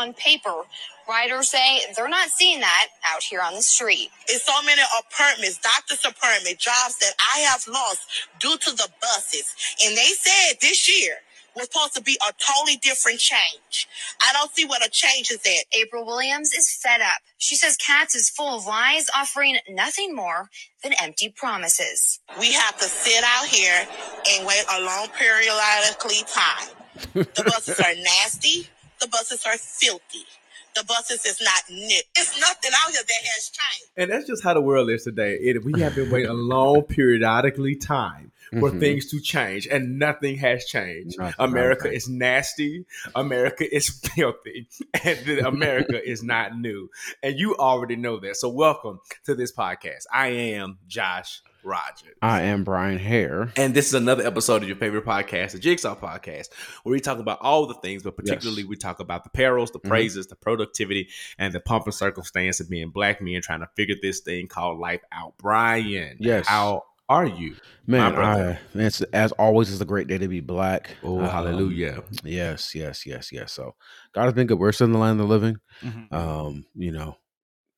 [0.00, 0.68] promises and improvements on paper.
[1.08, 4.10] Riders say they're not seeing that out here on the street.
[4.28, 8.06] It's so many apartments, doctor's appointment, jobs that I have lost
[8.38, 9.54] due to the buses.
[9.84, 11.16] And they said this year
[11.56, 13.88] was supposed to be a totally different change.
[14.20, 15.78] I don't see what a change is at.
[15.78, 17.22] April Williams is fed up.
[17.38, 20.50] She says Katz is full of lies, offering nothing more
[20.84, 22.20] than empty promises.
[22.38, 23.86] We have to sit out here
[24.30, 26.68] and wait a long periodically time.
[27.14, 28.68] The buses are nasty.
[29.00, 30.24] The buses are filthy.
[30.76, 32.00] The buses is not new.
[32.16, 33.90] It's nothing out here that has changed.
[33.96, 35.34] And that's just how the world is today.
[35.34, 38.80] It, we have been waiting a long periodically time for Mhm.
[38.80, 41.18] things to change, and nothing has changed.
[41.18, 41.96] Nothing, America nothing.
[41.96, 42.84] is nasty.
[43.14, 44.68] America is filthy,
[45.04, 46.88] and America is not new.
[47.22, 48.36] And you already know that.
[48.36, 50.04] So, welcome to this podcast.
[50.12, 52.16] I am Josh Rogers.
[52.22, 53.52] I am Bryan Hare.
[53.56, 56.48] And this is another episode of your favorite podcast, the Jigsaw Podcast,
[56.82, 58.68] where we talk about all the things, but particularly Yes.
[58.68, 59.88] we talk about the perils, the Mhm.
[59.88, 63.96] praises, the productivity, and the pump and circumstance of being black men trying to figure
[64.00, 65.36] this thing called life out.
[65.38, 66.46] Bryan, Yes.
[66.46, 67.56] how are you?
[67.86, 68.14] Man.
[68.14, 70.96] I, it's, as always, it's a great day to be black.
[71.02, 72.04] Oh, Um, hallelujah.
[72.22, 73.52] Yes, yes, yes, yes.
[73.52, 73.74] So
[74.14, 74.58] God has been good.
[74.60, 75.56] We're still in the land of the living.
[75.82, 76.12] Mhm.
[76.12, 77.16] Um, you know,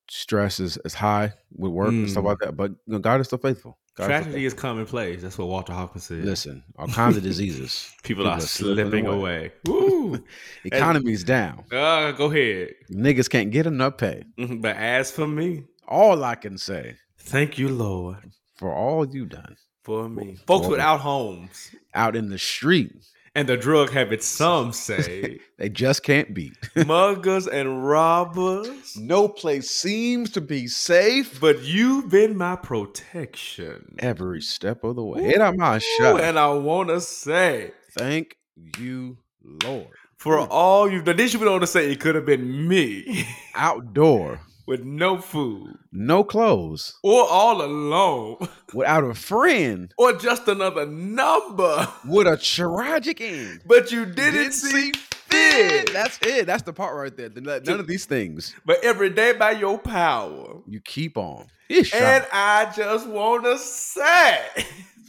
[0.09, 2.27] stress is, is high with work and stuff Mm.
[2.27, 2.55] like that.
[2.57, 3.77] But you know, God is still faithful.
[3.95, 5.21] God is still Tragedy is commonplace.
[5.21, 6.25] That's what Walter Hawkins said.
[6.25, 7.91] Listen, all kinds of diseases.
[8.03, 9.51] people, are slipping slipping away.
[9.67, 10.23] Woo.
[10.65, 11.63] Economy's down.
[11.71, 12.73] uh, go ahead.
[12.91, 14.23] Niggas can't get enough pay.
[14.39, 14.61] Mhm.
[14.61, 19.55] But as for me, All I can say thank you, Lord, for all you done
[19.83, 20.37] for me.
[20.47, 22.91] Folks For- without homes out in the street,
[23.35, 25.39] and the drug habit, some say.
[25.57, 26.53] they just can't beat.
[26.85, 28.95] muggers and robbers.
[28.97, 33.95] no place seems to be safe But you've been my protection.
[33.99, 35.23] every step of the way.
[35.23, 36.21] Hit out my Ooh, shot.
[36.21, 38.37] And I want to say, Thank
[38.79, 39.87] you, Lord.
[40.17, 44.39] for all you've done, this you want to say it could have been me Outdoor,
[44.65, 48.37] with no food no clothes, or all alone
[48.73, 51.87] without a friend, or just another number.
[52.07, 53.61] with a tragic end.
[53.67, 55.91] But you didn't see fit.
[55.93, 56.45] That's it.
[56.45, 57.29] That's the part right there.
[57.29, 58.55] The- None of these things.
[58.65, 60.61] But every day by your power.
[60.67, 61.47] You keep on.
[61.69, 61.93] Ish.
[61.93, 64.39] And I just want to say,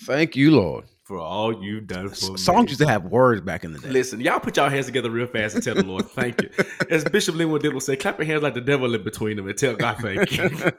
[0.05, 0.85] Thank you, Lord.
[1.05, 2.39] For all you've done for me.
[2.39, 3.91] Songs used to have words back in the day.
[3.91, 6.51] Listen, y'all put y'all hands together real fast and tell the Lord thank you.
[6.91, 9.47] As Bishop Linwood did will say, clap your hands like the devil in between them
[9.47, 10.51] and tell God thank you.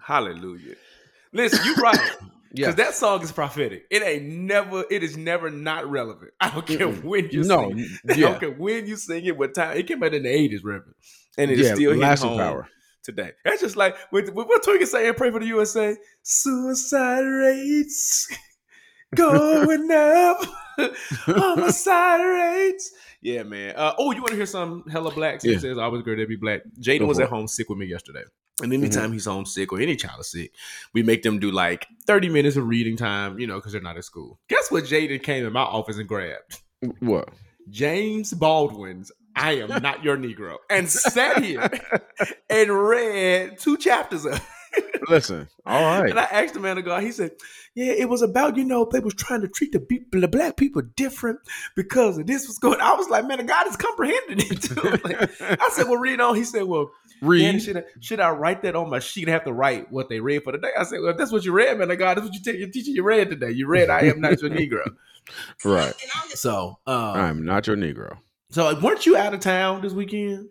[0.00, 0.74] Hallelujah.
[1.32, 1.98] Listen, you right.
[2.00, 2.26] yeah.
[2.52, 3.86] Because that song is prophetic.
[3.90, 6.32] It ain't never, it is never not relevant.
[6.38, 7.02] I don't care Mm-mm.
[7.02, 7.70] when you no.
[7.70, 8.10] sing it.
[8.10, 9.76] I don't care when you sing it, what time.
[9.78, 10.94] It came out in the 80s, Reverend.
[11.38, 11.74] And it's yeah.
[11.74, 12.68] still hitting lasting power.
[13.02, 13.32] today.
[13.44, 15.96] That's just like with, with what Twiggy say and pray for the USA.
[16.22, 18.28] Suicide rates
[19.14, 20.38] going up.
[20.78, 20.90] on
[21.26, 22.92] Homicide rates.
[23.20, 23.74] Yeah, man.
[23.76, 25.42] Uh, oh, you want to hear some hella black?
[25.42, 25.58] He Yeah.
[25.58, 26.60] says always great to be black.
[26.80, 28.22] Jaden was at home sick with me yesterday.
[28.62, 30.52] And anytime he's homesick or any child is sick,
[30.92, 33.96] we make them do like 30 minutes of reading time, you know, because they're not
[33.96, 34.40] at school.
[34.48, 36.60] Guess what Jaden came in my office and grabbed?
[37.00, 37.28] What?
[37.70, 41.70] James Baldwin's I Am Not Your Negro and sat here
[42.50, 44.42] and read two chapters of it.
[45.08, 45.48] Listen.
[45.66, 46.10] All right.
[46.10, 47.32] And I asked the man to God, he said,
[47.74, 50.56] Yeah, it was about, you know, they was trying to treat the people, the black
[50.56, 51.38] people different
[51.76, 52.80] because of this was going.
[52.80, 54.74] I was like, man, of God is comprehending it too.
[55.04, 56.34] Like, I said, Well, read on.
[56.36, 57.42] He said, Well, Read.
[57.42, 60.08] man, should I, should I write that on my sheet and have to write what
[60.08, 60.70] they read for the day?
[60.78, 62.16] I said, Well, if that's what you read, man of God.
[62.16, 63.50] That's what you tell your teacher you read today.
[63.50, 64.84] You read I am not your Negro.
[65.62, 65.92] Right.
[66.30, 68.16] So um I'm not your Negro.
[68.50, 70.48] so like, weren't you out of town this weekend?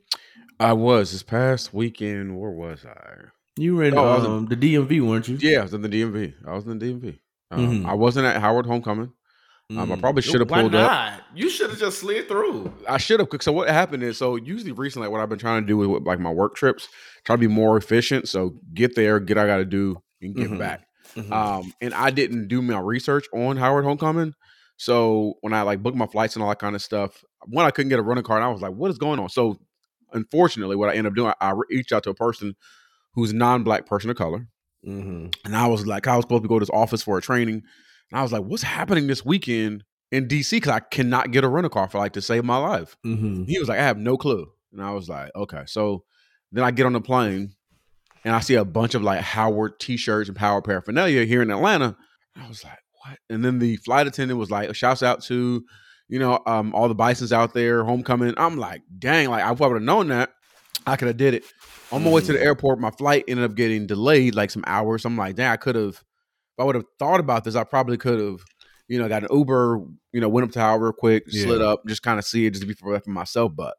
[0.59, 2.39] I was this past weekend.
[2.39, 3.29] Where was I?
[3.57, 5.37] You were in Oh, I was in- um, the DMV, weren't you?
[5.41, 6.33] Yeah, I was in the DMV.
[6.45, 7.19] I was in the DMV.
[7.51, 7.85] Um, Mhm.
[7.89, 9.11] I wasn't at Howard Homecoming.
[9.69, 9.99] Um, I Mm.
[9.99, 10.89] probably should have Why pulled up.
[10.91, 11.23] not?
[11.35, 12.71] You should have just slid through.
[12.87, 13.27] I should have.
[13.41, 16.19] So what happened is, so usually recently, what I've been trying to do with like
[16.19, 16.87] my work trips,
[17.25, 18.29] try to be more efficient.
[18.29, 20.57] So get there, get I got to do, and get Mhm.
[20.57, 20.87] back.
[21.15, 21.31] Mhm.
[21.31, 24.33] Um, and I didn't do my research on Howard Homecoming.
[24.77, 27.71] So when I like booked my flights and all that kind of stuff, one I
[27.71, 29.57] couldn't get a rental car, and I was like, "What is going on?" So
[30.13, 32.55] unfortunately, what I ended up doing, I, I reached out to a person
[33.17, 34.47] who's a non-black person of color,
[34.87, 35.33] Mhm.
[35.43, 37.63] and I was like, I was supposed to go to this office for a training,
[38.11, 41.49] and I was like, "What's happening this weekend in DC?" Because I cannot get a
[41.49, 42.95] rental car for like to save my life.
[43.05, 43.47] Mhm.
[43.49, 44.45] He was like, I have no clue.
[44.71, 45.63] And I was like, okay.
[45.65, 46.03] So
[46.51, 47.53] then I get on the plane
[48.23, 51.49] and I see a bunch of like Howard t shirts and Power paraphernalia here in
[51.51, 51.97] Atlanta.
[52.35, 53.17] I was like, what?
[53.29, 55.63] And then the flight attendant was like, shouts out to,
[56.07, 58.33] you know, um, all the Bisons out there, homecoming.
[58.37, 60.29] I'm like, dang, like, I would have known that,
[60.85, 61.43] I could have did it.
[61.91, 65.05] On my way to the airport, my flight ended up getting delayed like some hours.
[65.05, 67.97] I'm like, dang, I could have, if I would have thought about this, I probably
[67.97, 68.41] could have
[68.87, 69.81] you know, got an Uber,
[70.13, 72.51] you know, went up to Howard real quick, slid up, just kind of see it,
[72.51, 73.51] just before be for, myself.
[73.55, 73.75] But,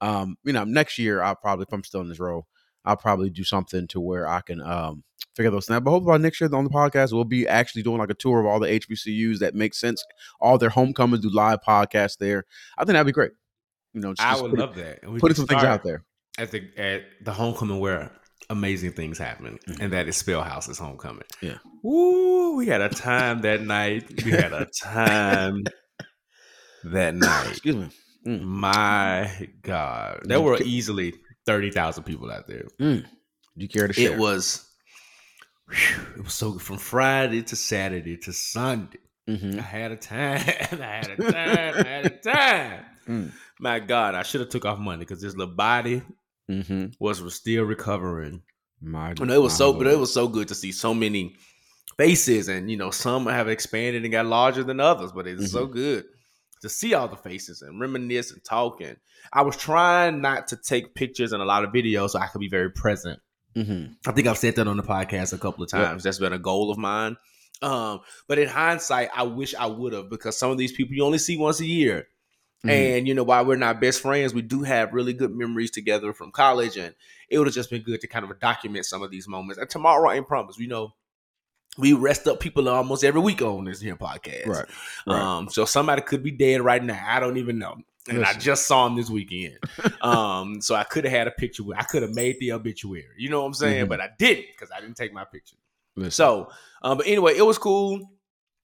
[0.00, 2.46] um, you know, next year I'll probably, if I'm still in this role,
[2.84, 5.04] I'll probably do something to where I can um
[5.36, 5.84] figure those things out.
[5.84, 8.40] But hopefully by next year on the podcast, we'll be actually doing like a tour
[8.40, 10.04] of all the HBCUs that make sense,
[10.40, 12.44] all their homecomings, do live podcasts there.
[12.76, 13.32] I think that'd be great.
[13.94, 15.02] You know, just, I just would put- love that.
[15.02, 16.04] Putting some things out there.
[16.38, 18.10] At the at the homecoming where
[18.50, 19.80] amazing things happen, Mhm.
[19.80, 21.24] and that is SpelHouse's homecoming.
[21.42, 21.58] Yeah.
[21.82, 22.56] Woo!
[22.56, 24.24] We had a time that night.
[24.24, 25.64] We had a time
[26.84, 27.48] that night.
[27.50, 27.88] Excuse me.
[28.40, 31.14] My God, there were easily
[31.46, 32.64] thirty thousand people out there.
[32.78, 33.02] Do
[33.56, 34.12] you care to share?
[34.12, 34.64] It was.
[35.70, 38.98] whew, it was so good from Friday to Saturday to Sunday.
[39.28, 39.58] Mhm.
[39.58, 40.40] I had a time.
[40.46, 41.34] I had a time.
[41.34, 42.84] I had a time.
[43.08, 43.32] Mm.
[43.60, 46.02] My God, I should have took off Monday because this little body
[46.50, 46.94] Mhm.
[46.98, 48.42] was still recovering.
[48.80, 51.34] My, know, it was so, but it was so good to see so many
[51.96, 55.10] faces, and you know, some have expanded and got larger than others.
[55.12, 56.04] But it's so good
[56.62, 58.80] to see all the faces and reminisce and talk.
[58.80, 58.96] And
[59.32, 62.40] I was trying not to take pictures and a lot of videos so I could
[62.40, 63.20] be very present.
[63.56, 63.96] Mhm.
[64.06, 65.82] I think I've said that on the podcast a couple of Yep.
[65.84, 66.02] times.
[66.04, 67.16] That's been a goal of mine.
[67.62, 71.04] Um, but in hindsight, I wish I would have because some of these people you
[71.04, 72.06] only see once a year.
[72.64, 72.70] Mhm.
[72.70, 76.12] And you know, while we're not best friends, we do have really good memories together
[76.12, 76.94] from college, and
[77.28, 79.58] it would have just been good to kind of document some of these moments.
[79.60, 80.58] And tomorrow I ain't promised.
[80.58, 80.94] You know,
[81.76, 84.46] we rest up people almost every week on this here podcast.
[84.46, 84.64] right.
[85.06, 85.20] Right.
[85.20, 87.00] Um, so somebody could be dead right now.
[87.06, 87.76] I don't even know.
[88.08, 89.58] And I just saw him this weekend.
[90.00, 93.04] um, so I could have had a picture with I could have made the obituary.
[93.18, 93.84] You know what I'm saying?
[93.86, 93.88] Mhm.
[93.90, 95.56] But I didn't because I didn't take my picture.
[95.94, 96.10] Listen.
[96.12, 96.50] So,
[96.82, 98.00] um, but anyway, it was cool.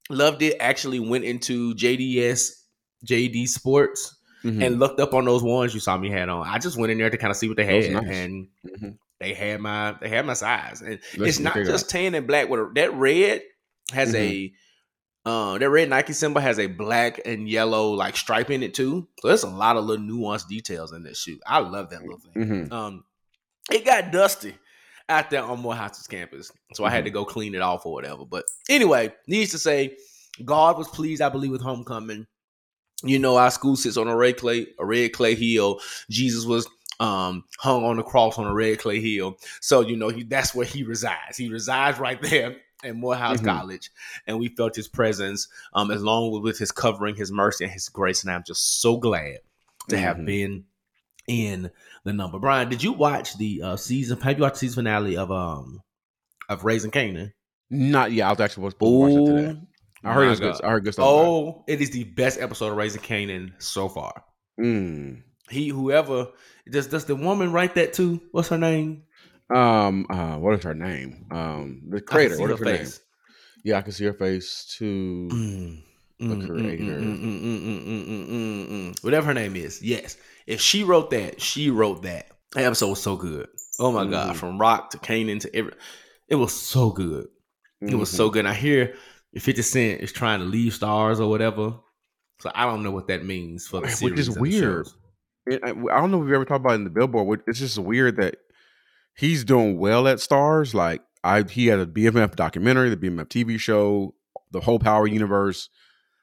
[0.08, 0.56] Loved it.
[0.60, 2.63] Actually went into JDS,
[3.04, 4.64] JD Sports, Mhm.
[4.66, 6.46] and looked up on those ones you saw me had on.
[6.46, 8.04] I just went in there to kind of see what they had, nice.
[8.08, 8.98] and Mhm.
[9.20, 10.82] they had my they had my size.
[10.82, 12.48] And it's not just tan and black.
[12.48, 13.42] With a, that red
[13.92, 14.18] has Mhm.
[14.18, 14.52] a
[15.26, 19.08] uh, that red Nike symbol has a black and yellow like stripe in it too.
[19.22, 21.40] So there's a lot of little nuanced details in this shoe.
[21.46, 22.32] I love that little thing.
[22.68, 22.72] Mhm.
[22.72, 23.04] Um,
[23.70, 24.54] it got dusty
[25.08, 26.94] out there on Morehouse's campus, so I Mm-hmm.
[26.96, 28.26] had to go clean it off or whatever.
[28.26, 29.96] But anyway, needs to say,
[30.44, 32.26] God was pleased, I believe, with homecoming.
[33.02, 35.80] You know, our school sits on a red clay, a red clay hill.
[36.10, 36.66] Jesus was
[37.00, 39.36] um hung on the cross on a red clay hill.
[39.60, 41.36] So you know, he, that's where he resides.
[41.36, 43.46] He resides right there at Morehouse Mhm.
[43.46, 43.90] College,
[44.26, 47.88] and we felt his presence, um, as long with his covering, his mercy, and his
[47.88, 48.22] grace.
[48.22, 49.38] And I'm just so glad
[49.88, 50.26] to have Mhm.
[50.26, 50.64] been
[51.26, 51.70] in
[52.04, 52.38] the number.
[52.38, 54.20] Bryan, did you watch the uh, season?
[54.20, 55.82] Have you watched the season finale of um
[56.48, 57.32] of Raising Kanan?
[57.70, 58.26] Not yet.
[58.28, 59.60] I was actually supposed to watch that today.
[60.04, 60.60] I heard it's good.
[60.62, 61.06] I heard good stuff.
[61.06, 64.24] Oh, it is the best episode of Raising Kanan so far.
[64.60, 65.22] Mm.
[65.50, 66.28] He, whoever,
[66.70, 68.20] does does the woman write that too?
[68.32, 69.02] What's her name?
[69.54, 70.06] Um.
[70.08, 70.36] Uh.
[70.36, 71.26] What is her name?
[71.30, 71.82] Um.
[71.88, 72.38] The creator.
[72.38, 72.86] What her is her name?
[73.64, 75.28] Yeah, I can see her face too.
[75.32, 75.82] Mm,
[76.18, 76.84] The mm, mm, creator.
[76.84, 79.04] mm, mm, mm, mm, mm, mm, mm, mm.
[79.04, 80.16] Whatever her name is, yes.
[80.46, 82.28] If she wrote that, she wrote that.
[82.52, 83.48] That episode was so good.
[83.80, 84.38] Oh my god, Mhm.
[84.38, 85.72] from Rock to Kanan to every,
[86.28, 87.26] it was so good.
[87.80, 88.40] It was so good.
[88.40, 88.94] And I hear
[89.40, 91.74] 50 Cent is trying to leave Starz or whatever.
[92.40, 94.18] So I don't know what that means for the Which series.
[94.20, 94.86] is and the weird.
[94.86, 94.96] shows.
[95.46, 97.42] It- I, I don't know if we ever talked about it in the Billboard.
[97.46, 98.36] It's just weird that
[99.16, 100.74] he's doing well at Starz.
[100.74, 104.14] Like I, he had a BMF documentary, the BMF TV show,
[104.50, 105.68] the whole Power universe.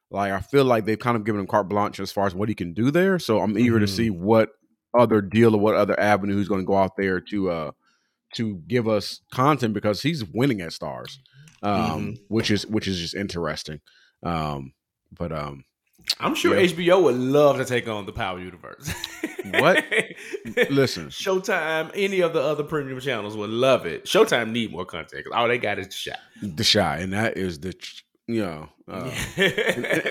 [0.09, 2.49] Like I feel like they've kind of given him carte blanche as far as what
[2.49, 3.17] he can do there.
[3.19, 3.89] So I'm eager to Mhm.
[3.95, 4.49] see what
[4.93, 7.71] other deal or what other avenue he's going to go out there to uh
[8.35, 11.17] to give us content because he's winning at Starz,
[11.61, 11.73] um,
[12.13, 12.17] Mhm.
[12.27, 13.79] which is which is just interesting.
[14.23, 14.73] Um,
[15.11, 15.63] but um,
[16.19, 16.65] I'm sure Yeah.
[16.67, 18.91] HBO would love to take on the Power Universe.
[19.45, 19.83] What?
[20.69, 24.05] listen, Showtime, any of the other premium channels would love it.
[24.05, 26.19] Showtime need more content all they got is the shot.
[26.41, 27.73] the shot, and that is the
[28.27, 28.69] you know.
[28.87, 29.35] Because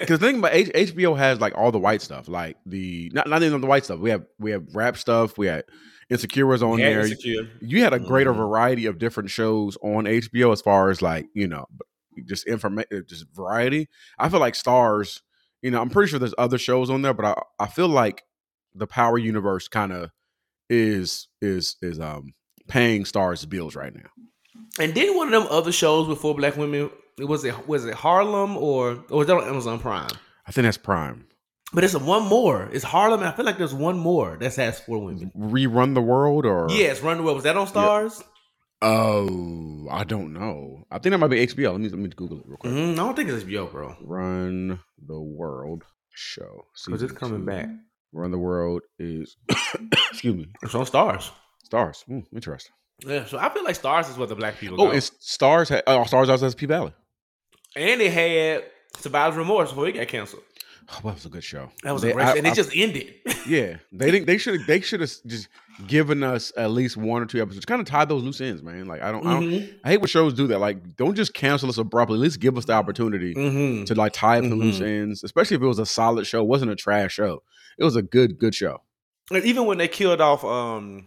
[0.09, 3.43] the thing about H- HBO has like all the white stuff, like the not not
[3.43, 3.99] even the white stuff.
[4.01, 5.37] We have we have rap stuff.
[5.39, 5.65] We had
[6.11, 7.01] Insecure was on Yeah, there.
[7.03, 7.49] Insecure.
[7.61, 8.37] You had a greater Mhm.
[8.39, 11.67] variety of different shows on HBO as far as like you know
[12.27, 13.89] just information, just variety.
[14.19, 15.21] I feel like Starz.
[15.63, 18.25] You know, I'm pretty sure there's other shows on there, but I I feel like
[18.75, 20.11] the Power Universe kind of
[20.69, 22.33] is is is um
[22.69, 24.11] paying Starz bills right now.
[24.79, 28.57] And then one of them other shows before Black Women, was it was it Harlem
[28.57, 30.11] or or was that on Amazon Prime?
[30.47, 31.27] I think that's Prime.
[31.73, 32.69] But it's a one more.
[32.73, 33.21] It's Harlem.
[33.23, 35.31] I feel like there's one more that has four women.
[35.37, 37.37] Rerun the world or Yes, Run the World.
[37.37, 38.23] Was that on Starz?
[38.83, 40.85] Oh, I don't know.
[40.91, 41.73] I think that might be HBO.
[41.73, 42.73] Let me let me Google it real quick.
[42.73, 43.95] Mhm, I don't think it's HBO, bro.
[44.03, 46.65] Run the World show.
[46.87, 47.47] Because it's coming two.
[47.47, 47.69] back.
[48.13, 49.37] Run the World is
[50.11, 50.47] excuse me.
[50.63, 51.31] It's on Starz.
[51.71, 52.03] Starz.
[52.05, 52.73] Hmm, interesting.
[53.07, 54.93] Yeah, so I feel like Starz is what the black people Oh, go.
[54.93, 55.69] it's Starz.
[55.69, 56.93] Ha- oh, Starz also has P Valley.
[57.77, 58.65] and they had
[58.97, 60.43] Survivor's Remorse before it got canceled.
[60.93, 61.71] Oh, that was a good show.
[61.85, 63.15] That was They- a great, I- and I- it just ended.
[63.47, 63.77] yeah.
[63.93, 64.27] They didn't.
[64.27, 64.67] They should.
[64.67, 65.49] They should have just
[65.87, 67.65] given us at least one or two episodes.
[67.65, 68.87] Kind of tie those loose ends, man.
[68.87, 69.27] Like I don't.
[69.27, 69.51] I don't.
[69.51, 69.75] Mhm.
[69.85, 70.59] I hate when shows do that.
[70.59, 72.17] Like, don't just cancel us abruptly.
[72.17, 73.87] At least give us the opportunity Mhm.
[73.87, 74.87] to like tie up the loose Mhm.
[75.03, 75.23] ends.
[75.23, 76.41] Especially if it was a solid show.
[76.41, 77.43] It wasn't a trash show.
[77.79, 78.79] It was a good, good show.
[79.31, 81.07] And even when they killed off um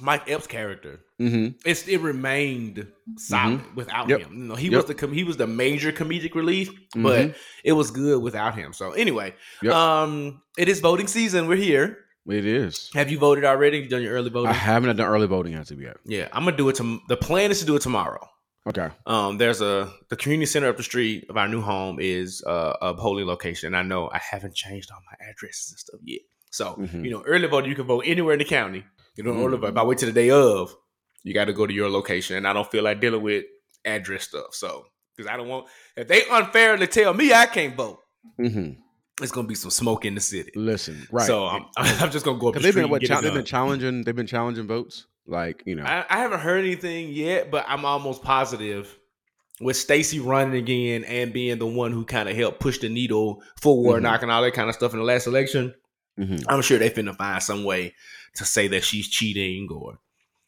[0.00, 1.56] Mike Epps' character, Mm-hmm.
[1.64, 2.86] it's it remained
[3.16, 4.20] solid without Yep.
[4.20, 4.32] him.
[4.36, 4.76] You know, he Yep.
[4.76, 7.34] was the com- he was the major comedic relief, but
[7.64, 8.72] it was good without him.
[8.74, 9.72] So anyway, Yep.
[9.72, 11.46] um, it is voting season.
[11.48, 11.98] We're here.
[12.28, 12.90] It is.
[12.94, 13.78] Have you voted already?
[13.78, 14.50] You done your early voting?
[14.50, 15.96] I haven't done early voting as of yet.
[16.04, 16.76] yeah, I'm gonna do it.
[16.76, 18.28] To, the plan is to do it tomorrow.
[18.68, 18.88] Okay.
[19.06, 22.72] Um, there's a the community center up the street of our new home is uh,
[22.82, 23.68] a polling location.
[23.68, 26.20] And I know I haven't changed all my addresses and stuff yet.
[26.50, 27.04] So Mhm.
[27.04, 28.84] you know, early voting you can vote anywhere in the county.
[29.16, 29.64] You know, vote.
[29.64, 30.74] If I wait till the day of,
[31.22, 33.44] you got to go to your location, and I don't feel like dealing with
[33.84, 34.54] address stuff.
[34.54, 37.98] So because I don't want if they unfairly tell me I can't vote,
[38.38, 38.70] hmm
[39.22, 40.52] it's gonna be some smoke in the city.
[40.54, 41.26] Listen, right.
[41.26, 43.20] So I'm, I'm just gonna go up the Because they've been what and get cha-
[43.22, 44.04] they've been challenging.
[44.04, 45.06] They've been challenging votes.
[45.26, 45.84] Like you know.
[45.84, 48.94] I, I haven't heard anything yet, but I'm almost positive
[49.60, 53.42] with Stacey running again and being the one who kind of helped push the needle
[53.58, 54.02] forward, Mhm.
[54.02, 55.74] knocking all that kind of stuff in the last election.
[56.18, 56.44] Mhm.
[56.48, 57.94] I'm sure they finna find some way
[58.36, 59.98] to say that she's cheating or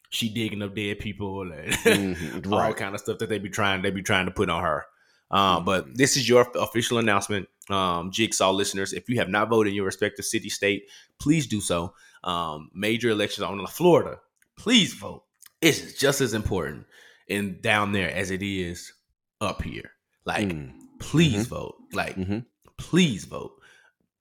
[0.09, 2.51] she digging up dead people and Mhm.
[2.51, 2.75] all Right.
[2.75, 4.85] kind of stuff that they be trying they be trying to put on her.
[5.31, 5.65] Um, Mm-hmm.
[5.65, 8.93] but this is your official announcement, um, Jigsaw listeners.
[8.93, 10.87] If you have not voted in your respective city, state,
[11.19, 11.93] please do so.
[12.23, 14.19] Um, major elections on Florida,
[14.57, 15.23] please vote.
[15.61, 16.87] It's just as important
[17.27, 18.91] in down there as it is
[19.39, 19.91] up here.
[20.25, 20.73] Like, Mm.
[20.99, 21.75] please vote.
[21.93, 22.45] Like, Mhm.
[22.77, 23.58] please vote.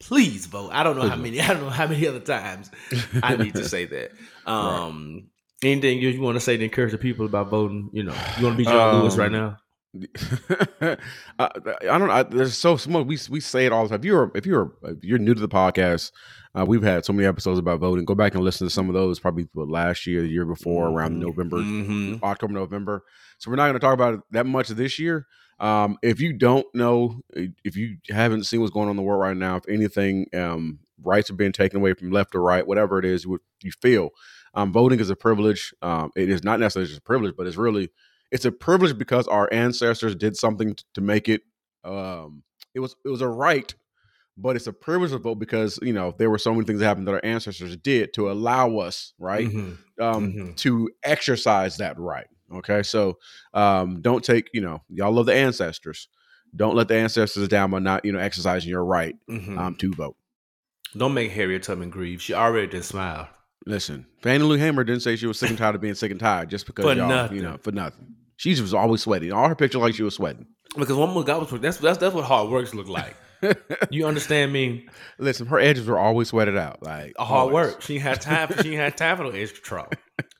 [0.00, 0.70] Please vote.
[0.72, 1.40] I don't know how many.
[1.40, 2.70] I don't know how many other times
[3.22, 4.12] I need to say that.
[4.46, 5.28] Um,
[5.62, 7.90] anything you, you want to say to encourage the people about voting?
[7.92, 9.56] You know, you want to be John Lewis right Um, now?
[11.38, 11.48] I,
[11.82, 12.10] I don't.
[12.10, 13.02] I, there's so small.
[13.02, 14.00] We we say it all the time.
[14.00, 16.12] If you're if you're if you're new to the podcast,
[16.58, 18.04] uh, we've had so many episodes about voting.
[18.04, 19.18] Go back and listen to some of those.
[19.18, 22.22] Probably last year, the year before, around November, Mhm.
[22.22, 23.02] October, November.
[23.38, 25.26] So we're not going to talk about it that much this year.
[25.60, 29.20] Um, if you don't know, if you haven't seen what's going on in the world
[29.20, 32.98] right now, if anything, um, rights are being taken away from left or right, whatever
[32.98, 34.10] it is you, you feel,
[34.54, 35.74] um, voting is a privilege.
[35.82, 37.90] Um, it is not necessarily just a privilege, but it's really
[38.30, 41.42] it's a privilege because our ancestors did something t- to make it.
[41.84, 42.42] Um,
[42.74, 43.74] it was it was a right,
[44.36, 46.86] but it's a privilege to vote because you know there were so many things that
[46.86, 49.78] happened that our ancestors did to allow us right Mhm.
[50.00, 50.56] um, Mhm.
[50.56, 52.26] to exercise that right.
[52.54, 53.18] Okay, so
[53.54, 56.08] um, don't take you know y'all love the ancestors.
[56.56, 59.58] Don't let the ancestors down by not you know exercising your right Mhm.
[59.58, 60.16] um, to vote.
[60.96, 62.22] Don't make Harriet Tubman grieve.
[62.22, 63.28] She already didn't smile.
[63.66, 66.18] Listen, Fannie Lou Hamer didn't say she was sick and tired of being sick and
[66.20, 67.36] tired just because For y'all nothing.
[67.36, 68.14] you know for nothing.
[68.36, 69.32] She was always sweating.
[69.32, 70.46] All her pictures like she was sweating.
[70.76, 73.14] Because one more God was that's that's that's what hard works look like.
[73.90, 74.88] You understand me?
[75.20, 76.82] Listen, her edges were always sweated out.
[76.82, 77.54] Like hard always.
[77.54, 77.82] work.
[77.82, 78.48] She had time.
[78.48, 79.86] For, she had time for no edge control.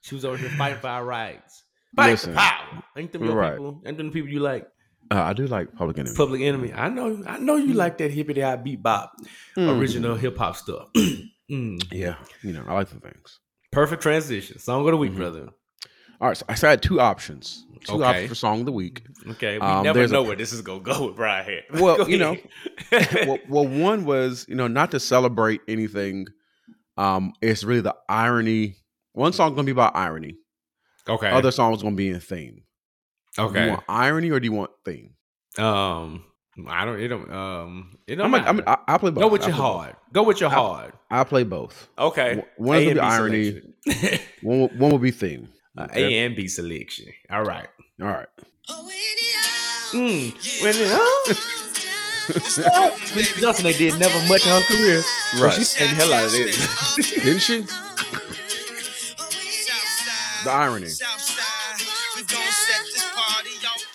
[0.03, 1.63] She was over here fighting for our rights.
[1.97, 2.33] Fight Listen.
[2.33, 2.83] for power.
[2.97, 3.53] Ain't them your Right.
[3.53, 3.83] people?
[3.87, 4.69] Ain't them the people you like?
[5.11, 6.15] Uh, I do like Public Enemy.
[6.17, 6.73] Public Enemy.
[6.75, 7.23] I know.
[7.27, 9.13] I know you like that hippity hop beat bop,
[9.57, 9.79] Mm.
[9.79, 10.89] original hip hop stuff.
[11.51, 11.83] Mm.
[11.91, 13.41] Yeah, you know I like the things.
[13.73, 14.59] Perfect transition.
[14.59, 15.17] Song of the week, Mhm.
[15.17, 15.49] brother.
[16.21, 17.65] All right, so I had two options.
[17.87, 18.05] Two Okay.
[18.05, 19.01] options for song of the week.
[19.31, 21.65] Okay, we Um, never there's a- know where this is gonna go with Bryan Head.
[21.81, 22.37] Well, you know,
[23.27, 26.27] well, well, one was you know not to celebrate anything.
[26.99, 28.77] Um, it's really the irony.
[29.15, 30.37] One song's gonna be about irony.
[31.09, 31.31] Okay.
[31.31, 32.63] Other song songs gonna be in theme.
[33.37, 35.15] Do you want irony or do you want theme?
[35.59, 36.25] Um,
[36.67, 37.01] I don't.
[37.01, 37.31] It don't.
[37.33, 38.63] Um, it don't I'm, like, I'm.
[38.67, 39.23] I, I play both.
[39.23, 39.75] Go with I your play both.
[39.77, 39.97] hard.
[40.13, 40.93] Go with your I- hard.
[41.11, 41.89] I play both.
[41.99, 42.43] Okay.
[42.57, 43.61] One is be irony.
[44.43, 45.49] One will- one will be theme.
[45.77, 46.03] Uh, Okay?
[46.21, 47.07] A and B selection.
[47.31, 47.69] All right.
[48.03, 48.27] All right.
[49.93, 50.63] Mm.
[50.63, 51.39] When it,
[53.17, 55.03] Miss Johnson they did never much in her career.
[55.35, 55.53] But Right.
[55.55, 57.25] she sang the hell out of it.
[57.25, 57.65] Didn't she?
[60.45, 60.89] The irony.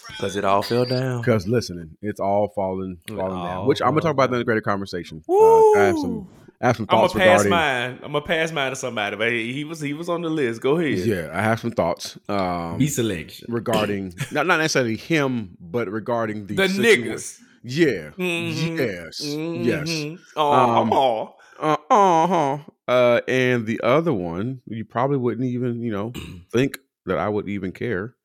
[0.10, 1.22] Because it all fell down.
[1.22, 3.66] Because listening, it's all falling, falling all down.
[3.68, 5.24] Which I'm gonna talk about in the greater conversation.
[5.28, 6.28] Uh, I have some,
[6.62, 7.50] I have some I'm gonna thoughts pass regarding.
[7.50, 8.00] mine.
[8.04, 10.62] I'm gonna pass mine to somebody, but he he was he was on the list.
[10.62, 11.00] Go ahead.
[11.06, 12.18] Yeah, I have some thoughts.
[12.30, 13.48] Um, B selection.
[13.52, 17.40] regarding not not necessarily him, but regarding the The situa- niggas.
[17.64, 18.10] Yeah.
[18.18, 18.78] Mhm.
[18.78, 19.22] Yes.
[19.24, 19.90] Yes.
[19.90, 20.20] Mhm.
[20.36, 21.36] Oh, Um, oh.
[21.60, 22.58] Uh uh-huh.
[22.88, 23.22] Uh.
[23.28, 26.14] And the other one, you probably wouldn't even, you know,
[26.52, 28.16] think that I would even care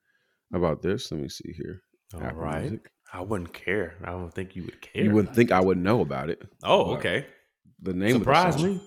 [0.53, 1.11] about this.
[1.11, 1.83] Let me see here.
[2.15, 2.61] all Apple right.
[2.62, 2.91] Music.
[3.12, 3.95] I wouldn't care.
[4.05, 5.03] I don't think you would care.
[5.05, 6.43] You wouldn't think I would know about it.
[6.62, 7.27] Oh, okay.
[7.81, 8.77] The name Surprise of the song.
[8.77, 8.83] me.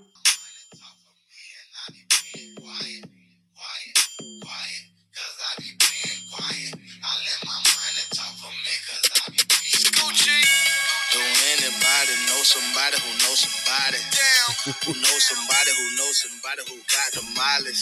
[14.65, 17.81] Who knows somebody who knows somebody who got the mileage.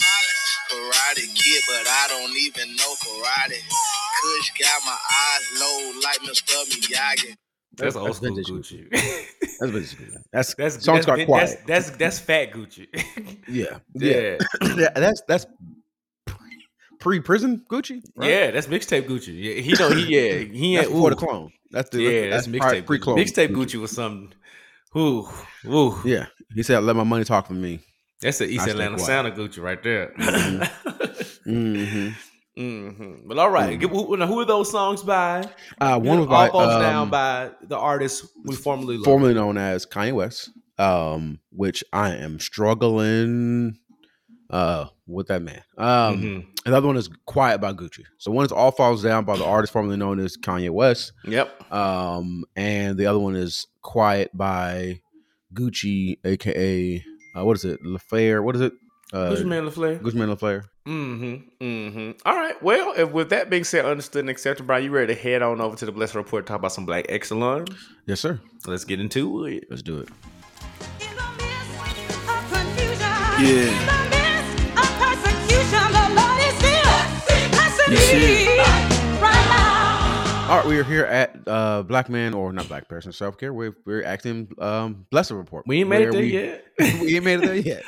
[0.70, 3.60] Karate kid, but I don't even know karate.
[4.20, 6.56] Kush got my eyes low like Mr.
[6.70, 7.36] Miyagi.
[7.76, 8.90] That's old That's school vintage Gucci.
[9.60, 11.60] That's basically that's that's songs that's, got quiet.
[11.66, 12.86] That's, that's that's fat Gucci.
[13.48, 14.38] yeah, yeah.
[14.76, 14.90] yeah.
[14.94, 15.46] that's that's
[16.98, 18.02] pre prison Gucci.
[18.16, 18.30] right?
[18.30, 19.38] Yeah, that's mixtape Gucci.
[19.38, 21.52] Yeah, he know he yeah he ain't before the clone.
[21.70, 23.16] That's the Yeah, that's, mixtape pre-clone.
[23.16, 24.32] Mixtape Gucci was something.
[24.96, 25.28] Ooh,
[25.66, 25.96] ooh.
[26.04, 27.80] Yeah, he said, "Let my money talk for me."
[28.20, 29.06] That's the East I Atlanta quiet.
[29.06, 30.12] Santa Gucci right there.
[31.44, 32.08] hmm
[32.56, 33.80] hmm But all right.
[33.80, 35.48] Who, who are those songs by?
[35.80, 39.04] Uh, one was by All Falls um, Down by the artist we formerly loved.
[39.06, 43.78] formerly known as Kanye West, um, which I am struggling
[44.50, 45.62] uh with that man.
[45.78, 46.46] Um, Mhm.
[46.66, 48.02] another one is Quiet by Gucci.
[48.18, 51.12] So one is All Falls Down by the artist formerly known as Kanye West.
[51.24, 51.72] Yep.
[51.72, 55.00] Um, and the other one is Quiet by
[55.54, 57.04] Gucci, aka
[57.36, 57.80] uh, what is it?
[57.84, 58.42] La Flare.
[58.42, 58.72] What is it?
[59.12, 59.98] Uh, Gucci Mane La Flare.
[59.98, 60.64] Gucci Mane La Flare.
[60.86, 61.64] Mm-hmm.
[61.64, 62.10] Mm-hmm.
[62.24, 62.60] All right.
[62.62, 65.60] Well, if with that being said, understood and accepted, Bryan, you ready to head on
[65.60, 67.70] over to the Blessed Report talk about some black excellence?
[68.06, 68.40] Yes, sir.
[68.66, 69.64] Let's get into it.
[69.70, 70.08] Let's do it.
[71.00, 72.98] In the midst of confusion,
[73.46, 74.10] Yeah.
[78.86, 78.89] in
[80.50, 83.52] All right, we are here at uh, Black Man or not Black Person Self Care.
[83.52, 85.64] We're we're acting um, Blessed Report.
[85.64, 86.64] We ain't made it there we- yet.
[87.00, 87.84] we ain't made it there yet.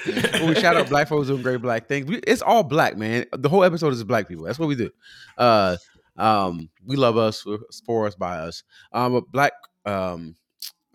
[0.47, 2.07] We shout out black folks doing great black things.
[2.07, 3.27] We, it's all black, man.
[3.33, 4.45] The whole episode is black people.
[4.45, 4.91] That's what we do.
[5.37, 5.77] Uh,
[6.17, 7.45] um, we love us
[7.85, 8.63] for us by us.
[8.93, 10.37] Um, but black um,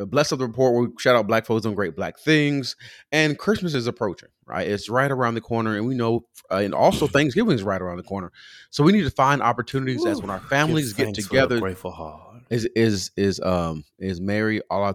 [0.06, 0.90] blessed of the report.
[0.90, 2.76] We shout out black folks doing great black things,
[3.12, 4.30] and Christmas is approaching.
[4.46, 7.82] Right, it's right around the corner, and we know, uh, and also Thanksgiving is right
[7.82, 8.32] around the corner.
[8.70, 12.44] So we need to find opportunities as when our families get together Grateful heart.
[12.50, 14.94] is is is um is Mary all I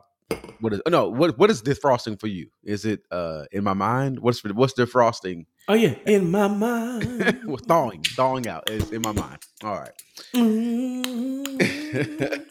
[0.60, 2.48] what is no what what is defrosting for you?
[2.62, 4.20] Is it uh in my mind?
[4.20, 5.46] What's what's defrosting?
[5.68, 7.40] Oh yeah, in my mind.
[7.46, 9.38] well, thawing thawing out is in my mind.
[9.64, 9.92] All right.
[10.34, 12.44] Mm,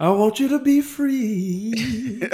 [0.00, 2.22] I want you to be free.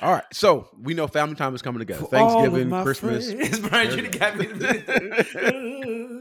[0.00, 0.24] All right.
[0.32, 2.04] So we know family time is coming together.
[2.04, 3.32] For Thanksgiving, Christmas.
[3.32, 3.58] friends.
[3.68, 4.46] Bryan, you got me.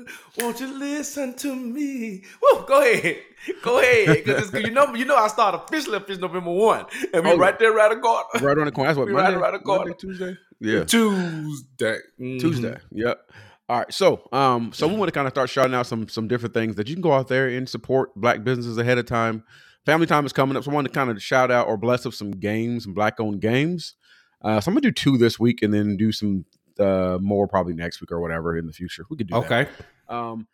[0.07, 2.23] To- Won't you listen to me?
[2.41, 3.17] Woo, go ahead,
[3.61, 7.31] go ahead, because you know, you know, I start officially official November one, and we
[7.31, 8.25] Oh, right there, right a corner.
[8.35, 8.89] Right around the corner.
[8.89, 9.79] That's what We right Monday, around the corner.
[9.85, 10.37] Monday, Tuesday.
[10.59, 10.83] Yeah.
[10.85, 12.39] Tuesday, Mhm.
[12.39, 12.77] Tuesday.
[12.91, 13.31] Yep.
[13.69, 13.93] All right.
[13.93, 16.75] So, um, so we want to kind of start shouting out some some different things
[16.75, 19.43] that you can go out there and support black businesses ahead of time.
[19.85, 22.05] Family time is coming up, so I want to kind of shout out or bless
[22.05, 23.95] up some games, some black owned games.
[24.41, 26.45] Uh, so I'm gonna do two this week, and then do some
[26.79, 29.03] uh more probably next week or whatever in the future.
[29.09, 29.69] We could do that.
[30.09, 30.47] Um,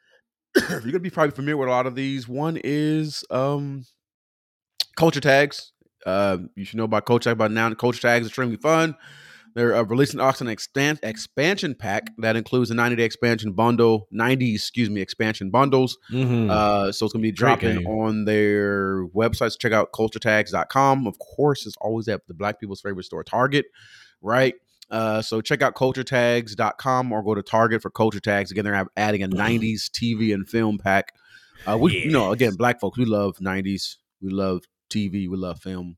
[0.69, 2.27] you're gonna be probably familiar with a lot of these.
[2.27, 3.85] One is um,
[4.95, 5.71] culture tags.
[6.05, 7.73] Uh, you should know about culture tag by now.
[7.73, 8.95] Culture tags are extremely fun.
[9.55, 14.55] They're uh, releasing Oxen expan- expansion pack that includes a 90 day expansion bundle, 90
[14.55, 15.97] excuse me expansion bundles.
[16.11, 16.49] Mhm.
[16.49, 19.57] Uh, so it's gonna be dropping on their websites.
[19.59, 21.07] Check out culturetags.com.
[21.07, 23.65] Of course, it's always at the black people's favorite store, Target,
[24.21, 24.55] right?
[24.93, 28.51] Uh, so check out culturetags.com or go to Target for culture tags.
[28.51, 31.13] Again, they're adding a 90s TV and film pack.
[31.67, 33.95] Uh, we, you know, again, black folks, we love 90s.
[34.21, 35.27] We love TV.
[35.29, 35.97] We love film.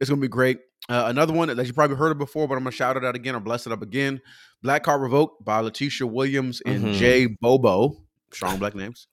[0.00, 0.60] It's gonna be great.
[0.88, 3.14] Uh, another one that you probably heard of before, but I'm gonna shout it out
[3.16, 4.20] again or bless it up again.
[4.62, 6.94] Black Card Revoked by Latesha Williams and Mhm.
[6.94, 7.96] Jay Bobo.
[8.32, 9.08] Strong black names.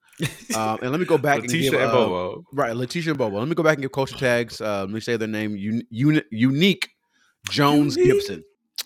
[0.56, 2.44] Um, and let me go back and Latesha give and uh, Bobo.
[2.54, 3.40] right Latesha and Bobo.
[3.40, 4.62] Let me go back and give culture tags.
[4.62, 5.54] Uh, let me say their name.
[5.54, 6.86] Un- uni- Eunique
[7.50, 8.04] Jones Eunique.
[8.06, 8.44] Gibson.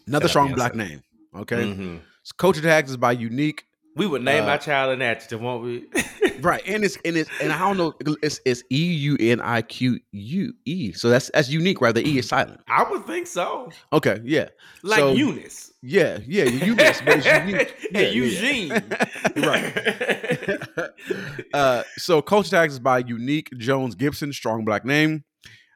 [0.10, 1.02] Another strong black name.
[1.36, 1.64] Okay.
[1.64, 2.00] Mhm.
[2.24, 3.62] So culture tags is by Eunique.
[3.96, 5.86] We would name Uh, our child an adjective, won't we?
[6.42, 7.94] Right, and it's and it's and I don't know.
[8.24, 10.94] It's it's E U N I Q U E.
[10.94, 11.94] So that's that's unique, right?
[11.94, 12.62] The E is silent.
[12.70, 13.70] I would think so.
[13.92, 14.48] Okay, yeah,
[14.82, 15.74] Like So- Eunice.
[15.82, 16.46] yeah, yeah.
[16.46, 17.76] Eunice, but it's unique.
[17.92, 18.72] Yeah, and yeah, Eugene.
[19.50, 20.90] right.
[21.54, 25.26] uh, so culture tags is by Eunique Jones Gibson, strong black name,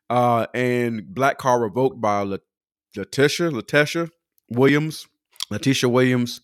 [0.09, 2.37] uh, and Black Card revoked by La-
[2.97, 4.09] Latesha Latesha
[4.55, 5.07] Williams,
[5.51, 6.41] Latesha Williams,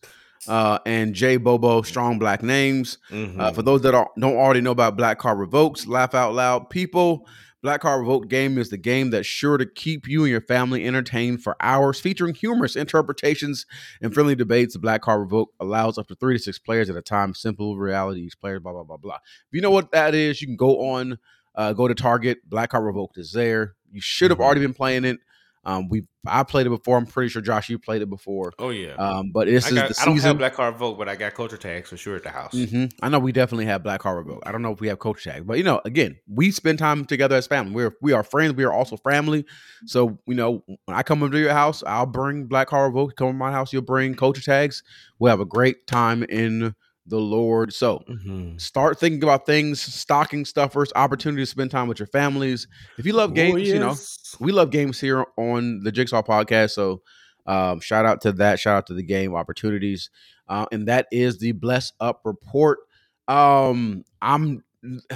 [0.48, 2.98] uh, and Jay Bobo, strong black names.
[3.12, 3.40] Mhm.
[3.40, 6.70] Uh, for those that are, don't already know about Black Card Revokes, laugh out loud,
[6.70, 7.28] people.
[7.62, 10.88] Black Card Revoked game is the game that's sure to keep you and your family
[10.88, 13.66] entertained for hours, featuring humorous interpretations
[14.02, 14.74] and friendly debates.
[14.74, 17.34] The Black Card Revoked allows up to three to six players at a time.
[17.34, 19.16] Simple reality, each player, blah blah blah blah.
[19.16, 21.18] If you know what that is, you can go on,
[21.56, 22.38] uh, go to Target.
[22.50, 23.76] Black Card Revoked is there.
[23.92, 24.44] You should have Mhm.
[24.44, 25.20] already been playing it.
[25.66, 26.98] Um, we I played it before.
[26.98, 28.54] I'm pretty sure Josh, you played it before.
[28.60, 28.94] Oh yeah.
[28.96, 30.38] Um, but this I, is got, the I don't have season.
[30.38, 32.54] Black Card Vote, but I got culture tags for sure at the house.
[32.54, 32.86] Mm-hmm.
[33.02, 34.44] I know we definitely have Black Horror Vote.
[34.46, 37.06] I don't know if we have culture Tag, but you know, again, we spend time
[37.06, 37.74] together as family.
[37.74, 38.54] We're we are friends.
[38.54, 39.46] We are also family.
[39.86, 43.16] So you know, when I come over to your house, I'll bring Black Horror Vote.
[43.16, 44.84] Come to my house, you'll bring Culture Tags.
[45.20, 46.74] We'll have a great time in
[47.10, 47.74] the Lord.
[47.74, 48.60] So Mhm.
[48.62, 52.68] start thinking about things, stocking stuffers, opportunity to spend time with your families.
[52.98, 53.96] If you love games, Oh, you know,
[54.40, 56.72] we love games here on the Jigsaw Podcast.
[56.72, 57.02] So
[57.46, 58.60] um, shout out to that.
[58.60, 60.10] Shout out to the game opportunities.
[60.48, 62.80] Uh, and that is the Bless Up report.
[63.28, 64.64] Um, I'm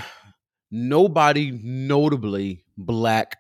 [0.72, 3.40] nobody notably black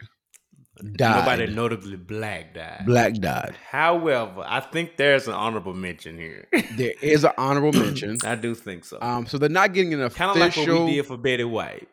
[0.96, 1.20] died.
[1.20, 2.84] Nobody notably black died.
[2.86, 3.56] black died.
[3.70, 6.48] However, I think there's an honorable mention here.
[6.76, 8.18] There is an honorable mention.
[8.26, 8.98] I do think so.
[9.02, 10.26] Um, so they're not getting an official.
[10.34, 11.88] kind of like what we did for Betty White.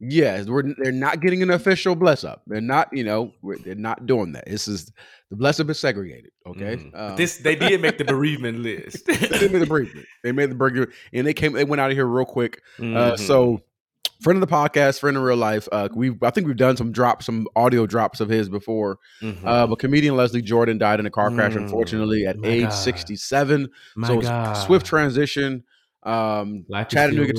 [0.00, 2.42] Yes, we're, they're not getting an official bless up.
[2.46, 4.44] They're not, you know, we're, they're not doing that.
[4.46, 4.92] This is
[5.30, 6.30] the bless up is segregated.
[6.46, 6.90] Okay, Mhm.
[6.94, 9.06] Um, this they did make the bereavement list.
[9.06, 10.06] they made the bereavement.
[10.22, 11.52] They made the burger, and they came.
[11.52, 12.62] They went out of here real quick.
[12.78, 13.18] Uh, Mhm.
[13.18, 13.60] so,
[14.20, 15.68] friend of the podcast, friend in real life.
[15.70, 18.98] Uh, we I think we've done some drops, some audio drops of his before.
[19.22, 19.44] Mhm.
[19.44, 22.62] Uh, but comedian Leslie Jordan died in a car crash, Mm, unfortunately, at my age
[22.64, 22.70] God.
[22.70, 23.68] sixty-seven.
[23.96, 24.52] My so God.
[24.54, 25.64] swift transition.
[26.04, 27.32] Um, Life Chattanooga.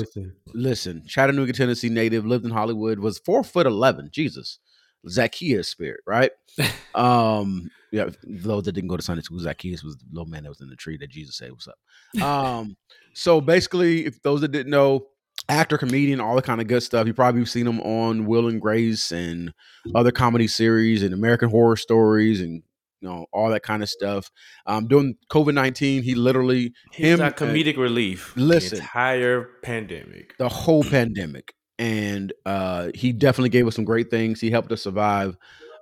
[0.53, 4.09] listen, Chattanooga, Tennessee native, lived in Hollywood, was four foot eleven.
[4.11, 4.59] Jesus,
[5.07, 6.31] Zacchaeus spirit, right?
[6.95, 8.09] um, yeah.
[8.23, 10.69] Those that didn't go to Sunday school, Zacchaeus was the little man that was in
[10.69, 12.75] the tree that Jesus said, "What's up?" Um,
[13.13, 15.07] so basically, if those that didn't know,
[15.49, 17.07] actor, comedian, all the kind of good stuff.
[17.07, 19.53] You probably seen him on Will and Grace and
[19.95, 22.63] other comedy series and American Horror Stories and
[23.01, 24.29] you know all that kind of stuff.
[24.65, 28.33] Um, during COVID nineteen, he literally He's him and- comedic relief.
[28.35, 28.77] Listen.
[28.77, 30.37] the entire pandemic.
[30.37, 34.81] the whole pandemic and uh he definitely gave us some great things he helped us
[34.83, 35.37] survive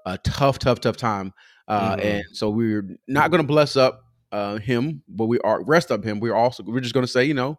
[0.05, 1.33] a tough tough tough time
[1.67, 2.03] uh Mhm.
[2.05, 4.01] and so we're not going to bless up
[4.31, 7.23] uh him but we are rest up him we're also we're just going to say
[7.23, 7.57] you know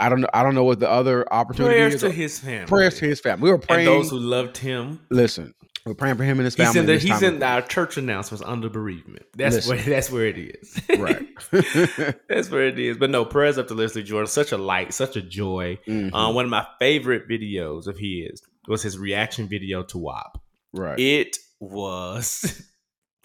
[0.00, 2.66] i don't know i don't know what the other opportunity Prayers is to his family.
[2.66, 5.00] prayers to his family we were and praying those who loved him.
[5.10, 5.54] listen
[5.84, 8.42] we're praying for him and his He's family in, the, he's in our church announcements
[8.44, 9.24] under bereavement.
[9.36, 9.76] That's Listen.
[9.76, 10.80] where that's where it is.
[10.98, 11.28] right
[12.28, 12.96] that's where it is.
[12.96, 14.26] But no, prayers up to Leslie Jordan.
[14.26, 15.78] Such a light, such a joy.
[15.86, 16.12] Mhm.
[16.12, 20.40] Um, one of my favorite videos of his was his reaction video to WAP.
[20.72, 22.64] right It was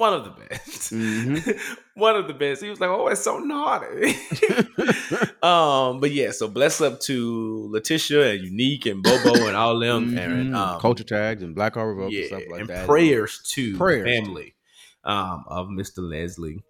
[0.02, 0.92] one of the best.
[0.92, 1.60] Mhm.
[1.94, 2.64] one of the best.
[2.64, 4.16] He was like, "Oh, it's so naughty."
[5.44, 10.18] um, but yeah, so bless up to Latesha and Eunique and Bobo and all them
[10.18, 10.56] and Mhm.
[10.56, 13.78] um, culture tags and black Heart Revolt yeah, and stuff like and that prayers to
[13.78, 14.06] Prayers.
[14.08, 14.56] family
[15.04, 16.00] um, of Mr.
[16.00, 16.64] Leslie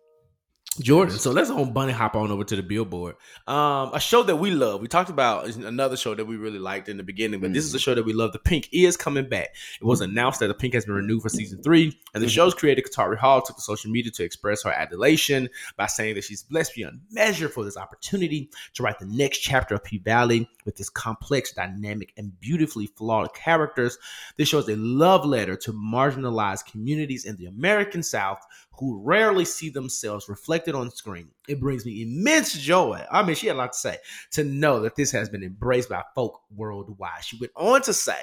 [0.80, 1.18] Jordan.
[1.18, 3.16] So let's on bunny hop on over to the billboard.
[3.46, 4.80] Um, a show that we love.
[4.80, 7.74] We talked about another show that we really liked in the beginning, but this is
[7.74, 8.32] a show that we love.
[8.32, 9.50] The Pink is coming back.
[9.82, 12.54] It was announced that the Pink has been renewed for season three, and the show's
[12.54, 16.44] creator Katori Hall took to social media to express her adulation by saying that she's
[16.44, 20.76] blessed beyond measure for this opportunity to write the next chapter of P Valley with
[20.76, 23.98] this complex, dynamic, and beautifully flawed characters.
[24.38, 28.40] This show is a love letter to marginalized communities in the American South
[28.74, 31.30] who rarely see themselves reflected on screen.
[31.48, 33.06] It brings me immense joy.
[33.12, 33.98] I mean, she had a lot to say
[34.32, 37.24] to know that this has been embraced by folk worldwide.
[37.24, 38.20] She went on to say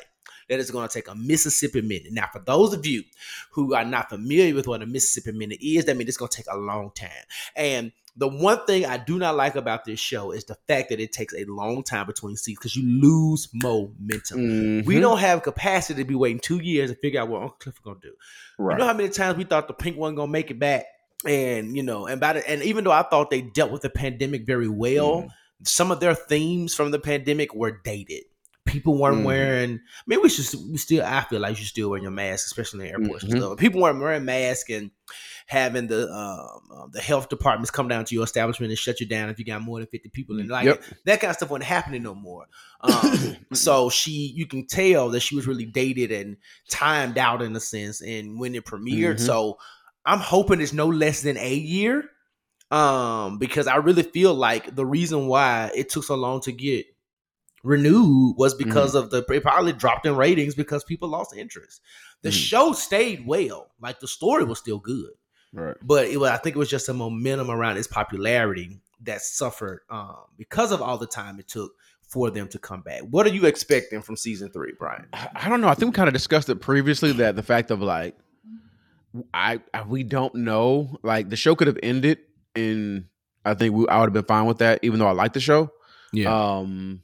[0.48, 2.12] that it's going to take a Mississippi minute.
[2.12, 3.04] Now, for those of you
[3.52, 6.36] who are not familiar with what a Mississippi minute is, that means it's going to
[6.36, 7.10] take a long time.
[7.54, 10.98] And the one thing I do not like about this show is the fact that
[11.00, 14.84] it takes a long time between seasons because you lose momentum.
[14.84, 15.00] We Mhm.
[15.00, 17.80] don't have capacity to be waiting two years to figure out what Uncle Cliff is
[17.84, 18.12] gonna do.
[18.58, 20.86] right You know how many times we thought the pink wasn't gonna make it back,
[21.24, 23.90] and you know, and about it, and even though I thought they dealt with the
[23.90, 25.28] pandemic very well, Mhm.
[25.64, 28.24] some of their themes from the pandemic were dated.
[28.66, 29.24] People weren't Mhm.
[29.24, 29.70] wearing.
[29.76, 31.02] I mean, we should we still.
[31.04, 33.38] I feel like you should still wearing your mask, especially in airports Mhm.
[33.38, 33.58] stuff.
[33.58, 34.90] People weren't wearing masks and
[35.46, 39.06] having the um, uh, the health departments come down to your establishment and shut you
[39.06, 40.48] down if you got more than fifty people in.
[40.48, 40.84] Like Yep.
[41.06, 42.44] that kind of stuff wasn't happening no more.
[42.80, 46.36] Um, so she, you can tell that she was really dated and
[46.68, 49.14] timed out in a sense, and when it premiered.
[49.16, 49.20] Mhm.
[49.20, 49.58] So
[50.04, 52.04] I'm hoping it's no less than a year,
[52.70, 56.86] um, because I really feel like the reason why it took so long to get
[57.64, 61.80] renewed was because of the it probably dropped in ratings because people lost interest.
[62.22, 62.32] The Mhm.
[62.32, 65.10] show stayed well, like the story was still good
[65.54, 69.22] right but it was, I think it was just a momentum around its popularity that
[69.22, 73.00] suffered um, because of all the time it took for them to come back.
[73.02, 75.06] What are you expecting from season three, Bryan?
[75.12, 75.68] I I don't know.
[75.68, 78.16] I think we kind of discussed it previously that the fact of like,
[79.32, 80.98] I, I we don't know.
[81.02, 82.18] Like the show could have ended,
[82.54, 83.04] and
[83.44, 85.40] I think we, I would have been fine with that, even though I like the
[85.40, 85.70] show.
[86.12, 86.34] Yeah.
[86.58, 87.02] Um,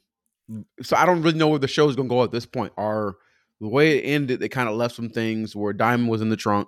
[0.81, 2.71] so I don't really know where the show is going to go at this point.
[2.77, 3.15] Are
[3.61, 6.35] the way it ended, they kind of left some things where Diamond was in the
[6.37, 6.67] trunk.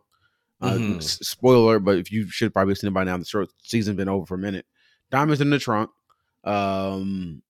[0.62, 0.98] Uh, Mhm.
[0.98, 3.96] s- spoiler, but if you should probably have seen it by now, the short season's
[3.98, 4.66] been over for a minute.
[5.12, 5.92] Diamonds in the trunk.
[6.44, 7.42] Um,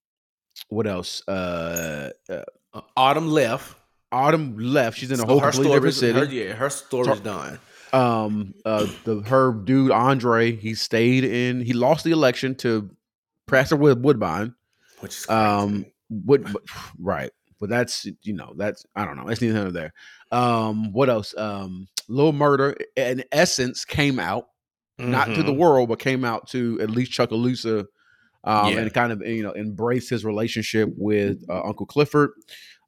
[0.70, 1.22] what else?
[1.28, 3.78] Uh, uh Uh, Autumn left.
[4.12, 4.98] Autumn left.
[4.98, 6.20] She's in a So whole her completely different city.
[6.20, 7.60] Her, yeah, her story's done.
[7.94, 12.90] um uh the her dude Andre he stayed in he lost the election to
[13.48, 14.54] Pastor Wood, Woodbine
[15.00, 15.40] Which is crazy.
[15.42, 16.44] um But-
[17.00, 19.94] right but that's you know that's I don't know that's neither here there
[20.32, 24.46] um what else um Little Murder in essence came out
[25.00, 25.58] not to the Mhm.
[25.58, 27.86] world but came out to at least Chucalissa
[28.44, 28.80] um Yeah.
[28.80, 32.30] and kind of you know embrace his relationship with uh, Uncle Clifford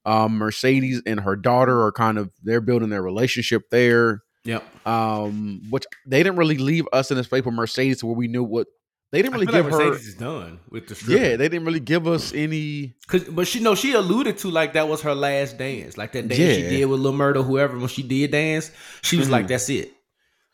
[0.06, 4.88] um Mercedes and her daughter are kind of they're building their relationship there Yep.
[4.88, 8.44] um, which they didn't really leave us in this space with Mercedes where we knew
[8.44, 8.68] what
[9.12, 9.89] they didn't really give like her.
[9.89, 11.22] Mercedes is done with the stripper.
[11.24, 12.95] Yeah, they didn't really give us any.
[13.08, 16.28] Cause, but she no, she alluded to like that was her last dance, like that
[16.28, 17.78] dance she did with Lil Murder, whoever.
[17.78, 19.32] When she did dance, she was Mhm.
[19.32, 19.91] like, "That's it."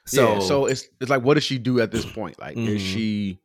[0.05, 2.39] So, So, so it's it's like, what does she do at this point?
[2.39, 2.93] Like, is Mhm.
[2.93, 3.39] she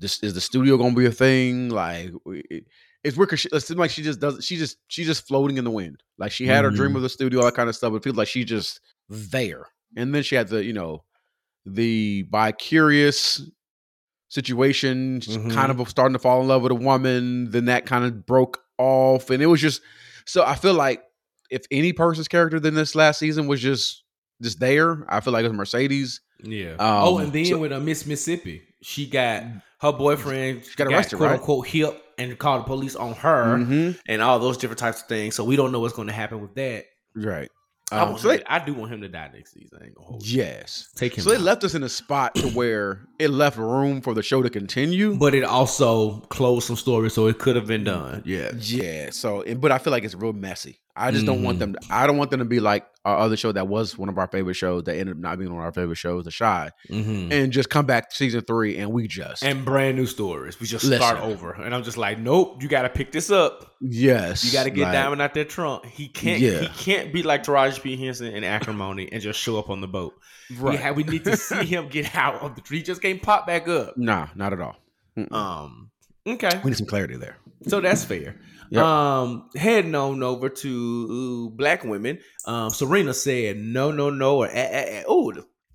[0.00, 1.68] just is the studio gonna be a thing?
[1.68, 2.64] Like, it,
[3.04, 4.42] it's weird because she, it seems like she just doesn't.
[4.44, 6.02] She just she's just floating in the wind.
[6.16, 6.96] Like she had her dream Mhm.
[6.96, 7.90] of the studio, all that kind of stuff.
[7.92, 9.66] But it feels like she's just there.
[9.96, 11.02] And then she had the you know
[11.66, 13.42] the bi-curious
[14.28, 15.52] situation she's Mhm.
[15.52, 18.60] kind of starting to fall in love with a woman then that kind of broke
[18.78, 19.80] off and it was just
[20.24, 21.02] so i feel like
[21.50, 24.02] if any person's character than this last season was just
[24.42, 26.72] just there i feel like it was mercedes yeah.
[26.72, 29.42] Um, oh, and then so- with uh, Miss Mississippi, she got
[29.80, 30.66] her boyfriend.
[30.66, 31.38] She got arrested, quote right?
[31.40, 33.98] unquote, hip and called the police on her, Mhm.
[34.06, 35.34] and all those different types of things.
[35.34, 36.84] So we don't know what's going to happen with that.
[37.14, 37.55] right I,
[37.92, 39.78] Um, want so they- I do want him to die next season.
[39.80, 40.38] I ain't gonna hold you.
[40.42, 41.22] yes Take him.
[41.22, 41.42] so they out.
[41.42, 45.16] left us in a spot to where it left room for the show to continue
[45.16, 48.22] but it also closed some stories, so it could have been done.
[48.24, 48.50] Yeah.
[48.58, 49.10] Yeah.
[49.10, 50.80] So, but I feel like it's real messy.
[50.98, 51.60] I just don't want Mhm.
[51.60, 51.72] them.
[51.74, 54.18] To, I don't want them to be like our other show that was one of
[54.18, 56.70] our favorite shows that ended up not being one of our favorite shows, The Chi,
[56.90, 57.32] Mm-hmm.
[57.32, 60.60] and just come back to season three and we just and brand new stories.
[60.60, 63.76] We just start over, and I'm just like, nope, you got to pick this up.
[63.80, 65.86] yes, You got to get like, Diamond out that trunk.
[65.86, 66.40] He can't.
[66.40, 66.60] Yeah.
[66.60, 69.88] He can't be like Taraji P Henson and Acrimony and just show up on the
[69.88, 70.12] boat.
[70.58, 70.72] Right.
[70.72, 72.78] We, have, we need to see him get out of the tree.
[72.78, 73.96] He just can't pop back up.
[73.96, 74.76] Nah, not at all.
[75.16, 75.32] Mm-mm.
[75.32, 75.90] Um.
[76.28, 77.36] Okay, we need some clarity there.
[77.68, 78.34] so that's fair.
[78.70, 78.82] Yep.
[78.82, 82.18] Um, heading on over to black women.
[82.44, 84.50] Um, Serena said no, no, no, or
[85.06, 85.32] oh,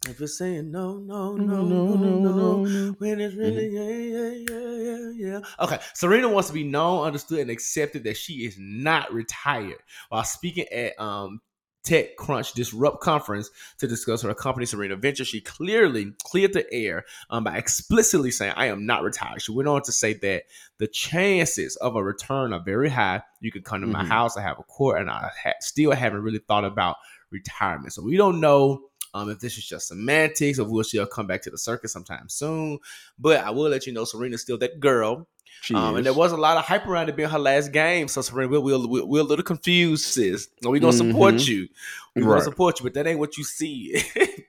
[0.07, 4.97] if it's saying no, no, no, no, no, no, when it's really yeah, yeah, yeah,
[4.97, 5.39] yeah, yeah.
[5.59, 9.77] Okay, Serena wants to be known, understood, and accepted that she is not retired.
[10.09, 11.39] While speaking at um
[11.85, 17.43] TechCrunch Disrupt conference to discuss her company Serena Venture, she clearly cleared the air um,
[17.43, 20.43] by explicitly saying, "I am not retired." She went on to say that
[20.77, 23.21] the chances of a return are very high.
[23.39, 24.07] You can come to my Mhm.
[24.07, 24.37] house.
[24.37, 26.97] I have a court, and I ha- still haven't really thought about
[27.31, 27.93] retirement.
[27.93, 31.41] So we don't know um, if this is just semantics or will she'll come back
[31.41, 32.79] to the circus sometime soon.
[33.19, 35.27] But I will let you know, Serena's still that girl.
[35.73, 38.07] Um, and there was a lot of hype around it being her last game.
[38.07, 40.47] So Serena, we're, we're, we're, a little confused, sis.
[40.63, 41.47] We're gonna support Mhm.
[41.47, 41.67] you.
[42.15, 42.29] We're Right.
[42.39, 44.01] gonna support you, but that ain't what you see.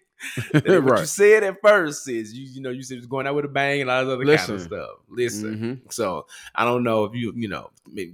[0.53, 2.33] That ain't what you said at first, sis.
[2.33, 4.15] You you know you said it was going out with a bang and all this
[4.15, 4.91] other kind of stuff.
[5.09, 5.81] Listen.
[5.85, 5.93] Mhm.
[5.93, 7.71] So I don't know if you, you know,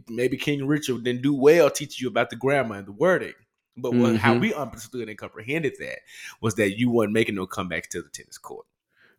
[0.09, 3.35] maybe, King Richard didn't do well teaching you about the grammar and the wording.
[3.77, 4.41] But what, how Mhm.
[4.41, 5.99] we understood and comprehended that
[6.41, 8.65] was that you weren't making no comebacks to the tennis court.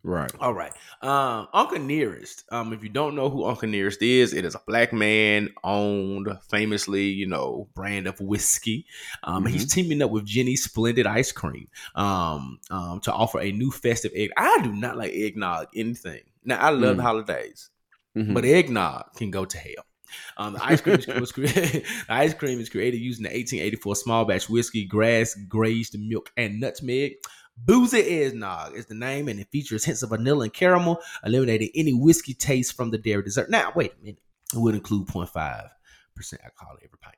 [0.02, 0.32] Right.
[0.40, 0.72] All right.
[1.02, 2.44] Um, Uncle Nearest.
[2.50, 6.28] Um, if you don't know who Uncle Nearest is, it is a black man owned,
[6.48, 8.86] famously, you know, brand of whiskey.
[9.22, 13.70] Um, he's teaming up with Jeni Splendid Ice Cream um, um, to offer a new
[13.70, 14.30] festive egg.
[14.38, 16.22] I do not like eggnog anything.
[16.44, 17.02] Now I love Mm.
[17.02, 17.68] holidays,
[18.16, 18.32] Mhm.
[18.32, 19.84] but eggnog can go to hell.
[20.38, 21.84] Um, the ice cream was created.
[22.08, 26.58] the ice cream is created using the 1884 small batch whiskey, grass grazed milk, and
[26.58, 27.12] nutmeg.
[27.64, 31.92] Boozy Eggnog is the name, and it features hints of vanilla and caramel, eliminating any
[31.92, 33.50] whiskey taste from the dairy dessert.
[33.50, 34.22] Now, wait a minute.
[34.54, 37.16] It would include 0.5% alcohol every pint.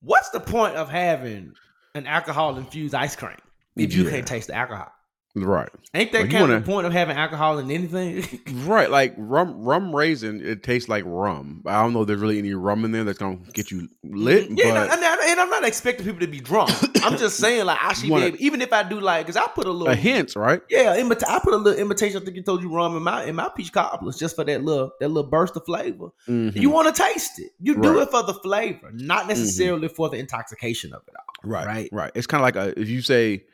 [0.00, 1.54] What's the point of having
[1.94, 3.36] an alcohol infused ice cream
[3.76, 4.10] if you Yeah.
[4.10, 4.92] can't taste the alcohol?
[5.36, 5.68] Right.
[5.94, 8.24] Ain't that you kind of wanna- the point of having alcohol in anything?
[8.66, 8.90] Right.
[8.90, 11.62] Like rum rum raisin, it tastes like rum.
[11.66, 14.48] I don't know if there's really any rum in there that's gonna get you lit.
[14.50, 16.70] Yeah, but and, I- and I'm not expecting people to be drunk.
[17.04, 19.36] I'm just saying, like, I should wanna- be able, even if I do like, because
[19.36, 20.60] I put a little a hint, right?
[20.70, 22.20] Yeah, imita- I put a little imitation.
[22.22, 24.62] I think you told you rum in my in my peach cobblers just for that
[24.64, 26.08] little that little burst of flavor.
[26.28, 26.54] Mhm.
[26.56, 27.50] You want to taste it.
[27.60, 28.02] You do Right.
[28.02, 31.50] it for the flavor, not necessarily for the intoxication of it all.
[31.50, 31.88] Right, right.
[31.92, 32.12] right.
[32.14, 33.44] It's kind of like a if you say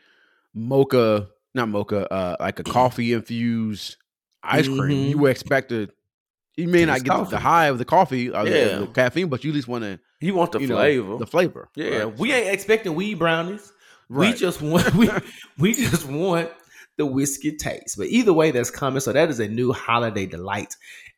[0.54, 3.96] mocha, not mocha, uh, like a coffee infused
[4.42, 4.78] ice cream.
[5.06, 5.10] Mhm.
[5.10, 5.88] You would expect to.
[6.56, 7.30] You may not get coffee.
[7.30, 8.78] the high of the coffee or the- Yeah.
[8.80, 11.16] the, caffeine, but you at least want to You want the you know, flavor.
[11.16, 11.68] the flavor.
[11.74, 12.18] yeah, right?
[12.18, 13.72] we ain't expecting weed brownies.
[14.08, 14.32] Right.
[14.34, 15.08] We just want we
[15.58, 16.50] we just want
[16.96, 17.96] the whiskey taste.
[17.96, 19.00] But either way, that's coming.
[19.00, 20.74] So that is a new holiday delight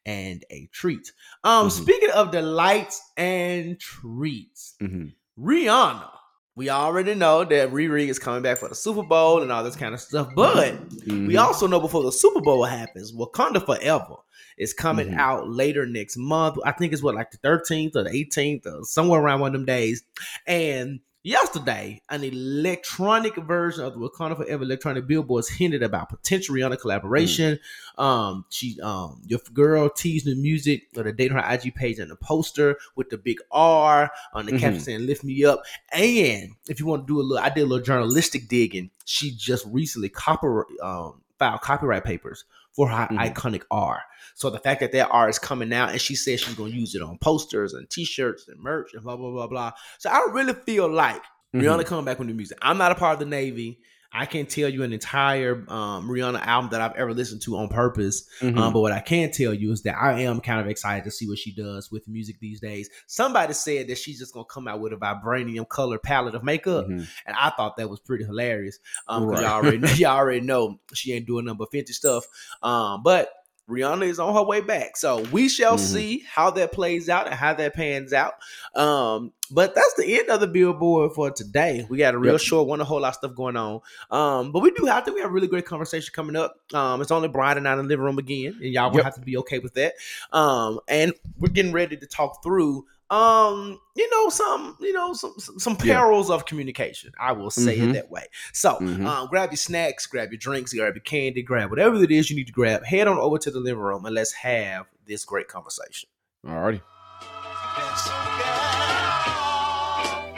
[0.06, 1.10] and a treat.
[1.42, 1.70] Um, Mhm.
[1.72, 5.12] speaking of delights and treats, Mhm.
[5.38, 6.10] Rihanna.
[6.54, 9.76] We already know that Riri is coming back for the Super Bowl and all this
[9.76, 11.38] kind of stuff, but we Mhm.
[11.42, 14.16] also know before the Super Bowl happens, Wakanda Forever
[14.58, 15.16] is coming Mhm.
[15.18, 16.58] out later next month.
[16.64, 19.52] I think it's what like the 13th or the 18th or somewhere around one of
[19.54, 20.02] them days.
[20.46, 26.78] And yesterday, an electronic version of the Wakanda Forever electronic billboards hinted about potential Rihanna
[26.78, 27.58] collaboration.
[27.98, 31.98] Um, she um your girl teased the music or the date on her IG page
[31.98, 34.84] and the poster with the big R on the caption Mhm.
[34.84, 37.66] saying "Lift Me Up." And if you want to do a little, I did a
[37.66, 38.90] little journalistic digging.
[39.04, 43.18] She just recently copyright um, filed copyright papers for her Mhm.
[43.34, 44.02] iconic R.
[44.34, 46.94] So the fact that that R is coming out, and she says she's to use
[46.94, 49.72] it on posters and T-shirts and merch and blah blah blah blah.
[49.98, 51.22] So I really feel like
[51.54, 51.62] Mhm.
[51.62, 52.58] Rihanna coming back with new music.
[52.62, 53.78] I'm not a part of the Navy.
[54.14, 57.68] I can't tell you an entire um, Rihanna album that I've ever listened to on
[57.68, 58.28] purpose.
[58.40, 58.58] Mhm.
[58.58, 61.10] Um, but what I can tell you is that I am kind of excited to
[61.10, 62.90] see what she does with music these days.
[63.06, 66.86] Somebody said that she's just gonna come out with a vibranium color palette of makeup,
[66.88, 67.06] Mhm.
[67.26, 68.78] and I thought that was pretty hilarious.
[69.08, 69.42] Um, Right.
[69.42, 72.24] y'all already y'all already know she ain't doing nothing but fancy stuff.
[72.62, 73.30] Um, but
[73.68, 75.80] Rihanna is on her way back, so we shall Mhm.
[75.80, 78.34] see how that plays out and how that pans out.
[78.74, 81.86] Um, but that's the end of the billboard for today.
[81.88, 82.40] We got a real Yep.
[82.40, 83.80] short one, a whole lot of stuff going on.
[84.10, 85.12] Um, but we do have to.
[85.12, 86.56] We have a really great conversation coming up.
[86.74, 89.04] Um, it's only Bryan and I in the living room again, and y'all will Yep.
[89.04, 89.94] have to be okay with that.
[90.32, 92.86] Um, and we're getting ready to talk through.
[93.12, 95.98] Um, you know, some, you know, some some, some Yeah.
[95.98, 97.12] perils of communication.
[97.20, 97.90] I will say Mhm.
[97.90, 98.26] it that way.
[98.54, 99.06] So, Mhm.
[99.06, 102.36] um, grab your snacks, grab your drinks, grab your candy, grab whatever it is you
[102.36, 102.86] need to grab.
[102.86, 106.08] Head on over to the living room and let's have this great conversation.
[106.46, 106.80] Alrighty.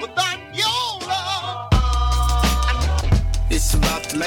[0.00, 1.68] Without your love.
[3.50, 4.18] It's about the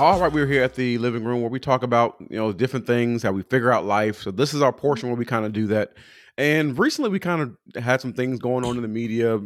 [0.00, 2.86] All right, we're here at the living room where we talk about you know different
[2.86, 4.22] things, how we figure out life.
[4.22, 5.92] So this is our portion where we kind of do that.
[6.38, 9.38] And recently, we kind of had some things going on in the media,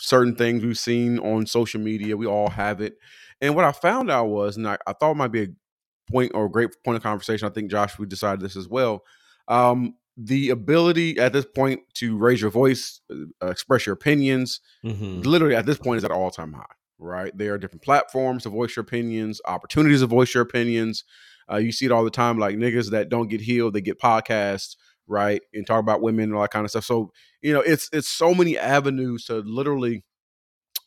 [0.00, 2.16] certain things we've seen on social media.
[2.16, 2.94] We all have it.
[3.40, 5.46] And what I found out was, and I, I thought it might be a
[6.10, 7.46] point or a great point of conversation.
[7.46, 9.04] I think Josh, we decided this as well.
[9.46, 13.00] Um, the ability at this point to raise your voice,
[13.40, 14.58] uh, express your opinions,
[15.22, 16.64] literally at this point is at all time high.
[17.04, 21.02] Right, there are different platforms to voice your opinions, opportunities to voice your opinions.
[21.50, 23.98] Uh, you see it all the time, like niggas that don't get healed, they get
[23.98, 24.76] podcasts,
[25.08, 26.84] right, and talk about women and all that kind of stuff.
[26.84, 27.10] So
[27.42, 30.04] you know, it's it's so many avenues to literally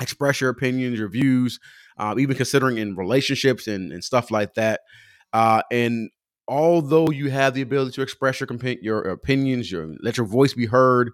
[0.02, 1.60] express your opinions, your views,
[1.98, 4.82] uh, even considering in relationships and, and stuff like that.
[5.34, 6.10] Uh, and
[6.48, 8.50] although you have the ability to express your
[8.82, 11.12] your opinions, your let your voice be heard,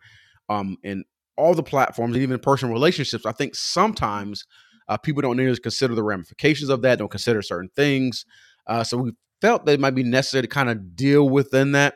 [0.47, 0.77] um,
[1.37, 4.45] all the platforms, and even personal relationships, I think sometimes
[4.91, 8.25] uh, people don't nearly consider the ramifications of that, don't consider certain things.
[8.67, 11.95] Uh, so we felt that it might be necessary to kind of deal within that.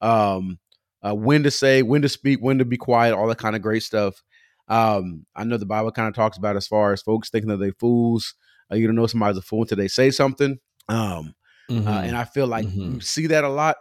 [0.00, 0.58] Um,
[1.02, 3.62] uh, when to say, when to speak, when to be quiet, all that kind of
[3.62, 4.22] great stuff.
[4.68, 7.56] Um, I know the Bible kind of talks about as far as folks thinking that
[7.58, 8.34] they fools.
[8.70, 10.58] Uh, you don't know somebody's a fool until they say something.
[10.88, 11.34] Um,
[11.68, 12.94] uh, and I feel like Mhm.
[12.94, 13.76] you see that a lot.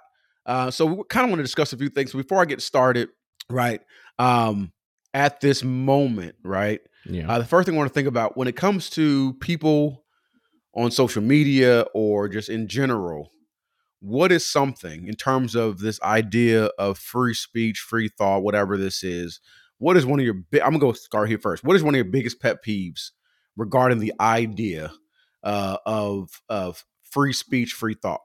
[0.45, 3.10] Uh, so we kind of want to discuss a few things before I get started.
[3.49, 3.82] Right.
[4.17, 4.73] Um,
[5.13, 6.82] at this moment, right.
[7.05, 7.31] Yeah.
[7.31, 10.03] Uh, the first thing I want to think about when it comes to people
[10.73, 13.31] on social media or just in general,
[13.99, 19.03] what is something in terms of this idea of free speech, free thought, whatever this
[19.03, 19.39] is?
[19.77, 20.61] What is one of your big?
[20.61, 21.63] I'm gonna go start here first.
[21.63, 23.11] What is one of your biggest pet peeves
[23.57, 24.91] regarding the idea
[25.43, 28.21] uh, of of free speech, free thought?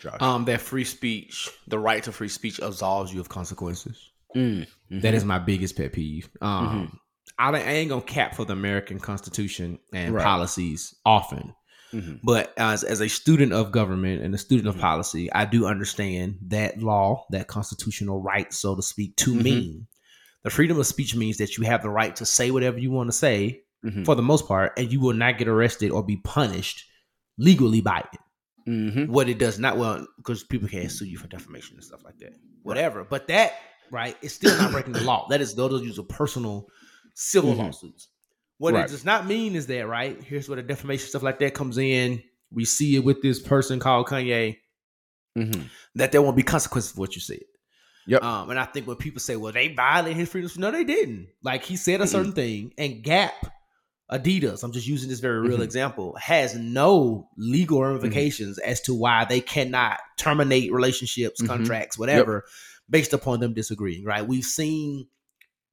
[0.00, 4.10] Josh, um, that free speech, the right to free speech, absolves you of consequences.
[4.34, 6.28] Mm, That is my biggest pet peeve.
[6.40, 6.98] Um,
[7.38, 10.24] I, I ain't gonna cap for the American Constitution and Right.
[10.24, 11.54] policies often,
[11.92, 12.20] Mhm.
[12.22, 14.74] but as as a student of government and a student Mhm.
[14.76, 19.42] of policy, I do understand that law, that constitutional right, so to speak, to Mhm.
[19.42, 19.86] mean
[20.44, 23.08] the freedom of speech means that you have the right to say whatever you want
[23.08, 24.04] to say Mhm.
[24.06, 26.84] for the most part, and you will not get arrested or be punished
[27.36, 28.20] legally by it.
[28.70, 29.08] Mhm.
[29.08, 32.18] What it does not well because people can't sue you for defamation and stuff like
[32.18, 32.32] that.
[32.62, 33.04] Whatever.
[33.04, 33.52] But that
[33.92, 35.26] right is still not breaking the law.
[35.28, 36.68] That is those are use of personal
[37.18, 37.58] civil Mhm.
[37.58, 38.08] lawsuits.
[38.58, 38.84] What Right.
[38.84, 41.78] it does not mean is that right here's where the defamation stuff like that comes
[41.78, 42.22] in.
[42.50, 44.58] We see it with this person called Kanye
[45.36, 45.68] Mhm.
[45.94, 47.40] that there won't be consequences for what you said.
[48.06, 48.22] Yep.
[48.22, 51.28] Um, and I think when people say, "Well, they violated his freedom," no, they didn't.
[51.42, 53.34] Like he said a certain thing, and Gap,
[54.12, 55.64] Adidas, I'm just using this very real Mhm.
[55.64, 61.46] example, has no legal ramifications as to why they cannot terminate relationships, Mhm.
[61.48, 62.44] contracts, whatever,
[62.88, 64.04] based upon them disagreeing.
[64.04, 64.24] Right?
[64.26, 65.08] We've seen,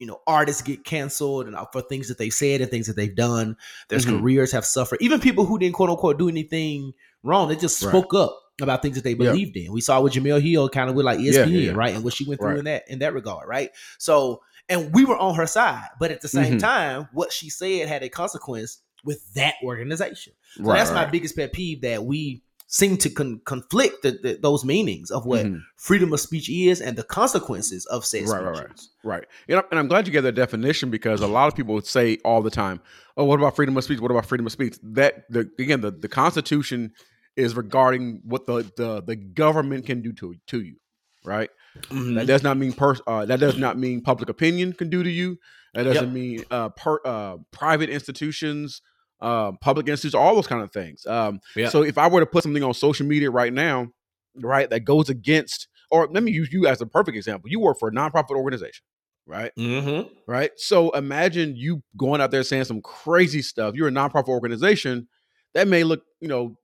[0.03, 2.97] you know artists get canceled and uh, for things that they've said and things that
[2.97, 3.55] they've done.
[3.87, 4.19] Their Mhm.
[4.19, 4.97] careers have suffered.
[5.01, 6.91] Even people who didn't quote unquote do anything
[7.23, 7.89] wrong, they just Right.
[7.91, 9.31] spoke up about things that they Yeah.
[9.31, 9.71] believed in.
[9.71, 12.13] We saw with Jemele Hill kind of with like ESPN, Yeah, yeah, right, and what
[12.13, 12.59] she went through Right.
[12.59, 13.69] in that in that regard, right.
[13.97, 16.59] So and we were on her side, but at the same Mhm.
[16.59, 20.33] time, what she said had a consequence with that organization.
[20.57, 22.43] So Right, that's my biggest pet peeve that we
[22.79, 25.59] seem to con- conflict the, the, those meanings of what Mhm.
[25.77, 28.89] freedom of speech is and the consequences of said Right, right, speeches.
[29.03, 29.25] Right.
[29.47, 31.85] And I'm, and I'm glad you gave that definition because a lot of people would
[31.85, 32.79] say all the time,
[33.15, 33.99] "Oh, what about freedom of speech?
[33.99, 36.93] What about freedom of speech?" That the again, the, the Constitution
[37.35, 40.77] is regarding what the, the the government can do to to you,
[41.23, 41.51] right?
[41.91, 42.15] Mhm.
[42.15, 45.09] That does not mean pers- uh, that does not mean public opinion can do to
[45.11, 45.37] you.
[45.75, 46.13] That doesn't Yep.
[46.13, 48.81] mean uh, per, uh, private institutions,
[49.23, 51.05] uh, public institutions, all those kind of things.
[51.07, 51.69] Um, Yeah.
[51.69, 53.87] So if I were to put something on social media right now,
[54.35, 57.49] right, that goes against, or let me use you as a perfect example.
[57.49, 58.83] You work for a nonprofit organization,
[59.25, 59.51] right?
[59.57, 60.09] Mm-hmm.
[60.27, 60.51] Right.
[60.57, 63.75] So imagine you going out there saying some crazy stuff.
[63.75, 65.07] You're a nonprofit organization
[65.53, 66.57] that may look, you know,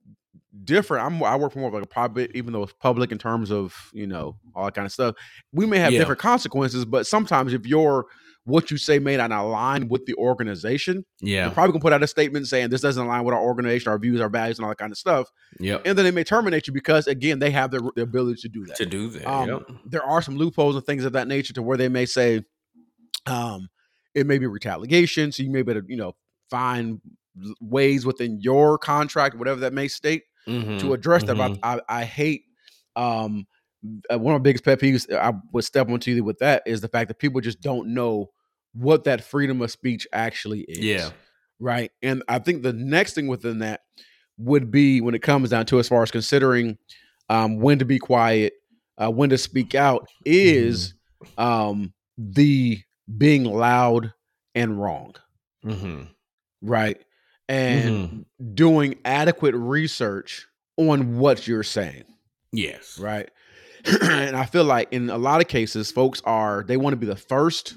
[0.64, 1.06] different.
[1.06, 3.50] I'm I work for more of like a private, even though it's public in terms
[3.50, 5.14] of you know all that kind of stuff.
[5.52, 6.00] We may have Yeah.
[6.00, 8.06] different consequences, but sometimes if you're
[8.44, 11.50] what you say may not align with the organization, Yeah.
[11.50, 14.20] probably gonna put out a statement saying this doesn't align with our organization, our views,
[14.20, 15.28] our values, and all that kind of stuff.
[15.58, 15.78] Yeah.
[15.84, 18.64] And then they may terminate you because again they have the, the ability to do
[18.66, 19.26] that To do that.
[19.30, 19.62] um, yep.
[19.84, 22.42] there are some loopholes and things of that nature to where they may say
[23.26, 23.68] um
[24.14, 26.14] it may be retaliation so you may be able to you know
[26.50, 27.00] find
[27.60, 30.80] ways within your contract whatever that may state Mhm.
[30.80, 31.60] to address that Mhm.
[31.60, 32.44] but I, I hate
[32.96, 33.46] um
[33.82, 36.88] one of my biggest pet peeves i would step onto you with that is the
[36.88, 38.30] fact that people just don't know
[38.74, 41.10] what that freedom of speech actually is Yeah.
[41.58, 43.80] right and i think the next thing within that
[44.38, 46.76] would be when it comes down to as far as considering
[47.28, 48.52] um, when to be quiet
[48.98, 50.94] uh, when to speak out is
[51.38, 52.80] um, the
[53.16, 54.12] being loud
[54.54, 55.14] and wrong
[55.64, 56.08] Mhm.
[56.62, 57.00] right
[57.48, 58.24] and
[58.54, 62.04] doing adequate research on what you're saying
[62.52, 62.98] Yes.
[62.98, 63.30] right
[64.02, 67.06] and i feel like in a lot of cases folks are they want to be
[67.06, 67.74] the first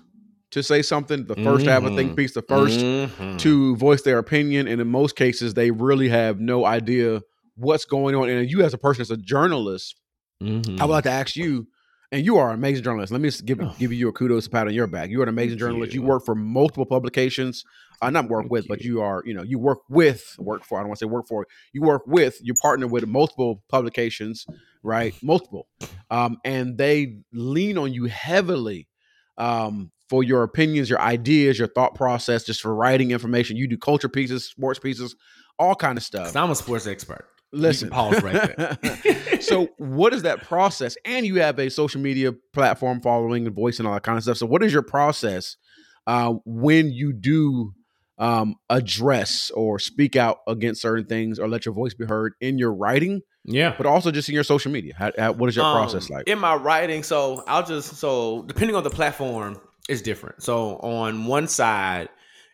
[0.52, 2.16] to say something the 1st to have a think Mhm.
[2.18, 2.80] piece the 1st
[3.18, 3.40] Mhm.
[3.40, 7.22] to voice their opinion and in most cases they really have no idea
[7.56, 9.96] what's going on and you as a person as a journalist
[10.42, 10.80] Mhm.
[10.80, 11.68] i would like to ask you
[12.12, 13.74] and you are an amazing journalist let me give, Oh.
[13.80, 16.02] give you a kudos pat on your back you're an amazing journalist you.
[16.02, 16.08] you.
[16.08, 17.64] work for multiple publications
[18.04, 18.96] uh, not work Thank with but you.
[18.96, 21.28] you are you know you work with work for i don't want to say work
[21.28, 24.46] for you work with you partner with multiple publications
[24.84, 25.68] right multiple
[26.10, 28.88] um, and they lean on you heavily
[29.38, 33.58] um, for your opinions, your ideas, your thought process, just for writing information.
[33.58, 35.16] You do culture pieces, sports pieces,
[35.58, 36.36] all kind of stuff.
[36.36, 37.26] I'm a sports expert.
[37.52, 39.42] Listen, pause right there.
[39.42, 40.98] so, what is that process?
[41.06, 44.24] And you have a social media platform following and voice and all that kind of
[44.24, 44.38] stuff.
[44.38, 45.56] So, what is your process
[46.08, 47.74] uh, when you do
[48.18, 52.58] um, address or speak out against certain things or let your voice be heard in
[52.58, 53.74] your writing, Yeah.
[53.78, 54.94] but also just in your social media?
[54.98, 56.28] How, how, what is your process Um, like?
[56.28, 59.60] In my writing, so I'll just so depending on the platform,
[59.90, 60.44] it's different.
[60.44, 62.10] So on one side,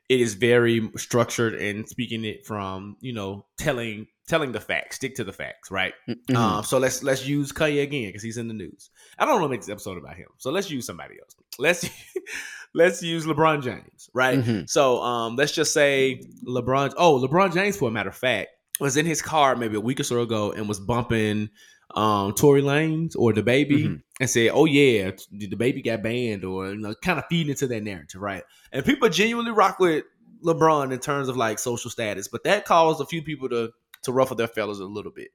[0.07, 5.15] it is very structured and speaking it from you know telling telling the facts, stick
[5.15, 5.93] to the facts, right?
[6.07, 6.35] Mhm.
[6.35, 8.89] Um, so let's let's use Kanye again because he's in the news.
[9.17, 11.35] I don't want to make this episode about him, so let's use somebody else.
[11.59, 11.87] Let's
[12.73, 14.39] let's use LeBron James, right?
[14.39, 14.69] Mhm.
[14.69, 16.93] So um, let's just say LeBron.
[16.97, 18.49] Oh, LeBron James, for a matter of fact,
[18.79, 21.49] was in his car maybe a week or so ago and was bumping
[21.95, 24.01] um Tory Lanez or DaBaby Mhm.
[24.19, 27.81] and said, "Oh yeah, DaBaby got banned," or you know, kind of feeding into that
[27.83, 28.43] narrative, right?
[28.71, 30.03] And people genuinely rock with
[30.45, 33.71] LeBron in terms of like social status, but that caused a few people to
[34.03, 35.29] to ruffle their feathers a little bit.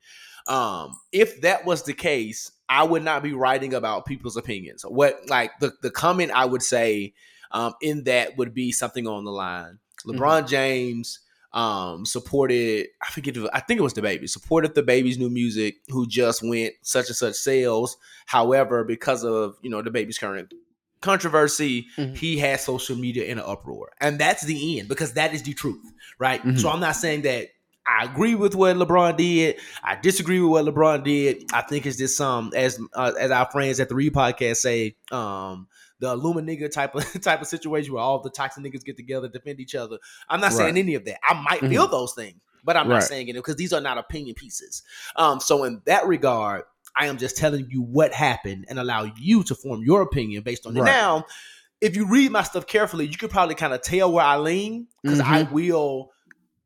[0.46, 4.82] Um, if that was the case, I would not be writing about people's opinions.
[4.82, 7.14] What like the the comment I would say
[7.50, 9.78] um, in that would be something on the line.
[10.06, 11.20] LeBron James
[11.52, 12.88] um, supported.
[13.00, 13.36] I forget.
[13.52, 17.34] I think it was DaBaby supported DaBaby's new music, who just went such and such
[17.36, 17.96] sales.
[18.26, 20.52] However, because of you know DaBaby's current
[21.00, 22.16] controversy, Mhm.
[22.16, 25.52] he has social media in an uproar, and that's the end because that is the
[25.54, 25.84] truth,
[26.18, 26.42] right?
[26.42, 26.58] Mhm.
[26.58, 27.48] So I'm not saying that.
[27.86, 29.56] I agree with what LeBron did.
[29.82, 31.44] I disagree with what LeBron did.
[31.52, 34.96] I think it's just some as uh, as our friends at the Re Podcast say,
[35.12, 35.68] um,
[35.98, 39.60] the Illuminati type of type of situation where all the toxic niggas get together defend
[39.60, 39.98] each other.
[40.28, 41.18] I'm not saying any of that.
[41.22, 41.68] I might Mhm.
[41.70, 44.82] feel those things, but I'm not saying it because these are not opinion pieces.
[45.16, 46.62] Um, so in that regard,
[46.96, 50.66] I am just telling you what happened and allow you to form your opinion based
[50.66, 50.82] on it.
[50.84, 51.26] Now,
[51.82, 54.86] if you read my stuff carefully, you could probably kind of tell where I lean
[55.02, 56.12] because I will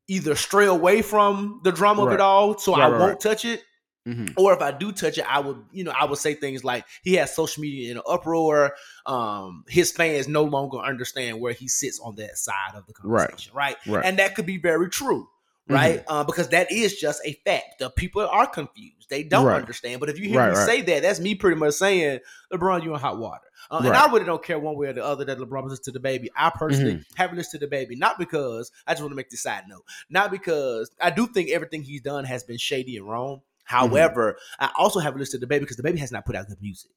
[0.09, 3.21] either stray away from the drama of it all, so Right, I right, won't right.
[3.21, 3.63] touch it,
[4.07, 4.33] Mhm.
[4.39, 6.87] Or if I do touch it, I would, you know, I would say things like
[7.03, 8.75] he has social media in an uproar.
[9.05, 13.53] Um, his fans no longer understand where he sits on that side of the conversation,
[13.55, 13.77] right?
[13.87, 14.03] Right.
[14.07, 15.29] And that could be very true,
[15.69, 16.03] right?
[16.07, 17.81] Uh, because that is just a fact.
[17.81, 19.61] The people are confused; they don't Right.
[19.61, 20.01] understand.
[20.01, 20.67] But if you hear Right, me right.
[20.67, 24.11] say that, that's me pretty much saying, "LeBron, you're in hot water." Uh, And I
[24.13, 26.29] really don't care one way or the other that LeBron listens to DaBaby.
[26.37, 27.15] I personally Mm-hmm.
[27.17, 30.31] haven't listened to DaBaby, not because I just want to make this side note, not
[30.31, 33.37] because I do think everything he's done has been shady and wrong.
[33.37, 33.77] Mm-hmm.
[33.77, 36.91] However, I also haven't listened to DaBaby because DaBaby has not put out good music.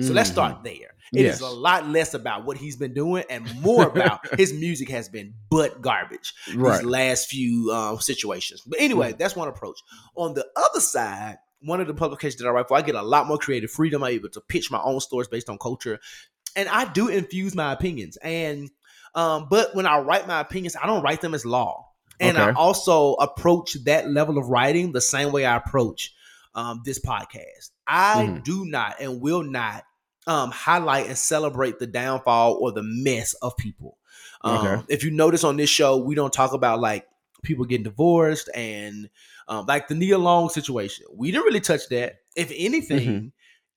[0.00, 0.32] So let's Mhm.
[0.34, 0.94] start there.
[1.12, 1.40] It is Yes.
[1.40, 5.34] a lot less about what he's been doing and more about his music has been
[5.50, 6.76] butt garbage Right.
[6.78, 8.62] these last few um, situations.
[8.64, 9.80] But anyway, that's one approach.
[10.14, 13.02] On the other side, one of the publications that I write for, I get a
[13.02, 14.02] lot more creative freedom.
[14.04, 15.98] I'm able to pitch my own stories based on culture,
[16.56, 18.16] and I do infuse my opinions.
[18.18, 18.70] And
[19.14, 21.86] um, but when I write my opinions, I don't write them as law.
[22.20, 26.14] And I also approach that level of writing the same way I approach
[26.54, 27.70] um, this podcast.
[27.86, 28.44] I Mhm.
[28.44, 29.84] do not and will not
[30.26, 33.96] um, highlight and celebrate the downfall or the mess of people.
[34.42, 34.82] Um, Okay.
[34.88, 37.06] If you notice on this show, we don't talk about like
[37.42, 39.08] people getting divorced and
[39.48, 41.06] um, like the Nia Long situation.
[41.14, 42.16] We didn't really touch that.
[42.36, 43.26] If anything, Mm-hmm.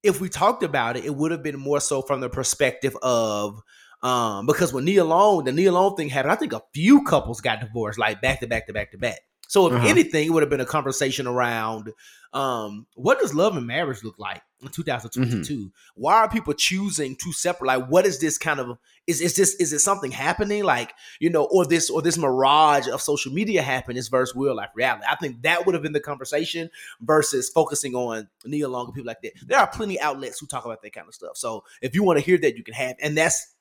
[0.03, 3.59] if we talked about it, it would have been more so from the perspective of
[4.03, 7.39] um, because when Nia Long, the Nia Long thing happened, I think a few couples
[7.41, 9.19] got divorced like back to back to back to back.
[9.51, 9.85] So if Uh-huh.
[9.85, 11.91] anything, it would have been a conversation around
[12.31, 15.53] um, what does love and marriage look like in 2022?
[15.53, 15.67] Mm-hmm.
[15.95, 17.67] Why are people choosing to separate?
[17.67, 18.77] Like, what is this kind of
[19.07, 20.63] is is this is it something happening?
[20.63, 24.69] Like, you know, or this or this mirage of social media happiness versus real life
[24.73, 25.03] reality?
[25.09, 26.69] I think that would have been the conversation
[27.01, 29.33] versus focusing on Nia Long and people like that.
[29.45, 31.35] There are plenty outlets who talk about that kind of stuff.
[31.35, 33.53] So if you want to hear that, you can have, and that's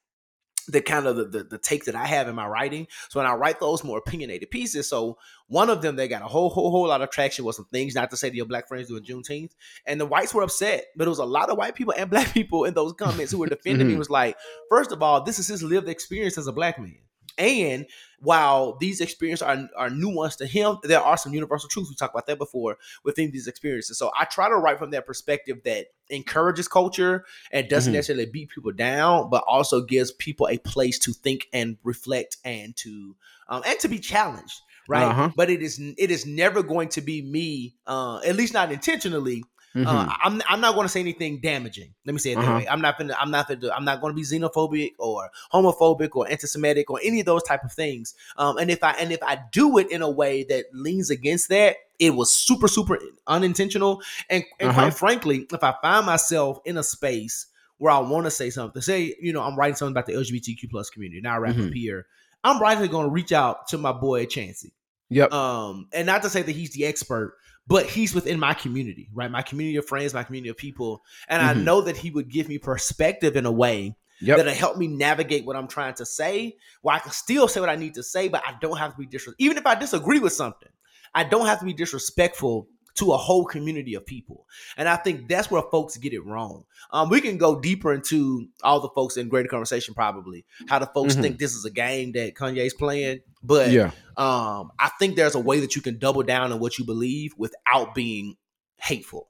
[0.71, 2.87] the kind of the, the the take that I have in my writing.
[3.09, 5.19] So when I write those more opinionated pieces, so
[5.49, 7.95] one of them they got a whole whole whole lot of traction was some things
[7.95, 9.53] not to say to your black friends doing Juneteenth,
[9.87, 12.33] and the whites were upset, but it was a lot of white people and black
[12.33, 13.95] people in those comments who were defending me.
[13.95, 13.99] Mhm.
[13.99, 14.37] Was like,
[14.69, 16.97] first of all, this is his lived experience as a black man,
[17.41, 17.87] and
[18.21, 21.89] while these experiences are are nuanced to him, there are some universal truths.
[21.89, 23.99] We talked about that before within these experiences.
[23.99, 27.97] So I try to write from that perspective that encourages culture and doesn't Mhm.
[27.97, 32.77] necessarily beat people down, but also gives people a place to think and reflect and
[32.77, 33.17] to
[33.49, 35.11] um, and to be challenged, right?
[35.11, 35.31] Uh-huh.
[35.35, 39.45] But it is it is never going to be me, uh, at least not intentionally.
[39.75, 39.87] Mhm.
[39.87, 41.95] Uh, I'm I'm not going to say anything damaging.
[42.05, 42.57] Let me say it that Uh-huh.
[42.57, 42.69] way.
[42.69, 46.29] I'm not gonna I'm not gonna I'm not going to be xenophobic or homophobic or
[46.29, 48.15] anti-Semitic or any of those type of things.
[48.37, 51.51] Um, and if I and if I do it in a way that leans against
[51.51, 54.03] that, it was super super unintentional.
[54.29, 54.81] And, and Uh-huh.
[54.83, 57.47] quite frankly, if I find myself in a space
[57.79, 60.69] where I want to say something, say you know I'm writing something about the LGBTQ
[60.71, 61.21] plus community.
[61.21, 61.75] Now I wrap up Mhm.
[61.75, 62.07] here.
[62.43, 64.73] I'm rightly going to reach out to my boy Chancey.
[65.11, 65.33] Yep.
[65.33, 67.37] Um, and not to say that he's the expert,
[67.71, 69.31] but he's within my community, right?
[69.31, 71.63] My community of friends, my community of people, and I Mhm.
[71.63, 74.37] know that he would give me perspective in a way Yep.
[74.37, 76.57] that'll help me navigate what I'm trying to say.
[76.83, 78.99] Where I can still say what I need to say, but I don't have to
[78.99, 79.45] be disrespectful.
[79.45, 80.69] Even if I disagree with something,
[81.15, 82.69] I don't have to be disrespectful
[83.01, 84.47] to a whole community of people.
[84.77, 86.65] And I think that's where folks get it wrong.
[86.93, 90.87] Um, we can go deeper into all the folks in greater conversation, probably how the
[90.87, 91.21] folks Mhm.
[91.23, 93.91] think this is a game that Kanye's playing, but yeah.
[94.17, 97.35] um, I think there's a way that you can double down on what you believe
[97.37, 98.37] without being
[98.77, 99.29] hateful,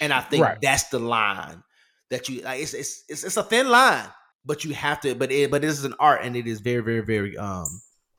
[0.00, 0.58] and I think Right.
[0.60, 1.62] that's the line
[2.10, 2.60] that you like.
[2.60, 4.06] It's it's it's, it's a thin line,
[4.44, 5.14] but you have to.
[5.14, 7.66] But it but this is an art, and it is very very very um.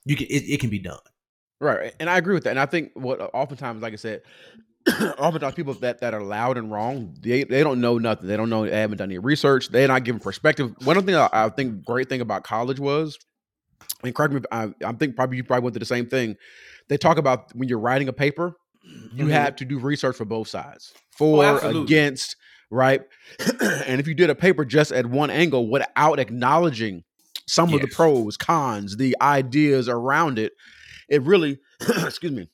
[0.06, 1.00] You can it, it can be done.
[1.62, 2.52] Right, and I agree with that.
[2.52, 4.22] And I think what oftentimes, like I said,
[5.18, 8.28] oftentimes people that that are loud and wrong, they they don't know nothing.
[8.28, 8.66] They don't know.
[8.66, 9.70] They haven't done any research.
[9.70, 10.74] They're not giving perspective.
[10.84, 13.18] One thing I, I think great thing about college was,
[14.04, 16.36] and correct me, I, I think probably you probably went through the same thing.
[16.88, 18.56] They talk about when you're writing a paper,
[19.12, 19.32] you Mhm.
[19.32, 21.82] have to do research for both sides, for absolutely.
[21.84, 22.36] against,
[22.70, 23.02] right?
[23.88, 27.04] and if you did a paper just at one angle without acknowledging
[27.48, 30.54] some of the pros, cons, the ideas around it,
[31.10, 31.58] it really,
[32.04, 32.50] excuse me,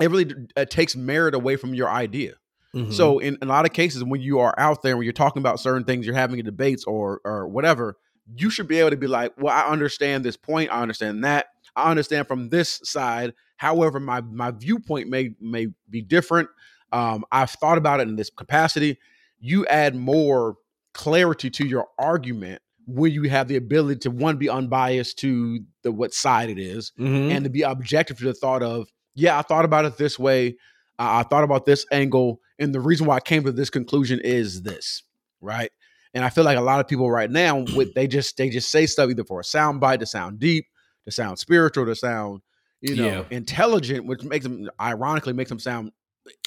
[0.00, 2.34] it really uh, takes merit away from your idea.
[2.74, 2.92] Mhm.
[2.92, 5.58] So in a lot of cases, when you are out there, when you're talking about
[5.60, 7.96] certain things, you're having debates or or whatever,
[8.36, 11.46] you should be able to be like, well, I understand this point, I understand that,
[11.74, 13.34] I understand from this side.
[13.56, 16.48] However, my my viewpoint may may be different.
[16.92, 18.98] Um, I've thought about it in this capacity.
[19.40, 20.56] You add more
[20.94, 25.92] clarity to your argument when you have the ability to one be unbiased to the
[25.92, 27.30] what side it is, Mhm.
[27.30, 30.56] and to be objective to the thought of, yeah, I thought about it this way.
[30.98, 34.20] Uh, I thought about this angle, and the reason why I came to this conclusion
[34.22, 35.02] is this,
[35.40, 35.70] right?
[36.12, 38.70] And I feel like a lot of people right now, with they just they just
[38.70, 40.66] say stuff either for a sound bite to sound deep,
[41.04, 42.42] to sound spiritual, to sound
[42.80, 43.24] you know Yeah.
[43.30, 45.92] intelligent, which makes them ironically makes them sound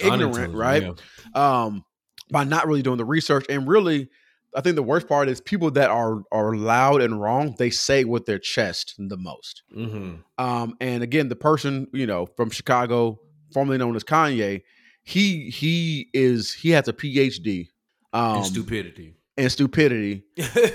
[0.02, 0.84] ignorant, right?
[0.84, 1.64] yeah.
[1.64, 1.84] um,
[2.30, 3.46] by not really doing the research.
[3.50, 4.10] And really,
[4.56, 7.56] I think the worst part is people that are are loud and wrong.
[7.58, 9.64] They say with their chest the most.
[9.76, 10.16] Mm-hmm.
[10.38, 13.20] Um, and again, the person you know from Chicago,
[13.54, 14.62] formerly known as Kanye,
[15.04, 17.68] he he is he has a PhD.
[18.14, 19.16] Um, and stupidity.
[19.38, 20.24] and stupidity,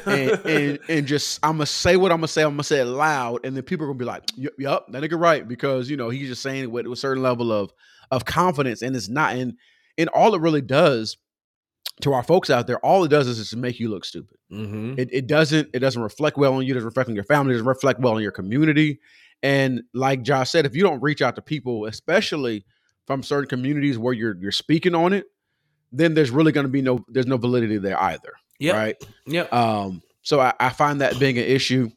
[0.06, 2.42] and, and and just I'm gonna say what I'm gonna say.
[2.42, 5.02] I'm gonna say it loud, and then people are gonna be like, "Yep, yup, that
[5.02, 7.72] nigga right," because you know he's just saying it with a certain level of
[8.10, 9.36] of confidence, and it's not.
[9.36, 9.54] And
[9.96, 11.16] and all it really does
[12.02, 14.36] to our folks out there, all it does is just make you look stupid.
[14.52, 14.94] mm-hmm.
[14.98, 16.72] It, it doesn't it doesn't reflect well on you.
[16.72, 17.52] It doesn't reflect on your family.
[17.52, 19.00] It doesn't reflect well on your community.
[19.42, 22.64] And like Josh said, if you don't reach out to people, especially
[23.06, 25.26] from certain communities where you're you're speaking on it,
[25.92, 28.32] then there's really going to be no there's no validity there either.
[28.58, 28.74] Yep.
[28.74, 28.96] Right.
[29.26, 29.52] Yep.
[29.52, 31.88] Um, so I, I find that being an issue.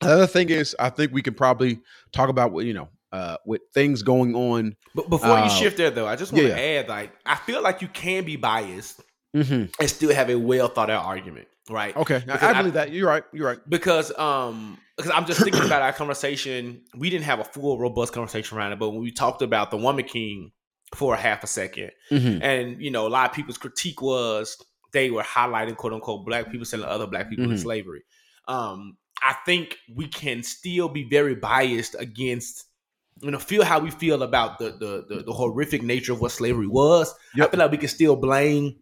[0.00, 1.80] Another thing is, I think we can probably
[2.12, 4.74] talk about what you know, uh, with things going on.
[4.94, 6.80] But before Uh, you shift there, though, I just want to yeah.
[6.80, 9.00] add, like, I feel like you can be biased
[9.34, 9.64] Mm-hmm.
[9.80, 11.96] and still have a well thought out argument, right?
[11.96, 12.92] Okay, Because I, I I- believe that.
[12.92, 13.24] You're right.
[13.32, 13.58] You're right.
[13.68, 16.82] Because um, because I'm just thinking about our conversation.
[16.96, 19.76] We didn't have a full, robust conversation around it, but when we talked about the
[19.76, 20.52] Woman King
[20.94, 22.40] for a half a second, Mhm.
[22.42, 24.56] and you know, a lot of people's critique was
[24.92, 27.58] they were highlighting quote unquote black people selling other black people in Mhm.
[27.62, 28.02] slavery.
[28.46, 32.64] Um, I think we can still be very biased against
[33.22, 36.30] you know feel how we feel about the the the, the horrific nature of what
[36.30, 37.12] slavery was.
[37.34, 37.50] I Yep.
[37.50, 38.76] feel like we can still blame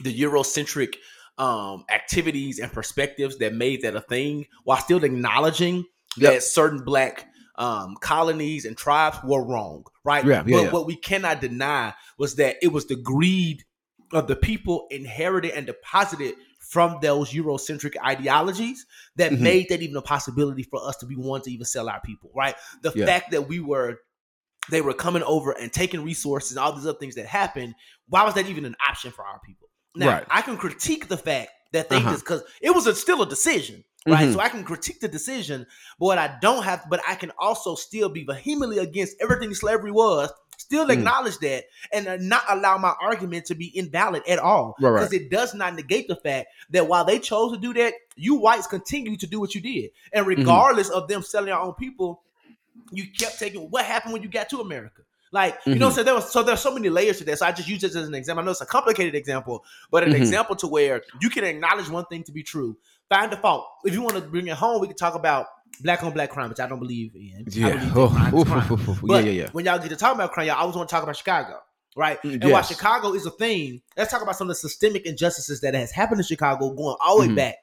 [0.00, 0.96] the Eurocentric
[1.38, 5.84] um, activities and perspectives that made that a thing, while still acknowledging
[6.16, 6.32] Yep.
[6.32, 7.26] that certain black
[7.56, 10.24] um, colonies and tribes were wrong, right?
[10.24, 10.70] Yeah, yeah, but yeah.
[10.70, 13.64] what we cannot deny was that it was the greed
[14.12, 18.84] of the people inherited and deposited from those Eurocentric ideologies
[19.16, 19.40] that Mhm.
[19.40, 22.30] made that even a possibility for us to be one to even sell our people,
[22.34, 22.56] right?
[22.82, 23.06] The Yeah.
[23.06, 23.98] fact that we were
[24.70, 27.74] they were coming over and taking resources and all these other things that happened.
[28.08, 29.67] Why was that even an option for our people?
[29.98, 30.24] Now Right.
[30.30, 32.10] I can critique the fact that they Uh-huh.
[32.12, 34.28] just because it was a, still a decision, right?
[34.28, 34.32] Mhm.
[34.34, 35.66] So I can critique the decision,
[35.98, 39.90] but what I don't have, but I can also still be vehemently against everything slavery
[39.90, 40.30] was.
[40.56, 40.92] Still Mhm.
[40.98, 45.00] acknowledge that and uh, not allow my argument to be invalid at all Right, right.
[45.00, 48.34] because it does not negate the fact that while they chose to do that, you
[48.34, 50.40] whites continue to do what you did, and Mm-hmm.
[50.40, 52.22] regardless of them selling our own people,
[52.90, 53.62] you kept taking.
[53.70, 55.02] What happened when you got to America?
[55.32, 55.94] Like you know, Mhm.
[55.94, 57.38] so there was so there's so many layers to that.
[57.38, 58.42] So I just use this as an example.
[58.42, 60.16] I know it's a complicated example, but an Mhm.
[60.16, 62.76] example to where you can acknowledge one thing to be true,
[63.08, 63.66] find the fault.
[63.84, 65.46] If you want to bring it home, we can talk about
[65.82, 67.44] black on black crime, which I don't believe in.
[67.50, 67.76] Yeah.
[67.76, 68.72] believe Oh, crime oof, crime.
[68.72, 69.00] oof, oof.
[69.04, 69.48] Yeah, yeah, yeah.
[69.52, 71.60] when y'all get to talk about crime, y'all always want to talk about Chicago,
[71.94, 72.20] right?
[72.22, 72.62] Mm, And while.
[72.62, 76.20] Chicago is a thing, let's talk about some of the systemic injustices that has happened
[76.20, 77.36] in Chicago going all the way Mhm.
[77.36, 77.56] back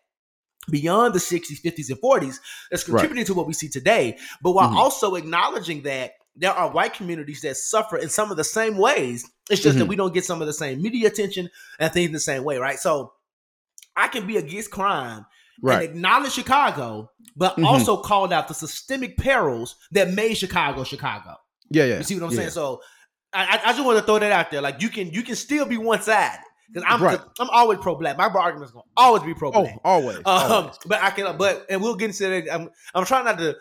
[0.69, 2.39] beyond the 60s, 50s, and 40s
[2.71, 4.17] that's contributing to what we see today.
[4.41, 4.75] But while Mhm.
[4.75, 9.25] also acknowledging that there are white communities that suffer in some of the same ways.
[9.49, 9.89] It's just that Mhm.
[9.89, 12.79] we don't get some of the same media attention and things the same way, right?
[12.79, 13.13] So
[13.95, 15.25] I can be against crime
[15.61, 15.87] Right.
[15.87, 17.65] and acknowledge Chicago, but Mhm.
[17.65, 21.37] also called out the systemic perils that made Chicago Chicago.
[21.69, 21.97] Yeah, yeah.
[21.99, 22.37] You see what I'm yeah.
[22.37, 22.49] saying?
[22.51, 22.81] So
[23.33, 24.61] I, I- just want to throw that out there.
[24.61, 26.39] Like you can you can still be one sided
[26.71, 27.19] because I'm Right.
[27.39, 28.17] I'm always pro black.
[28.17, 29.77] My argument's is going to always be pro Oh, black.
[29.83, 30.17] always.
[30.17, 30.75] um, always.
[30.85, 32.53] but I can but and we'll get into that.
[32.53, 33.55] I'm I'm trying not to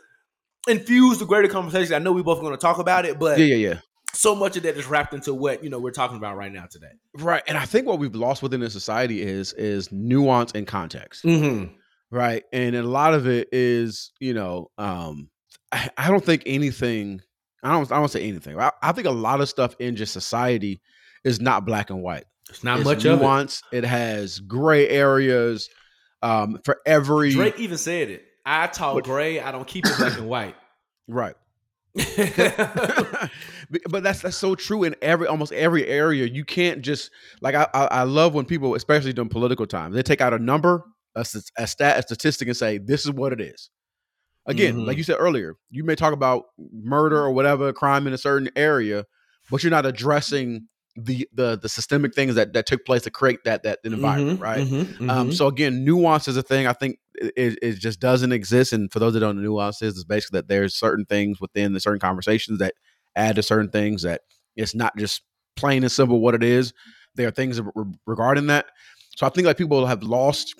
[0.69, 1.95] infuse the greater conversation.
[1.95, 3.81] I know we both going to talk about it, but Yeah, yeah, yeah.
[4.13, 6.67] so much of that is wrapped into what you know we're talking about right now
[6.71, 6.93] today.
[7.19, 7.43] Right.
[7.47, 11.25] And I think what we've lost within the society is is nuance and context.
[11.25, 11.73] Mm-hmm.
[12.11, 12.45] Right.
[12.53, 15.29] And a lot of it is, you know, um,
[15.73, 17.21] I, I don't think anything,
[17.63, 18.59] I don't I don't say anything.
[18.59, 20.81] I, I think a lot of stuff in just society
[21.25, 22.25] is not black and white.
[22.51, 23.23] It's not it's much of it.
[23.23, 23.63] nuance.
[23.73, 23.85] It.
[23.85, 25.69] has gray areas.
[26.23, 28.25] Um, for every Drake even said it.
[28.45, 29.41] I talk What- gray.
[29.41, 30.55] I don't keep it black and white.
[31.09, 31.35] right.
[33.71, 36.27] But- but that's that's so true in every almost every area.
[36.27, 40.03] You can't just like I I, I love when people, especially during political time, they
[40.03, 40.85] take out a number,
[41.17, 43.71] a stat, a statistic, and say this is what it is.
[44.47, 44.87] Again, Mhm.
[44.87, 46.45] like you said earlier, you may talk about
[46.83, 49.07] murder or whatever crime in a certain area,
[49.51, 53.41] but you're not addressing the the the systemic things that that took place to create
[53.45, 54.67] that that environment, Mhm, right?
[54.67, 55.35] mhm, Um, mhm.
[55.35, 56.67] so again, nuance is a thing.
[56.67, 58.73] I think it, it, just doesn't exist.
[58.73, 61.81] And for those that don't know nuances, it's basically that there's certain things within the
[61.81, 62.75] certain conversations that
[63.17, 64.23] add to certain things that
[64.57, 65.23] it's not just
[65.57, 66.73] plain and simple what it is.
[67.15, 67.61] There are things
[68.07, 68.67] regarding that.
[69.17, 70.55] So I think like people have lost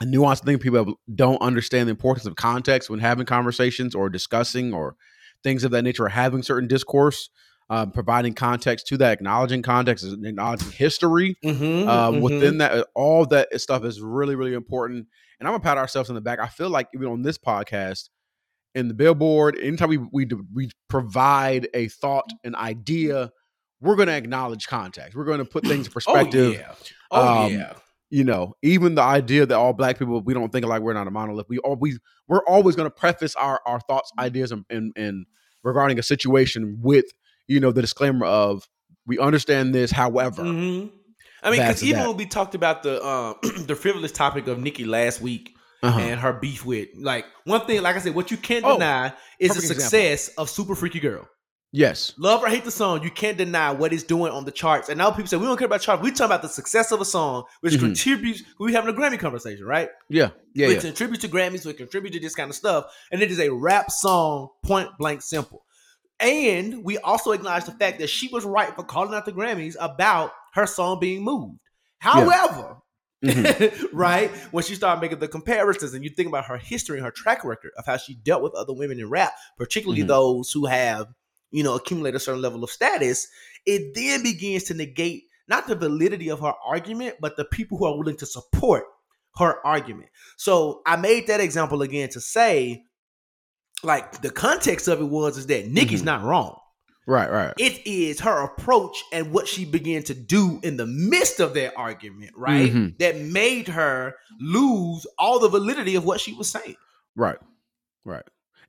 [0.00, 0.40] a nuance.
[0.40, 0.58] thing.
[0.58, 4.96] people have, don't understand the importance of context when having conversations or discussing or
[5.42, 7.30] things of that nature or having certain discourse.
[7.70, 12.20] Um, providing context to that, acknowledging context, acknowledging history, Mhm, um, mhm.
[12.20, 15.06] within that uh, all that stuff is really really important
[15.40, 18.10] and i'm gonna pat ourselves on the back i feel like even on this podcast
[18.74, 23.30] in the billboard anytime we we, we provide a thought an idea
[23.80, 25.14] we're going to acknowledge context.
[25.14, 26.54] We're going to put things in Oh perspective.
[26.54, 26.72] yeah.
[27.10, 27.72] Oh Um, yeah.
[28.10, 31.06] You know, even the idea that all black people we don't think like we're not
[31.06, 31.46] a monolith.
[31.50, 31.98] We always
[32.28, 35.26] we're always going to preface our our thoughts, ideas, and and, and
[35.64, 37.06] regarding a situation with
[37.48, 38.66] you know the disclaimer of
[39.06, 39.90] we understand this.
[39.90, 40.90] However, Mhm.
[41.42, 42.08] I mean, because even that.
[42.08, 43.34] when we talked about the um,
[43.66, 46.00] the frivolous topic of Nikki last week uh-huh.
[46.00, 49.12] and her beef with, like one thing, like I said, what you can't Oh, deny
[49.38, 49.80] is the perfect example.
[49.84, 51.28] success of Super Freaky Girl.
[51.70, 54.88] yes, Love or hate the song, you can't deny what it's doing on the charts.
[54.88, 56.02] And now people say we don't care about charts.
[56.02, 57.80] We talk about the success of a song, which Mhm.
[57.80, 58.42] contributes.
[58.58, 59.90] We having a Grammy conversation, right?
[60.08, 60.80] yeah, yeah, It yeah.
[60.80, 61.66] contributes to Grammys.
[61.66, 62.86] It contributes to this kind of stuff.
[63.12, 65.64] And it is a rap song, point blank simple.
[66.20, 69.76] And we also acknowledge the fact that she was right for calling out the Grammys
[69.80, 71.58] about her song being moved.
[71.98, 72.78] However,
[73.24, 73.88] Mhm.
[73.92, 77.10] right when she started making the comparisons and you think about her history and her
[77.10, 80.08] track record of how she dealt with other women in rap, particularly Mhm.
[80.08, 81.08] those who have
[81.50, 83.26] you know accumulated a certain level of status,
[83.64, 87.86] it then begins to negate not the validity of her argument, but the people who
[87.86, 88.84] are willing to support
[89.36, 90.10] her argument.
[90.36, 92.84] So I made that example again to say,
[93.84, 96.06] like the context of it was is that Nikki's Mhm.
[96.06, 96.58] not wrong.
[97.06, 97.52] Right, right.
[97.58, 101.74] It is her approach and what she began to do in the midst of that
[101.76, 102.72] argument, right?
[102.72, 102.98] Mhm.
[102.98, 106.76] That made her lose all the validity of what she was saying.
[107.14, 107.36] Right.
[108.06, 108.22] Right.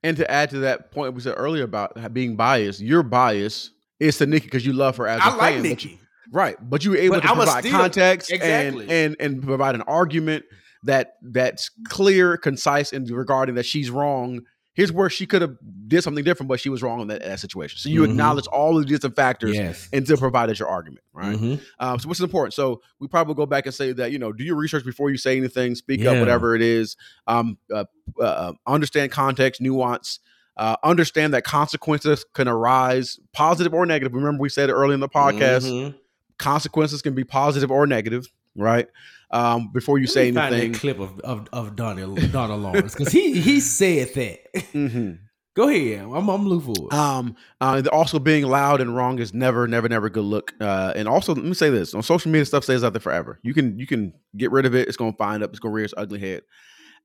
[0.03, 4.17] And to add to that point we said earlier about being biased, your bias is
[4.17, 5.63] to Nikki because you love her as a I fan.
[5.63, 5.97] like but you-
[6.33, 6.57] right.
[6.69, 8.83] But you were able But to I'ma provide still- context Exactly.
[8.83, 10.43] and, and and provide an argument
[10.83, 14.41] that that's clear, concise, and regarding that she's wrong.
[14.75, 15.55] Here's where she could have
[15.87, 17.79] did something different, but she was wrong in that, that situation.
[17.79, 18.09] So you Mhm.
[18.11, 19.89] acknowledge all of the different factors Yes.
[19.93, 21.37] and still provided your argument, right?
[21.37, 21.61] Mhm.
[21.79, 22.53] Um, so which is important.
[22.53, 25.17] So we probably go back and say that you know do your research before you
[25.17, 26.97] say anything, speak up, whatever it is.
[27.25, 27.85] Um, uh,
[28.21, 30.19] uh, understand context, nuance.
[30.57, 34.13] Uh, understand that consequences can arise, positive or negative.
[34.13, 35.63] Remember, we said it early in the podcast.
[35.69, 35.95] Mhm.
[36.37, 38.87] Consequences can be positive or negative, right?
[39.31, 40.71] Um, before you say anything.
[40.71, 44.53] that clip of of, of Donald Donald Lawrence because he he said that.
[44.73, 45.19] Mhm.
[45.55, 46.93] Go ahead, I'm I'm looking forward.
[46.93, 50.53] Um, uh, also being loud and wrong is never, never, never a good look.
[50.59, 53.39] Uh, and also, let me say this: on social media, stuff stays out there forever.
[53.41, 54.89] You can, you can get rid of it.
[54.89, 55.51] It's going to find up.
[55.51, 56.41] It's going to rear its ugly head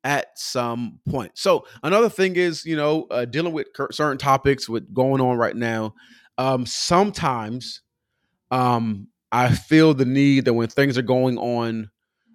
[0.03, 1.33] at some point.
[1.37, 5.37] So another thing is, you know, uh, dealing with cur- certain topics with going on
[5.37, 5.95] right now.
[6.37, 7.83] Um, sometimes,
[8.51, 11.91] um, I feel the need that when things are going on,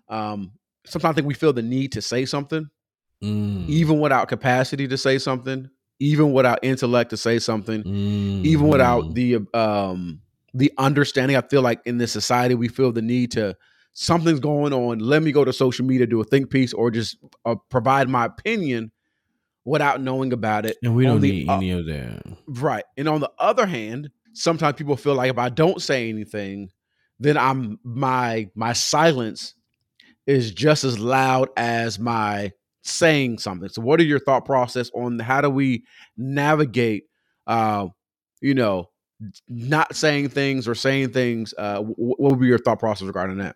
[0.10, 0.52] um,
[0.86, 2.70] sometimes I think we feel the need to say something
[3.24, 3.70] Mm.
[3.70, 7.82] even without capacity to say something, even without intellect to say something,
[8.44, 8.72] even Mm.
[8.72, 10.20] without the um
[10.54, 11.36] the understanding.
[11.38, 13.56] I feel like in this society we feel the need to
[13.94, 15.00] something's going on.
[15.00, 18.26] Let me go to social media, do a think piece, or just uh, provide my
[18.26, 18.92] opinion
[19.64, 20.78] without knowing about it.
[20.84, 22.22] and we don't the need any of that.
[22.48, 22.84] Right.
[22.98, 26.70] And on the other hand, sometimes people feel like if I don't say anything,
[27.20, 29.56] then I'm my my silence
[30.28, 32.52] is just as loud as my
[32.84, 33.70] saying something.
[33.70, 35.84] So what are your thought process on how do we
[36.18, 37.06] navigate
[37.48, 37.88] uh
[38.42, 38.90] you know
[39.48, 43.56] not saying things or saying things uh what would be your thought process regarding that?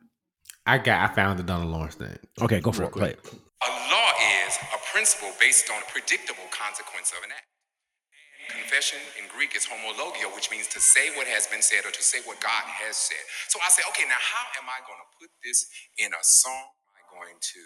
[0.65, 2.17] I got I found the Donald Lawrence thing.
[2.41, 2.93] Okay, go for Real it.
[2.93, 3.19] Play it.
[3.61, 4.11] A law
[4.47, 7.45] is a principle based on a predictable consequence of an act.
[8.49, 12.03] Confession in Greek is homologia, which means to say what has been said or to
[12.03, 13.21] say what God has said.
[13.49, 16.73] So I say, okay, now how am I going to put this in a song?
[16.89, 17.61] Am I going to,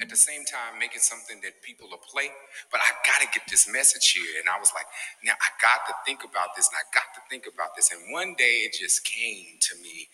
[0.00, 2.32] at the same time, make it something that people will play?
[2.72, 4.40] But I got to get this message here.
[4.40, 4.88] And I was like,
[5.22, 7.92] now I got to think about this and I got to think about this.
[7.92, 10.08] And one day it just came to me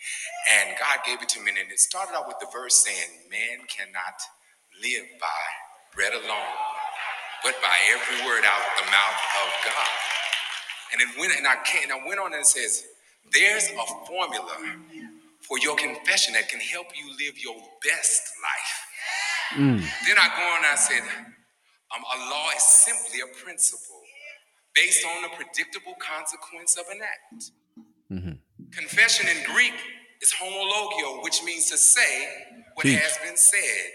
[0.58, 1.54] and God gave it to me.
[1.54, 4.18] And it started out with the verse saying, man cannot
[4.82, 5.42] live by
[5.94, 6.56] bread alone,
[7.46, 9.94] but by every word out the mouth of God.
[10.92, 12.82] And it went, and I came, and I went on and it says,
[13.30, 14.58] there's a formula
[15.46, 17.54] for your confession that can help you live your
[17.86, 18.74] best life.
[20.06, 21.02] Then I go on and I said,
[21.94, 24.02] um, a law is simply a principle
[24.74, 27.50] based on a predictable consequence of an act.
[28.72, 29.74] Confession in Greek
[30.20, 32.26] is homologia, which means to say
[32.74, 33.90] what has been said.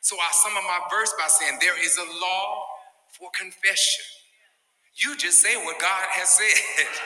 [0.00, 2.66] So I sum up my verse by saying there is a law
[3.20, 4.04] for confession.
[4.96, 6.86] You just say what God has said.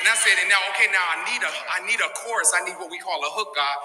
[0.00, 2.52] And I said, and now, okay, now I need a I need a chorus.
[2.54, 3.76] I need what we call a hook, God.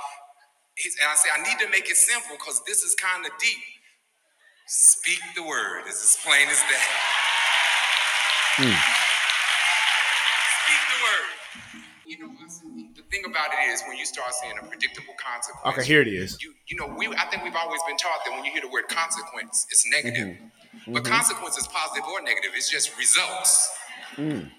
[0.75, 3.31] He's- and I say, I need to make it simple because this is kind of
[3.41, 3.57] deep.
[4.67, 5.83] Speak the word.
[5.87, 6.85] It's as plain as that.
[8.61, 8.77] Hmm.
[10.61, 11.27] Speak the word.
[12.05, 12.29] You know,
[12.95, 15.65] the thing about it is when you start saying a predictable consequence.
[15.77, 16.37] Okay, here it is.
[16.43, 18.69] You, you know, we I think we've always been taught that when you hear the
[18.69, 20.37] word consequence, it's negative.
[20.37, 20.62] Mm-hmm.
[20.87, 21.13] But mm-hmm.
[21.13, 22.51] consequences, positive or negative.
[22.55, 23.69] It's just results.
[24.17, 24.51] In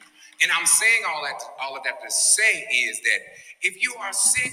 [0.42, 3.18] And I'm saying all that, all of that to say is that
[3.62, 4.52] if you are sick,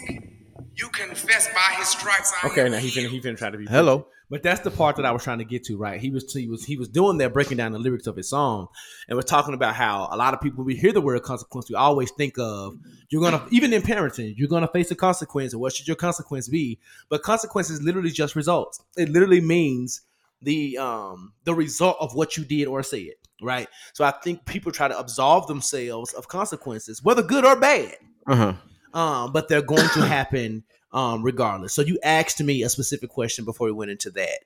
[0.76, 2.34] you confess by his stripes.
[2.44, 3.12] I Okay, am now he finna healed.
[3.12, 4.08] he finna try to be Hello.
[4.30, 6.00] But that's the part that I was trying to get to, right?
[6.00, 8.68] He was he was he was doing that, breaking down the lyrics of his song,
[9.10, 11.70] and was talking about how a lot of people, when we hear the word consequence,
[11.70, 12.78] we always think of
[13.10, 16.48] you're gonna even in parenting, you're gonna face a consequence, and what should your consequence
[16.48, 16.80] be?
[17.10, 18.82] But consequence is literally just results.
[18.96, 20.02] It literally means
[20.42, 23.12] the um the result of what you did or said,
[23.42, 23.68] right?
[23.94, 27.96] So I think people try to absolve themselves of consequences, whether good or bad
[28.28, 28.54] Uh huh.
[29.00, 30.64] um, but they're going to happen
[30.94, 31.74] um, regardless.
[31.74, 34.40] So you asked me a specific question before we went into that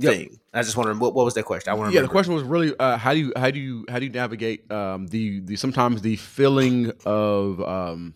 [0.00, 0.14] Yep.
[0.14, 0.38] thing.
[0.54, 1.70] I just wondering what, what was that question?
[1.70, 3.98] I want Yeah, the question was really uh, how do you how do you how
[3.98, 8.14] do you navigate um, the the sometimes the feeling of um,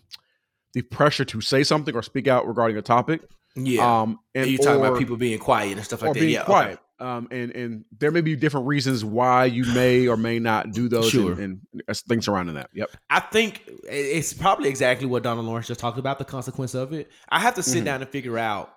[0.73, 3.21] the pressure to say something or speak out regarding a topic.
[3.55, 6.19] Yeah, Um, and and you talking about people being quiet and stuff like that.
[6.19, 6.77] being yeah, okay.
[7.03, 7.17] Quiet.
[7.17, 10.87] Um, and and there may be different reasons why you may or may not do
[10.89, 11.31] those Sure.
[11.33, 12.69] and, and uh, things surrounding that.
[12.73, 12.89] Yep.
[13.09, 17.11] I think it's probably exactly what Donald Lawrence just talked about the consequence of it.
[17.29, 17.85] I have to sit Mhm.
[17.85, 18.73] down and figure out: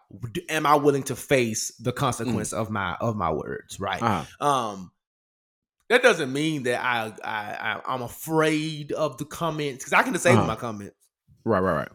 [0.48, 3.78] Am I willing to face the consequence of my of my words?
[3.80, 4.02] Right.
[4.02, 4.46] Uh-huh.
[4.46, 4.90] Um,
[5.88, 10.12] that doesn't mean that I I, I I'm afraid of the comments because I can
[10.12, 10.46] disable Uh-huh.
[10.48, 10.96] my comments.
[11.44, 11.60] Right.
[11.60, 11.74] Right.
[11.76, 11.88] Right.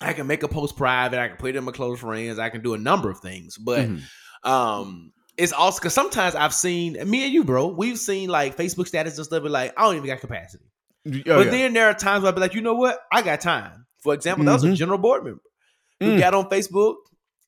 [0.00, 1.18] I can make a post private.
[1.20, 2.38] I can put it in my close friends.
[2.38, 4.02] I can do a number of things, but Mhm.
[4.44, 7.68] um, it's also because sometimes I've seen me and you, bro.
[7.68, 9.42] We've seen like Facebook status and stuff.
[9.42, 10.64] Be like, I don't even got capacity.
[11.06, 11.50] Oh, but yeah.
[11.50, 13.00] then there are times where I'll be like, you know what?
[13.12, 13.86] I got time.
[14.02, 14.76] For example, that was a Mhm.
[14.76, 15.40] general board member
[16.00, 16.18] who Mm.
[16.18, 16.96] got on Facebook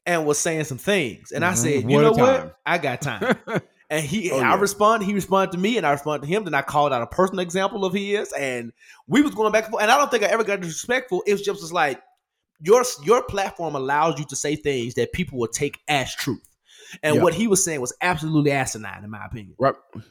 [0.07, 1.57] and was saying some things, and I Mhm.
[1.57, 2.57] said, you One know what?
[2.67, 3.37] I got time.
[3.91, 4.61] And he, Oh, I yeah.
[4.61, 5.05] responded.
[5.05, 6.45] He responded to me, and I responded to him.
[6.45, 8.73] Then I called out a personal example of his, and
[9.07, 9.83] we was going back and forth.
[9.83, 11.23] And I don't think I ever got disrespectful.
[11.27, 12.01] It was just like
[12.61, 16.43] your your platform allows you to say things that people will take as truth.
[17.03, 17.23] And Yeah.
[17.23, 19.55] what he was saying was absolutely asinine, in my opinion.
[19.59, 19.75] right.
[19.95, 20.05] Mhm.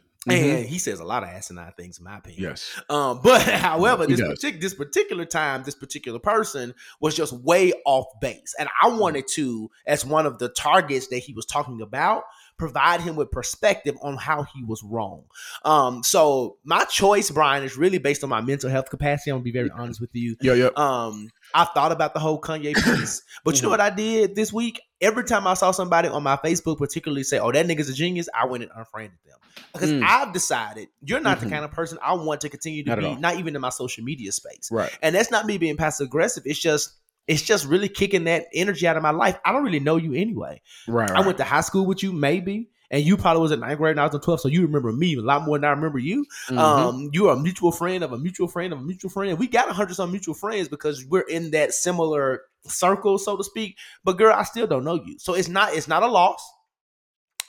[0.59, 2.43] And he says a lot of asinine things, in my opinion.
[2.43, 2.71] Yes.
[2.89, 8.05] Um, but however, this, partic- this particular time, this particular person was just way off
[8.21, 8.55] base.
[8.57, 12.23] And I wanted to, as one of the targets that he was talking about,
[12.57, 15.23] provide him with perspective on how he was wrong.
[15.65, 19.31] Um, so my choice, Bryan, is really based on my mental health capacity.
[19.31, 20.37] I'm gonna be very honest with you.
[20.39, 20.53] Yeah.
[20.53, 20.69] Yeah.
[20.77, 23.71] Um, I thought about the whole Kanye piece, but you know Mhm.
[23.71, 24.81] what I did this week?
[25.01, 28.27] Every time I saw somebody on my Facebook, particularly say, "Oh, that nigga's a genius,"
[28.33, 29.37] I went and unfriended them
[29.73, 30.03] because Mm.
[30.03, 31.41] I've decided you're not Mhm.
[31.41, 33.69] the kind of person I want to continue to Not be, not even in my
[33.69, 34.69] social media space.
[34.71, 34.89] Right.
[35.01, 36.43] And that's not me being passive aggressive.
[36.45, 36.91] It's just
[37.25, 39.39] it's just really kicking that energy out of my life.
[39.45, 40.61] I don't really know you anyway.
[40.89, 41.09] Right.
[41.09, 42.69] I went to high school with you, maybe.
[42.93, 44.91] And you probably was in ninth grade and I was in 12th, so you remember
[44.93, 46.27] me a lot more than I remember you.
[46.49, 46.57] Mhm.
[46.59, 49.39] Um, you are a mutual friend of a mutual friend of a mutual friend.
[49.39, 53.43] We got a hundred some mutual friends because we're in that similar circle, so to
[53.43, 53.77] speak.
[54.03, 56.47] But girl, I still don't know you, so it's not it's not a loss.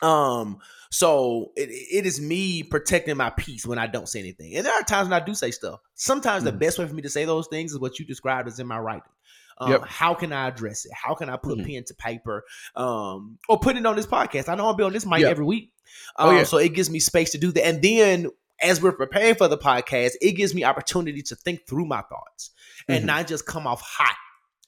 [0.02, 0.58] Um,
[0.90, 4.72] so it, it is me protecting my peace when I don't say anything, and there
[4.72, 5.80] are times when I do say stuff.
[5.94, 6.58] Sometimes the Mhm.
[6.58, 8.78] best way for me to say those things is what you described as in my
[8.78, 9.12] writing.
[9.58, 9.84] Um, Yep.
[9.86, 10.92] How can I address it?
[10.94, 11.66] How can I put Mhm.
[11.66, 12.44] pen to paper?
[12.76, 14.48] Um, or put it on this podcast.
[14.48, 15.28] I know I'll be on this mic Yeah.
[15.28, 15.72] every week.
[16.16, 16.44] Oh, Um, yeah.
[16.44, 17.64] So it gives me space to do that.
[17.66, 18.30] And then
[18.62, 22.50] as we're preparing for the podcast, it gives me opportunity to think through my thoughts
[22.88, 23.06] and Mhm.
[23.06, 24.16] not just come off hot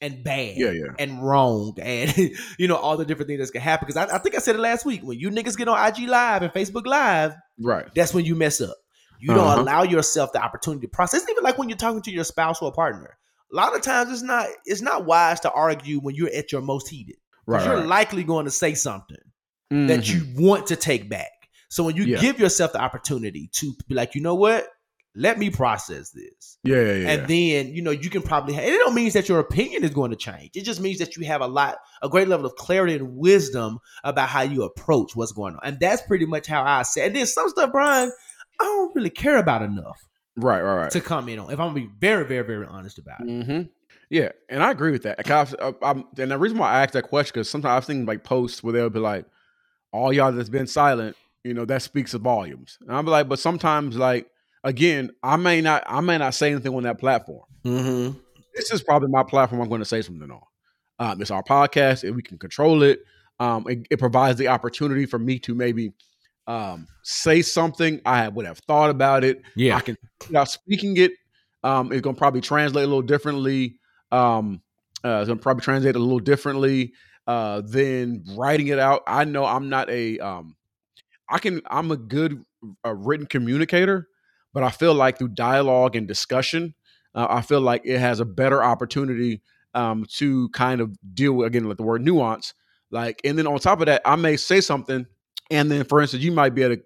[0.00, 0.70] and bad Yeah.
[0.72, 0.86] Yeah.
[0.98, 2.14] and wrong and
[2.58, 3.86] you know all the different things that can happen.
[3.88, 5.00] Because I, I think I said it last week.
[5.02, 7.86] When you niggas get on IG Live and Facebook Live, Right.
[7.94, 8.76] that's when you mess up.
[9.18, 9.54] You Uh-huh.
[9.56, 11.22] don't allow yourself the opportunity to process.
[11.22, 13.16] It's even like when you're talking to your spouse or partner.
[13.52, 16.62] A lot of times it's not it's not wise to argue when you're at your
[16.62, 17.16] most heated.
[17.46, 17.64] Right.
[17.64, 17.86] you're right.
[17.86, 19.16] likely going to say something
[19.70, 20.08] that Mhm.
[20.36, 21.30] you want to take back.
[21.68, 22.20] So when you Yeah.
[22.20, 24.66] give yourself the opportunity to be like, you know what?
[25.14, 26.58] Let me process this.
[26.64, 26.76] Yeah.
[26.76, 26.92] Yeah.
[26.92, 27.08] Yeah.
[27.10, 29.90] And then, you know, you can probably and it don't mean that your opinion is
[29.90, 30.50] going to change.
[30.56, 33.78] It just means that you have a lot, a great level of clarity and wisdom
[34.04, 35.60] about how you approach what's going on.
[35.62, 37.06] And that's pretty much how I say.
[37.06, 38.10] And then some stuff, Bryan,
[38.60, 40.06] I don't really care about enough
[40.36, 40.60] right.
[40.62, 40.74] Right.
[40.82, 40.90] Right.
[40.90, 41.46] to comment on.
[41.52, 43.26] If I'm gonna be very, very, very honest about it.
[43.26, 43.62] Mm-hmm.
[44.08, 45.24] Yeah, and I agree with that.
[45.24, 48.22] 'Cause I'm, and the reason why I asked that question because sometimes I've seen like
[48.22, 49.24] posts where they'll be like,
[49.92, 53.40] "All y'all that's been silent, you know, that speaks of volumes." And I'm like, but
[53.40, 54.30] sometimes, like
[54.62, 57.44] again, I may not, I may not say anything on that platform.
[57.64, 58.16] Mm-hmm.
[58.54, 59.60] This is probably my platform.
[59.60, 60.40] I'm going to say something on.
[60.98, 63.00] Um, it's our podcast, and we can control it.
[63.38, 65.92] Um, it, it provides the opportunity for me to maybe
[66.46, 69.42] um, say something I would have thought about it.
[69.54, 69.76] Yeah.
[69.76, 69.96] I can
[70.30, 71.12] now speaking it.
[71.64, 73.78] Um, it's gonna probably translate a little differently.
[74.12, 74.62] Um,
[75.04, 76.92] uh, it's gonna probably translate a little differently
[77.26, 79.02] uh, than writing it out.
[79.06, 80.18] I know I'm not a.
[80.18, 80.56] Um,
[81.28, 81.60] I can.
[81.66, 82.44] I'm a good
[82.84, 84.08] a written communicator,
[84.52, 86.74] but I feel like through dialogue and discussion,
[87.14, 89.42] uh, I feel like it has a better opportunity
[89.74, 92.54] um, to kind of deal with again with the word nuance.
[92.90, 95.06] Like, and then on top of that, I may say something,
[95.50, 96.82] and then for instance, you might be able to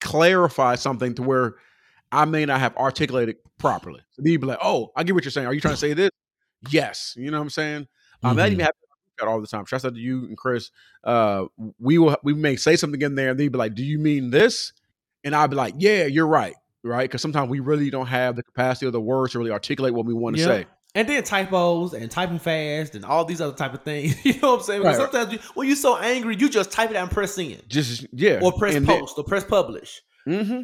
[0.00, 1.56] clarify something to where
[2.12, 4.00] I may not have articulated properly.
[4.10, 5.46] So then you'd be like, "Oh, I get what you're saying.
[5.46, 6.10] Are you trying to say this?"
[6.70, 7.14] Yes.
[7.16, 7.86] You know what I'm saying?
[8.22, 8.82] Um, that even happens
[9.22, 9.64] all the time.
[9.64, 10.70] Shout out to you and Chris.
[11.04, 11.46] Uh,
[11.78, 14.30] we will we may say something in there, and they'd be like, "Do you mean
[14.30, 14.72] this?"
[15.24, 17.08] And I'd be like, "Yeah, you're right." Right?
[17.08, 20.06] Because sometimes we really don't have the capacity or the words to really articulate what
[20.06, 20.46] we want to Yeah.
[20.48, 20.66] say.
[20.98, 24.16] And then typos and typing fast and all these other type of things.
[24.24, 24.80] You know what I'm saying?
[24.82, 25.12] Because Right.
[25.12, 27.62] sometimes you, when you're so angry, you just type it out and press send.
[27.68, 30.02] Just yeah, Or press And then- post or press publish.
[30.24, 30.62] hmm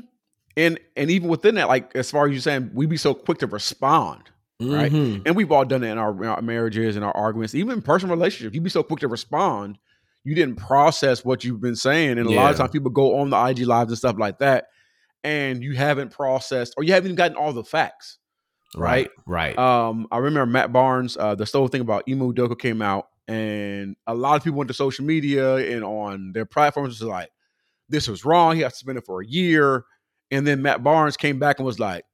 [0.57, 3.39] And and even within that, like as far as you saying, we be so quick
[3.39, 4.23] to respond,
[4.61, 4.91] right?
[4.93, 5.23] Mhm.
[5.25, 7.83] And we've all done that in our, in our marriages and our arguments, even in
[7.83, 8.55] personal relationships.
[8.55, 9.79] You'd be so quick to respond,
[10.25, 13.31] you didn't process what you've been saying, and a lot of times people go on
[13.31, 14.67] the IG lives and stuff like that,
[15.23, 18.19] and you haven't processed or you haven't even gotten all the facts.
[18.75, 19.11] Right.
[19.27, 19.59] Right.
[19.59, 23.97] Um, I remember Matt Barnes, uh, the whole thing about Ime Udoka came out, and
[24.07, 27.31] a lot of people went to social media and on their platforms was like,
[27.89, 28.55] this was wrong.
[28.55, 29.85] He got suspended for a year.
[30.31, 32.05] And then Matt Barnes came back and was like,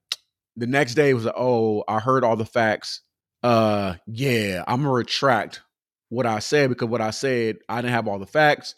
[0.57, 3.03] the next day was like, oh, I heard all the facts.
[3.43, 5.63] Uh, yeah, I'm gonna retract
[6.11, 8.75] what I said because what I said, I didn't have all the facts.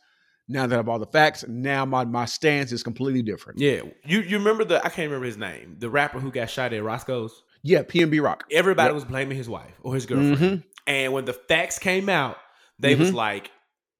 [0.48, 3.58] Now that I have all the facts, now my my stance is completely different.
[3.58, 3.82] yeah.
[4.04, 6.82] You you remember the I can't remember his name, the rapper who got shot at
[6.82, 7.42] Roscoe's?
[7.62, 8.44] Yeah, PNB Rock.
[8.50, 8.94] Everybody Yep.
[8.94, 10.36] was blaming his wife or his girlfriend.
[10.38, 10.64] Mhm.
[10.86, 12.36] And when the facts came out,
[12.78, 13.14] they was Mhm.
[13.14, 13.50] like,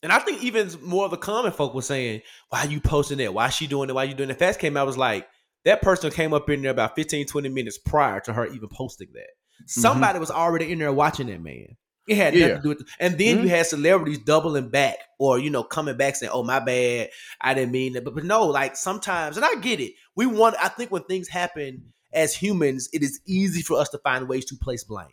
[0.02, 3.18] and I think even more of the common folk was saying, why are you posting
[3.18, 3.32] that?
[3.34, 3.92] Why she doing it?
[3.92, 4.38] Why you doing it?
[4.38, 5.28] Facts came out was like,
[5.64, 9.08] that person came up in there about 15, 20 minutes prior to her even posting
[9.14, 9.28] that.
[9.68, 11.76] Somebody was already in there watching that man.
[12.08, 12.56] It had nothing Yeah.
[12.56, 16.16] to do with and then you had celebrities doubling back or you know coming back
[16.16, 17.10] saying, Oh, my bad.
[17.40, 18.02] I didn't mean that.
[18.02, 19.92] But but no, like sometimes, and I get it.
[20.16, 23.98] We want I think when things happen as humans, it is easy for us to
[23.98, 25.06] find ways to place blame.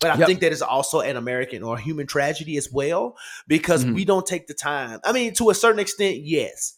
[0.00, 0.26] But I Yep.
[0.26, 3.94] think that is also an American or human tragedy as well because Mhm.
[3.94, 5.00] we don't take the time.
[5.04, 6.74] I mean, to a certain extent, yes.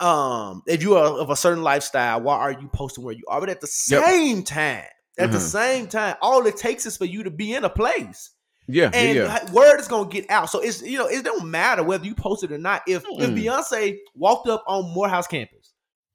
[0.00, 3.40] Um, if you are of a certain lifestyle, why are you posting where you are?
[3.40, 4.02] But at the Yep.
[4.04, 4.84] same time,
[5.18, 5.42] at the Mhm.
[5.42, 8.30] same time, all it takes is for you to be in a place
[8.68, 10.50] Yeah, and yeah, word is gonna get out.
[10.50, 12.82] So it's you know it don't matter whether you post it or not.
[12.86, 13.44] If if Mm-mm.
[13.44, 15.72] Beyonce walked up on Morehouse campus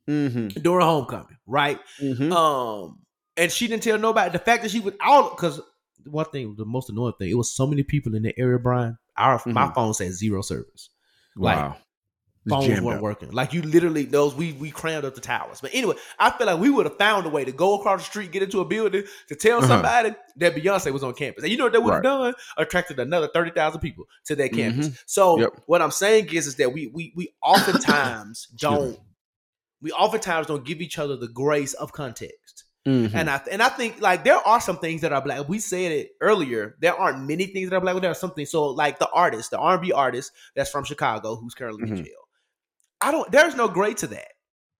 [0.08, 0.60] Mm-hmm.
[0.62, 1.80] during homecoming, right?
[2.02, 2.32] Mm-hmm.
[2.34, 3.00] Um,
[3.38, 4.32] and she didn't tell nobody.
[4.32, 5.62] The fact that she was out because
[6.06, 8.98] one thing, the most annoying thing, it was so many people in the area, Bryan.
[9.18, 9.76] Our my Mhm.
[9.76, 10.90] phone said zero service.
[11.36, 11.78] Wow.
[12.46, 13.02] It's Phones weren't up.
[13.02, 13.32] working.
[13.32, 15.62] Like you literally those we we crammed up the towers.
[15.62, 18.06] But anyway, I feel like we would have found a way to go across the
[18.06, 19.68] street, get into a building to tell Uh-huh.
[19.68, 21.44] somebody that Beyonce was on campus.
[21.44, 22.22] And you know what they would have Right.
[22.22, 22.34] done?
[22.58, 24.90] Attracted another thirty thousand people to that campus.
[24.90, 25.04] Mhm.
[25.06, 25.50] So Yep.
[25.68, 29.00] what I'm saying is, is that we we we oftentimes don't
[29.84, 32.64] we oftentimes don't give each other the grace of context.
[32.88, 33.14] Mhm.
[33.14, 35.48] And I and I think like there are some things that are black.
[35.48, 36.76] We said it earlier.
[36.82, 38.50] There aren't many things that are black, but there are some things.
[38.52, 41.96] So like the artist, the R and B artist that's from Chicago, who's currently in
[41.98, 42.04] Mhm.
[42.06, 42.28] jail.
[43.00, 43.32] I don't.
[43.32, 44.28] There's no gray to that.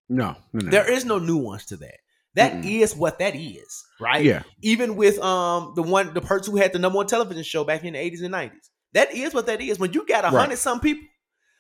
[0.10, 0.70] no, no, no.
[0.72, 2.00] There is no nuance to that.
[2.36, 2.98] That is Mm-mm.
[2.98, 4.24] what that is, right?
[4.26, 7.64] yeah, Even with um the one the person who had the number one television show
[7.64, 8.70] back in the 80s and 90s.
[8.94, 9.80] That is what that is.
[9.80, 10.42] When you got a Right.
[10.42, 11.08] hundred some people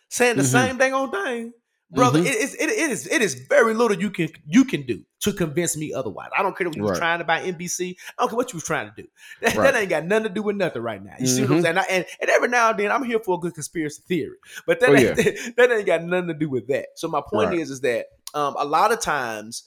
[0.10, 0.48] saying the Mhm.
[0.52, 1.54] same dang on thing,
[1.94, 2.26] brother, Mhm.
[2.26, 5.32] it is it, it is it is very little you can you can do to
[5.34, 6.30] convince me otherwise.
[6.38, 6.98] I don't care what you Right.
[6.98, 7.96] trying to buy NBC.
[8.18, 9.08] I don't care what you was trying to do.
[9.42, 9.72] That, Right.
[9.74, 11.16] that ain't got nothing to do with nothing right now.
[11.20, 11.62] You see what I'm Mhm.
[11.64, 11.78] saying?
[11.78, 14.80] I- and, and every now and then I'm here for a good conspiracy theory, but
[14.80, 15.16] that Oh, ain't,
[15.58, 16.88] that ain't got nothing to do with that.
[16.96, 17.60] So my point Right.
[17.60, 19.64] is is that um, a lot of times,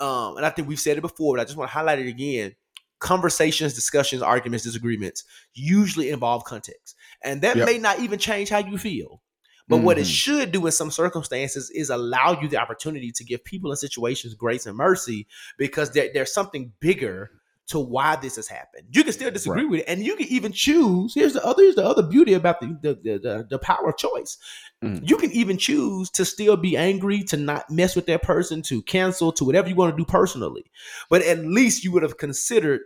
[0.00, 2.06] um, and I think we've said it before, but I just want to highlight it
[2.06, 2.54] again.
[3.00, 7.66] Conversations, discussions, arguments, disagreements usually involve context, and that Yep.
[7.66, 9.20] may not even change how you feel.
[9.68, 10.10] But what it Mhm.
[10.10, 14.34] should do in some circumstances is allow you the opportunity to give people in situations
[14.34, 15.26] grace and mercy
[15.58, 17.30] because there, there's something bigger
[17.66, 18.86] to why this has happened.
[18.92, 19.70] You can still disagree Right.
[19.70, 21.12] with it, and you can even choose.
[21.14, 21.62] Here's the other.
[21.64, 24.38] Here's the other beauty about the the the, the, the power of choice.
[24.82, 25.06] Mm.
[25.06, 28.80] You can even choose to still be angry, to not mess with that person, to
[28.82, 30.64] cancel, to whatever you want to do personally.
[31.10, 32.80] But at least you would have considered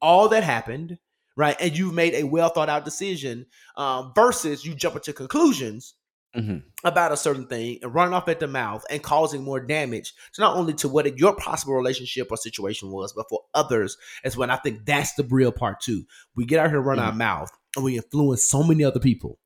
[0.00, 0.96] all that happened,
[1.36, 1.56] right?
[1.60, 3.44] And you've made a well thought out decision
[3.76, 5.94] um, versus you jump into conclusions
[6.36, 6.62] Mhm.
[6.82, 10.40] about a certain thing and running off at the mouth and causing more damage to
[10.40, 14.44] not only to what your possible relationship or situation was, but for others as well.
[14.44, 16.04] And I think that's the real part too.
[16.34, 19.38] We get out here and run our mouth and we influence so many other people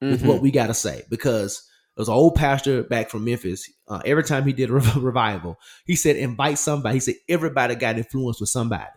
[0.00, 0.26] with Mhm.
[0.26, 1.62] what we got to say because
[1.96, 3.68] there's an old pastor back from Memphis.
[3.88, 6.94] Uh, every time he did a revival, he said, invite somebody.
[6.96, 8.88] He said, everybody got influenced with somebody.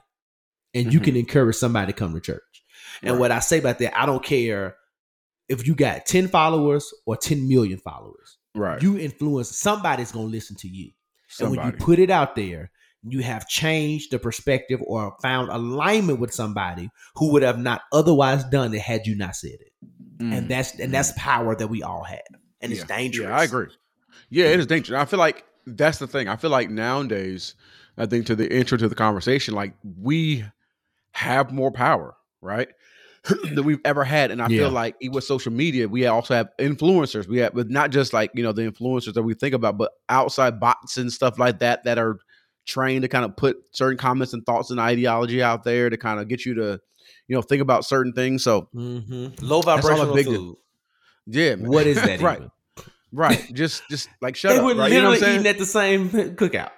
[0.73, 2.63] And you can encourage somebody to come to church.
[3.01, 3.19] And Right.
[3.19, 4.75] what I say about that, I don't care
[5.49, 8.37] if you got 10 followers or 10 million followers.
[8.55, 8.81] right.
[8.81, 10.91] You influence somebody's to listen to you.
[11.39, 12.71] And when you put it out there,
[13.03, 18.43] you have changed the perspective or found alignment with somebody who would have not otherwise
[18.45, 19.71] done it had you not said it
[20.19, 20.47] and Mm.
[20.47, 22.21] that's and that's power that we all have,
[22.61, 23.27] and it's dangerous.
[23.29, 23.67] Yeah, I agree.
[24.29, 24.99] Yeah, it is dangerous.
[24.99, 26.27] I feel like that's the thing.
[26.29, 27.55] I feel like nowadays,
[27.97, 30.45] I think to the intro to the conversation, like we
[31.11, 32.69] have more power, right?
[33.53, 34.31] than we've ever had.
[34.31, 34.59] And I Yeah.
[34.63, 37.27] feel like with social media, we also have influencers.
[37.27, 39.91] We have but not just like, you know, the influencers that we think about, but
[40.09, 42.17] outside bots and stuff like that that are
[42.65, 46.19] trained to kind of put certain comments and thoughts and ideology out there to kind
[46.19, 46.79] of get you to,
[47.27, 48.43] you know, think about certain things.
[48.43, 49.45] So Mm-hmm.
[49.45, 50.55] Low all a vibrational big- food.
[51.27, 51.69] yeah, man.
[51.69, 52.21] What is that?
[52.21, 52.37] right.
[52.37, 52.51] even?
[53.11, 53.53] Right.
[53.53, 54.65] Just just like shut They up.
[54.65, 54.91] were Right?
[54.91, 56.71] You know what I'm eating at the same cookout.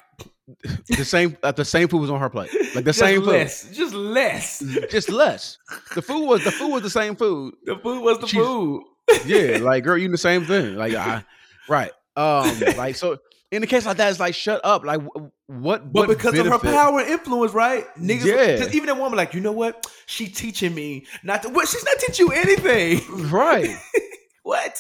[0.88, 2.50] The same uh, the same food was on her plate.
[2.76, 3.48] Like the Just same food.
[3.74, 4.60] Just less.
[4.90, 5.58] Just less.
[5.96, 7.56] The food was the food was the same food.
[7.66, 8.84] The food was the She's- food.
[9.26, 10.76] yeah, like girl, you eating the same thing.
[10.76, 11.24] Like I,
[11.70, 11.92] right.
[12.16, 13.18] Um, like so
[13.52, 14.84] in a case like that, it's like shut up.
[14.84, 15.92] Like what?
[15.92, 17.86] But what because of her power and influence, right?
[17.98, 18.68] Niggas, Yeah.
[18.74, 19.86] even that woman, like, you know what?
[20.06, 21.50] She teaching me not to.
[21.50, 21.68] What?
[21.70, 23.30] She's not teaching you anything.
[23.30, 23.70] right,
[24.44, 24.78] what?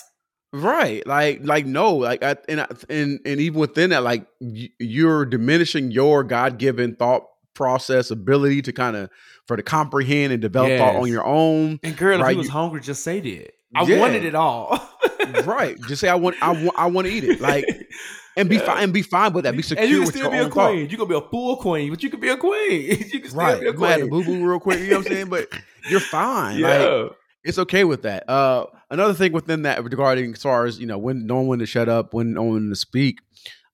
[0.57, 1.05] Right.
[1.07, 5.25] Like like no, like I, and I- and and even within that, like y- you're
[5.25, 9.09] diminishing your God given thought process ability to kind of
[9.47, 11.79] for to comprehend and develop thought on your own.
[11.83, 13.53] And girl, if Right, you was you- hungry, just say that.
[13.75, 13.99] I Yeah.
[13.99, 14.79] wanted it all.
[15.45, 15.77] right.
[15.87, 17.41] Just say I want I want I want to eat it.
[17.41, 17.65] Like
[18.37, 19.55] and be fine and be fine with that.
[19.57, 20.69] Be secure and you can with still your be a own thought.
[20.69, 20.89] queen.
[20.89, 22.81] You can be a full queen, but you can be a queen.
[23.11, 23.59] you can still Right.
[23.59, 24.23] be a You might have to queen.
[24.25, 24.79] boo boo real quick.
[24.79, 25.27] You know what I'm saying?
[25.29, 25.49] But
[25.89, 26.61] you're fine.
[26.61, 27.07] Like Yeah.
[27.47, 28.29] It's okay with that.
[28.29, 31.65] Uh, another thing within that regarding as far as you know when knowing when to
[31.65, 33.19] shut up, when knowing when to speak,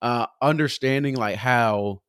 [0.02, 2.02] uh, understanding like how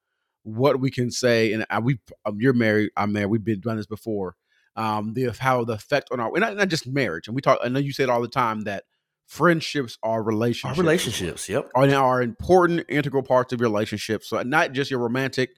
[0.42, 3.76] what we can say, and I, we um, you're married, I'm married, we've been doing
[3.76, 4.36] this before.
[4.76, 7.58] Um, the how the effect on our and not, not just marriage, and we talk.
[7.62, 8.84] I know you said all the time that
[9.26, 10.78] friendships are Our relationships.
[10.78, 11.48] relationships.
[11.48, 11.70] Yep.
[11.74, 14.22] are now are important integral parts of your relationship.
[14.22, 15.50] So not just your romantic,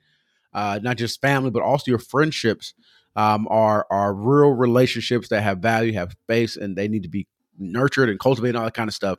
[0.52, 2.74] uh, not just family, but also your friendships
[3.16, 7.26] um, are are real relationships that have value, have space, and they need to be
[7.58, 9.18] nurtured and cultivated, and all that kind of stuff.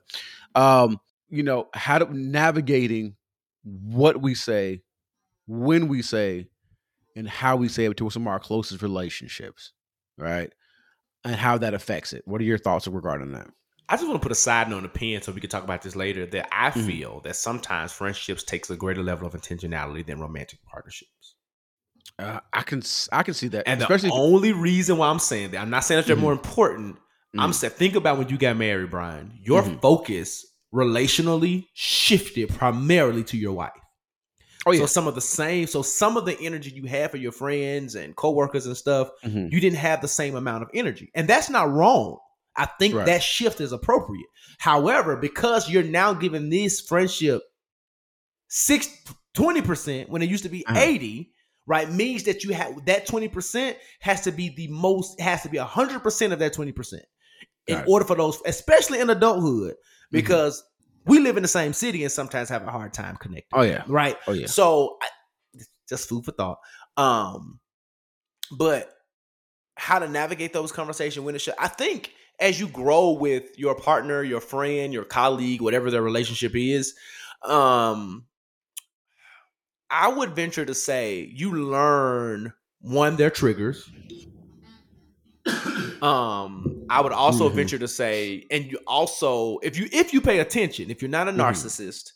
[0.55, 3.15] Um, you know, how to navigating
[3.63, 4.81] what we say,
[5.47, 6.47] when we say,
[7.15, 9.73] and how we say it to some of our closest relationships,
[10.17, 10.53] right?
[11.23, 12.21] And how that affects it.
[12.25, 13.47] What are your thoughts regarding that?
[13.89, 15.63] I just want to put a side note on the pen so we can talk
[15.63, 16.25] about this later.
[16.25, 16.85] That I Mhm.
[16.85, 21.35] feel that sometimes friendships takes a greater level of intentionality than romantic partnerships.
[22.19, 25.51] Uh, I can I can see that, And especially the only reason why I'm saying
[25.51, 26.21] that, I'm not saying that they're Mhm.
[26.21, 26.97] more important.
[27.37, 27.53] I'm Mhm.
[27.53, 29.37] saying, think about when you got married, Bryan.
[29.43, 29.79] Your Mhm.
[29.81, 33.71] focus relationally shifted primarily to your wife.
[34.65, 37.15] oh yeah, So some of the same, so some of the energy you have for
[37.17, 39.49] your friends and coworkers and stuff, Mhm.
[39.49, 41.09] you didn't have the same amount of energy.
[41.15, 42.17] And that's not wrong.
[42.57, 43.05] I think Right.
[43.05, 44.25] that shift is appropriate.
[44.57, 47.43] However, because you're now giving this friendship
[48.49, 48.89] six,
[49.33, 50.79] 20% when it used to be Uh-huh.
[50.79, 51.31] 80,
[51.67, 55.57] right, means that you have that 20% has to be the most, has to be
[55.57, 56.93] 100% of that 20%
[57.67, 59.75] in order for those, especially in adulthood,
[60.09, 60.63] because
[61.05, 63.83] we live in the same city and sometimes have a hard time connecting oh yeah,
[63.87, 64.17] right?
[64.27, 64.47] oh yeah.
[64.47, 65.07] So I,
[65.87, 66.59] just food for thought.
[66.95, 67.59] Um,
[68.51, 68.93] but
[69.75, 71.53] how to navigate those conversations when it should.
[71.59, 76.53] I think as you grow with your partner, your friend, your colleague, whatever their relationship
[76.55, 76.93] is,
[77.43, 78.25] um,
[79.89, 83.89] I would venture to say you learn one their triggers.
[86.01, 87.55] um, I would also Mhm.
[87.55, 91.27] venture to say, and you also, if you if you pay attention, if you're not
[91.27, 91.37] a Mhm.
[91.37, 92.11] narcissist,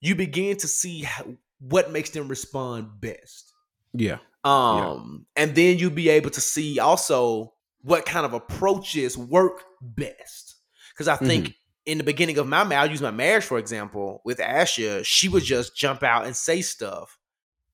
[0.00, 1.24] you begin to see how,
[1.60, 3.52] what makes them respond best.
[3.92, 4.18] Yeah.
[4.44, 10.56] Um, and then you'll be able to see also what kind of approaches work best.
[10.92, 11.54] Because I think
[11.86, 15.28] in the beginning of my marriage, I'll use my marriage for example with Asha, she
[15.28, 17.18] would just jump out and say stuff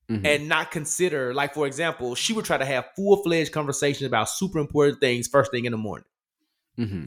[0.09, 0.25] Mhm.
[0.25, 4.27] and not consider, like for example, she would try to have full fledged conversations about
[4.29, 6.07] super important things first thing in the morning.
[6.79, 7.05] Mm-hmm.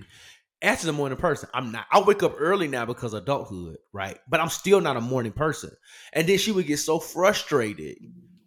[0.63, 1.49] Asha's a morning person.
[1.53, 1.87] I'm not.
[1.91, 4.19] I wake up early now because of adulthood, right?
[4.29, 5.71] But I'm still not a morning person.
[6.13, 7.97] And then she would get so frustrated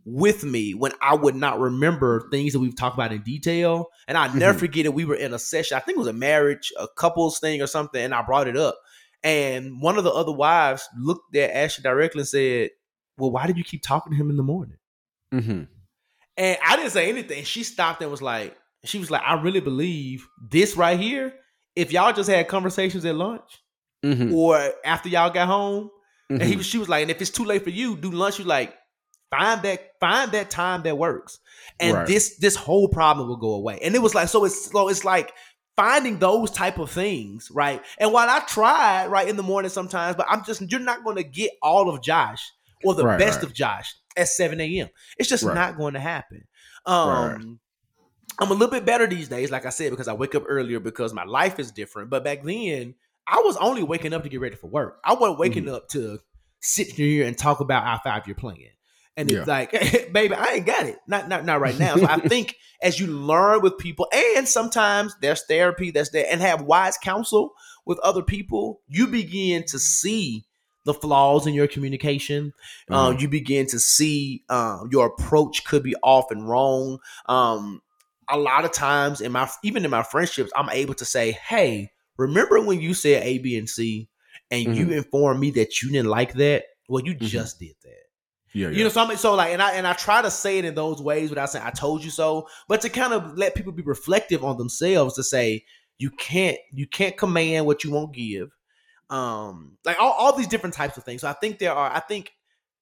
[0.06, 3.88] with me when I would not remember things that we've talked about in detail.
[4.08, 4.60] And I never Mhm.
[4.60, 4.94] forget it.
[4.94, 5.76] We were in a session.
[5.76, 8.56] I think it was a marriage, a couples thing or something, and I brought it
[8.56, 8.80] up.
[9.24, 12.70] And one of the other wives looked at Ashley directly and said,
[13.18, 14.78] "Well, why did you keep talking to him in the morning?"
[15.34, 15.68] Mhm.
[16.38, 17.44] And I didn't say anything.
[17.44, 21.34] She stopped and was like, she was like, I really believe this right here.
[21.76, 23.50] If y'all just had conversations at lunch
[24.06, 24.32] Mhm.
[24.34, 25.90] or after y'all got home,
[26.30, 26.58] and he Mhm.
[26.58, 28.38] was, she was like, and if it's too late for you, do lunch.
[28.38, 28.76] You like,
[29.38, 31.40] find that, find that time that works,
[31.80, 32.08] and Right.
[32.08, 33.80] this this whole problem will go away.
[33.82, 35.32] And it was like, so it's so it's like
[35.76, 37.82] finding those type of things, right?
[38.00, 41.18] And while I tried right in the morning sometimes, but I'm just you're not going
[41.18, 42.42] to get all of Josh
[42.84, 43.44] or the Right, best right.
[43.44, 44.90] of Josh at 7 a.m.
[45.18, 46.46] It's just not going to happen.
[46.86, 47.60] Um.
[48.38, 50.82] I'm a little bit better these days, like I said, because I wake up earlier
[50.82, 52.10] because my life is different.
[52.10, 52.96] But back then,
[53.28, 55.00] I was only waking up to get ready for work.
[55.06, 55.74] I wasn't waking Mm-hmm.
[55.74, 56.20] up to
[56.60, 58.58] sit here and talk about our five year plan.
[59.18, 59.40] And Yeah.
[59.40, 59.72] it's like,
[60.14, 60.98] baby, I ain't got it.
[61.08, 61.98] Not not not right now.
[61.98, 66.42] So I think as you learn with people, and sometimes there's therapy that's there, and
[66.42, 67.54] have wise counsel
[67.86, 70.46] with other people, you begin to see
[70.86, 72.54] the flaws in your communication.
[72.92, 77.00] Um, you begin to see um, your approach could be off and wrong.
[77.28, 77.82] Um,
[78.30, 81.92] a lot of times in my even in my friendships, I'm able to say, "Hey,
[82.18, 84.10] remember when you said A, B, and C,
[84.52, 86.66] and you informed me that you didn't like that?
[86.90, 87.20] Well, you Mhm.
[87.30, 88.05] just did that."
[88.56, 88.78] Yeah, yeah.
[88.78, 90.76] You know, so I'm so like, and I and I try to say it in
[90.76, 93.84] those ways without saying I told you so, but to kind of let people be
[93.84, 95.66] reflective on themselves to say
[95.98, 98.52] you can't you can't command what you won't give.
[99.10, 101.22] Um, like all, all these different types of things.
[101.22, 102.32] So I think there are, I think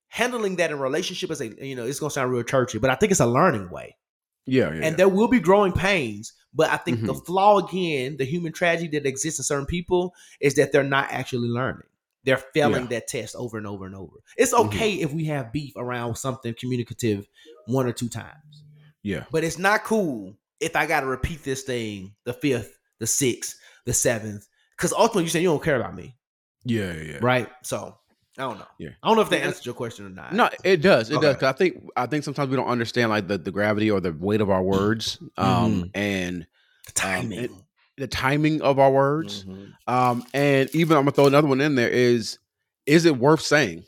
[0.07, 2.95] handling that in relationship is a you know, it's gonna sound real churchy, but I
[2.95, 3.97] think it's a learning way.
[4.45, 4.91] yeah, yeah, And yeah.
[4.91, 7.25] there will be growing pains, but I think the Mhm.
[7.25, 11.47] flaw again, the human tragedy that exists in certain people is that they're not actually
[11.49, 11.87] learning.
[12.25, 14.17] They're failing that test over and over and over.
[14.37, 14.65] It's Mhm.
[14.67, 17.27] okay if we have beef around something communicative
[17.67, 18.63] one or two times,
[19.01, 23.07] yeah, but it's not cool if I got to repeat this thing the fifth, the
[23.07, 24.47] sixth, the seventh,
[24.77, 26.15] because ultimately you say you don't care about me,
[26.63, 27.17] yeah, yeah, yeah.
[27.21, 27.49] right?
[27.63, 27.97] So
[28.37, 28.65] I don't know.
[28.79, 28.89] Yeah.
[29.03, 30.33] I don't know if that answered your question or not.
[30.33, 31.09] No, it does.
[31.11, 31.23] It does.
[31.25, 31.39] Okay.
[31.41, 34.11] 'Cause I think I think sometimes we don't understand like the, the gravity or the
[34.13, 36.47] weight of our words, um, and
[36.87, 37.39] the timing.
[37.43, 37.51] it-
[37.97, 39.45] the timing of our words.
[39.45, 39.73] Mhm.
[39.87, 41.89] Um, and even I'm gonna throw another one in there.
[41.89, 42.39] Is
[42.85, 43.83] is it worth saying?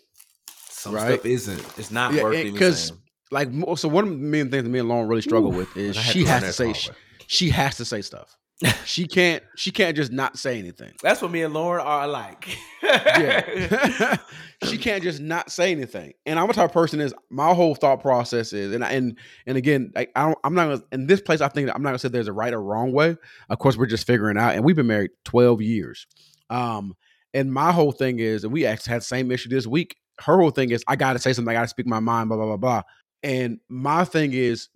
[0.70, 1.14] Some right.
[1.16, 1.66] stuff isn't.
[1.78, 3.00] It's not Yeah, worth and- even 'cause saying.
[3.32, 5.76] Like, so one of the main things that me and Lauren really struggle Ooh, with
[5.76, 6.96] is she has to say hard sh- way.
[7.28, 8.38] she has to say stuff.
[8.86, 10.94] She can't she can't just not say anything.
[11.04, 12.58] That's what me and Lauren are alike.
[12.82, 14.18] yeah.
[14.64, 16.14] she can't just not say anything.
[16.26, 19.18] And I'm a type of person is my whole thought process is, and I- and
[19.46, 21.42] and again, like I don't, I'm not gonna in this place.
[21.42, 23.18] I think I'm not gonna say there's a right or wrong way.
[23.50, 26.08] Of course, we're just figuring out, and we've been married 12 years.
[26.50, 26.96] Um,
[27.34, 29.98] and my whole thing is, and we actually had the same issue this week.
[30.22, 31.50] Her whole thing is, I got to say something.
[31.52, 32.30] I got to speak my mind.
[32.30, 32.82] Blah blah blah blah.
[33.24, 34.70] And my thing is,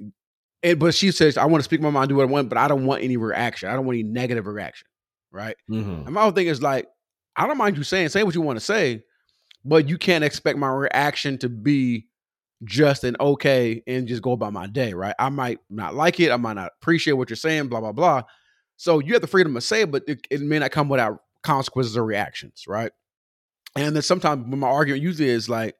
[0.63, 2.57] and but she says I want to speak my mind, do what I want, but
[2.57, 3.69] I don't want any reaction.
[3.69, 4.87] I don't want any negative reaction.
[5.31, 5.55] Right.
[5.69, 6.05] Mhm.
[6.05, 6.87] And my whole thing is like,
[7.35, 9.03] I don't mind you saying, say what you want to say,
[9.63, 12.07] but you can't expect my reaction to be
[12.65, 15.15] just an okay and just go about my day, right?
[15.19, 18.23] I might not like it, I might not appreciate what you're saying, blah, blah, blah.
[18.75, 21.19] So you have the freedom to say it, but it, it may not come without
[21.43, 22.91] consequences or reactions, right?
[23.75, 25.75] And then sometimes when my argument usually is like,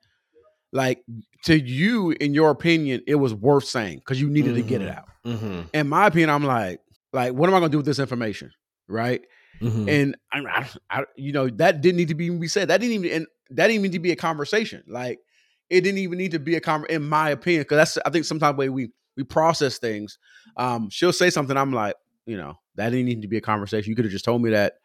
[0.72, 1.04] like
[1.46, 4.90] to you, in your opinion, it was worth saying because you needed to get it
[4.90, 4.98] Mhm.
[4.98, 5.10] out.
[5.26, 5.62] Mm-hmm.
[5.74, 6.82] In my opinion, I'm like,
[7.12, 8.52] like, what am I gonna do with this information?
[8.88, 9.22] Right.
[9.62, 9.90] Mm-hmm.
[9.90, 12.70] And I, I, I, you know, that didn't need to be even be said.
[12.70, 14.84] That didn't even, and that didn't even need to be a conversation.
[14.88, 15.20] Like,
[15.70, 18.26] it didn't even need to be a conver in my opinion, because that's I think
[18.26, 20.18] sometimes the way we we process things.
[20.56, 23.90] Um, she'll say something, I'm like, you know, that didn't need to be a conversation.
[23.90, 24.76] You could have just told me that,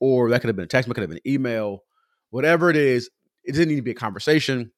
[0.00, 1.84] or that could have been a text, it could have been an email,
[2.30, 3.10] whatever it is.
[3.44, 4.72] It didn't need to be a conversation.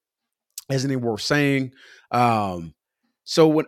[0.71, 1.73] Isn't it worth saying?
[2.11, 2.75] Um,
[3.25, 3.67] so when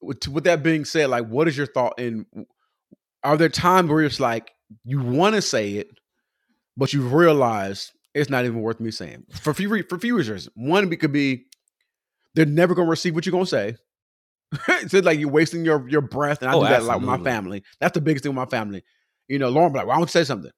[0.00, 1.98] with, with that being said, like, what is your thought?
[1.98, 2.26] And
[3.22, 4.52] are there times where it's like
[4.84, 5.88] you want to say it,
[6.76, 10.48] but you realize it's not even worth me saying for few for few reasons.
[10.54, 11.46] One, it could be
[12.34, 13.76] they're never going to receive what you're going to say.
[14.68, 17.08] it's like you're wasting your your breath, and I Oh, do that a lot with
[17.08, 17.62] my family.
[17.80, 18.84] That's the biggest thing with my family.
[19.28, 20.52] You know, Lauren, like, "Why don't you say something?"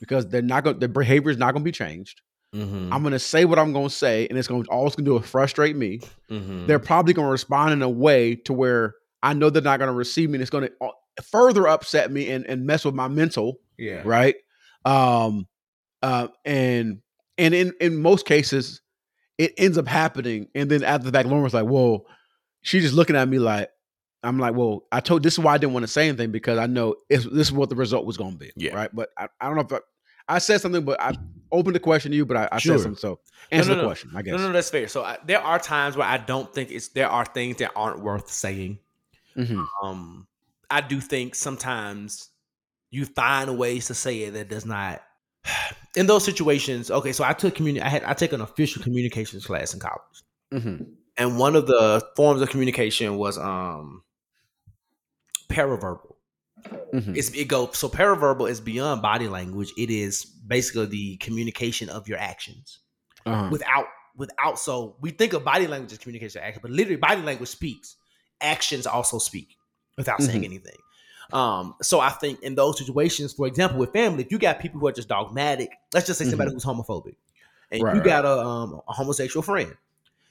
[0.00, 0.78] Because they're not going.
[0.78, 2.20] Their behavior is not going to be changed.
[2.54, 2.92] Mm-hmm.
[2.92, 4.94] I'm going to say what I'm going to say, and it's going to all it's
[4.94, 6.00] going to do is frustrate me
[6.30, 6.66] mm-hmm.
[6.66, 9.88] they're probably going to respond in a way to where I know they're not going
[9.88, 10.90] to receive me, and it's going to
[11.22, 14.02] further upset me and, and mess with my mental, yeah.
[14.04, 14.36] right?
[14.84, 15.46] Um,
[16.02, 17.00] uh, and
[17.38, 18.82] and in in most cases,
[19.38, 22.06] it ends up happening, and then after the fact, Lauren was like, "Whoa,"
[22.62, 23.70] she's just looking at me like.
[24.22, 26.58] I'm like, well, I told this is why I didn't want to say anything because
[26.58, 28.74] I know it's, this is what the result was going to be, Yeah.
[28.74, 28.88] right?
[28.90, 29.82] But I, I don't know if
[30.28, 31.12] I, I said something, but I
[31.52, 32.76] opened the question to you, but I, I Sure.
[32.78, 32.98] said something.
[32.98, 33.88] So answer no, the no.
[33.88, 34.32] question, I guess.
[34.32, 34.88] No, no, that's fair.
[34.88, 38.00] So I, there are times where I don't think it's there are things that aren't
[38.00, 38.78] worth saying.
[39.36, 39.66] Mhm.
[39.82, 40.26] Um,
[40.70, 42.30] I do think sometimes
[42.90, 45.02] you find ways to say it that does not.
[45.96, 47.12] In those situations, okay.
[47.12, 50.22] So I took communi- I had I took an official communications class in college,
[50.52, 50.86] Mhm.
[51.16, 54.02] and one of the forms of communication was um
[55.48, 56.13] paraverbal.
[56.92, 57.16] Mhm.
[57.16, 59.72] It's it goes so paraverbal is beyond body language.
[59.76, 62.78] It is basically the communication of your actions
[63.26, 63.48] Uh-huh.
[63.50, 63.86] without
[64.16, 64.58] without.
[64.58, 67.96] So we think of body language as communication action, but literally body language speaks.
[68.40, 69.56] Actions also speak
[69.96, 70.44] without saying Mhm.
[70.44, 70.76] anything.
[71.32, 74.78] Um, so I think in those situations, for example, with family, if you got people
[74.78, 77.16] who are just dogmatic, let's just say somebody who's homophobic,
[77.70, 77.84] and Mm-hmm.
[77.84, 79.74] Right, you got a um a homosexual friend,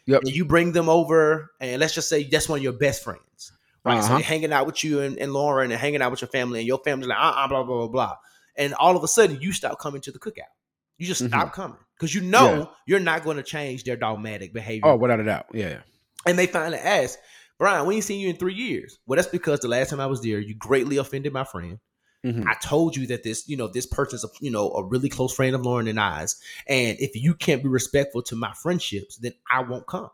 [0.05, 0.21] Yep.
[0.23, 3.51] and you bring them over, and let's just say that's one of your best friends,
[3.83, 4.01] right?
[4.01, 4.15] So Uh-huh.
[4.17, 6.67] they're hanging out with you and, and Lauren, and hanging out with your family, and
[6.67, 8.15] your family's like, uh, uh blah blah blah blah,
[8.57, 10.51] and all of a sudden you stop coming to the cookout.
[10.97, 11.27] You just Mhm.
[11.29, 12.65] stop coming because you know Yeah.
[12.85, 14.89] you're not going to change their dogmatic behavior.
[14.89, 15.47] Oh, without a doubt.
[15.53, 15.79] Yeah.
[16.25, 17.17] And they finally ask,
[17.57, 18.97] Bryan, we ain't seen you in three years.
[19.05, 21.79] Well, that's because the last time I was there, you greatly offended my friend.
[22.25, 22.45] Mhm.
[22.47, 25.33] I told you that this, you know, this person's a, you know, a really close
[25.35, 26.37] friend of Lauren and I's.
[26.67, 30.09] And if you can't be respectful to my friendships, then I won't come.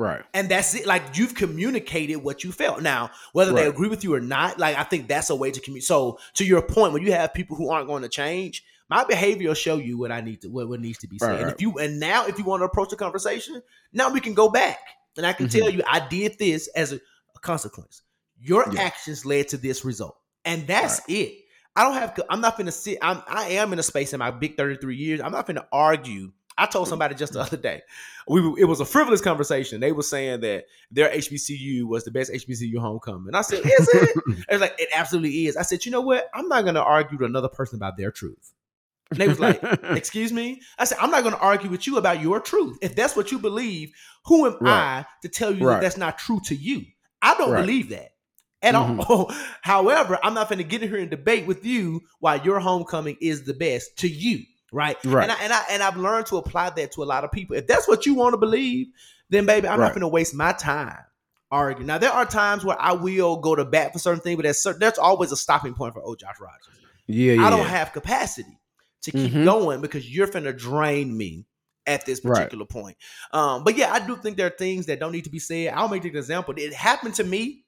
[0.00, 0.22] Right.
[0.32, 0.86] And that's it.
[0.86, 2.80] Like you've communicated what you felt.
[2.80, 5.60] Now, whether they agree with you or not, like I think that's a way to
[5.60, 5.86] communicate.
[5.86, 9.48] So to your point, when you have people who aren't going to change, my behavior
[9.48, 11.26] will show you what I need to what, what needs to be said.
[11.28, 11.54] Right, And right.
[11.54, 13.60] if you and now if you want to approach the conversation,
[13.92, 14.78] now we can go back.
[15.18, 15.58] And I can Mhm.
[15.60, 18.00] tell you I did this as a, a consequence.
[18.40, 18.80] Your Yeah.
[18.80, 20.16] actions led to this result.
[20.46, 21.34] And that's it.
[21.76, 22.96] I don't have I'm not gonna sit.
[23.02, 25.20] I'm I am in a space in my big 33 years.
[25.20, 26.32] I'm not gonna argue.
[26.60, 27.80] I told somebody just the other day.
[28.28, 29.80] We it was a frivolous conversation.
[29.80, 33.34] They were saying that their HBCU was the best HBCU homecoming.
[33.34, 34.10] I said, "Is it?"
[34.48, 35.56] It's like it absolutely is.
[35.56, 36.28] I said, "You know what?
[36.34, 38.52] I'm not going to argue with another person about their truth."
[39.10, 41.96] And they was like, "Excuse me?" I said, "I'm not going to argue with you
[41.96, 42.76] about your truth.
[42.82, 43.92] If that's what you believe,
[44.26, 44.72] who am Right.
[44.72, 45.76] I to tell you Right.
[45.76, 46.82] that that's not true to you?
[47.22, 47.62] I don't Right.
[47.62, 48.10] believe that."
[48.62, 49.00] At mm-hmm.
[49.00, 49.32] all.
[49.62, 53.16] However, I'm not going to get in here and debate with you why your homecoming
[53.20, 54.96] is the best to you, right?
[55.04, 55.22] Right.
[55.24, 57.56] And I, and I and I've learned to apply that to a lot of people.
[57.56, 58.88] If that's what you want to believe,
[59.28, 60.98] then baby, I'm not going to waste my time
[61.50, 61.86] arguing.
[61.86, 64.62] Now there are times where I will go to bat for certain things, but that's
[64.62, 66.78] certain, there's always a stopping point for oh Josh Rogers.
[67.06, 67.46] yeah, yeah.
[67.46, 67.68] I don't yeah.
[67.68, 68.58] have capacity
[69.02, 69.44] to keep Mhm.
[69.44, 71.46] going because you're finna drain me
[71.86, 72.36] at this Right.
[72.36, 72.96] particular point.
[73.32, 75.72] Um, but yeah, I do think there are things that don't need to be said.
[75.74, 76.54] I'll make an example.
[76.56, 77.64] It happened to me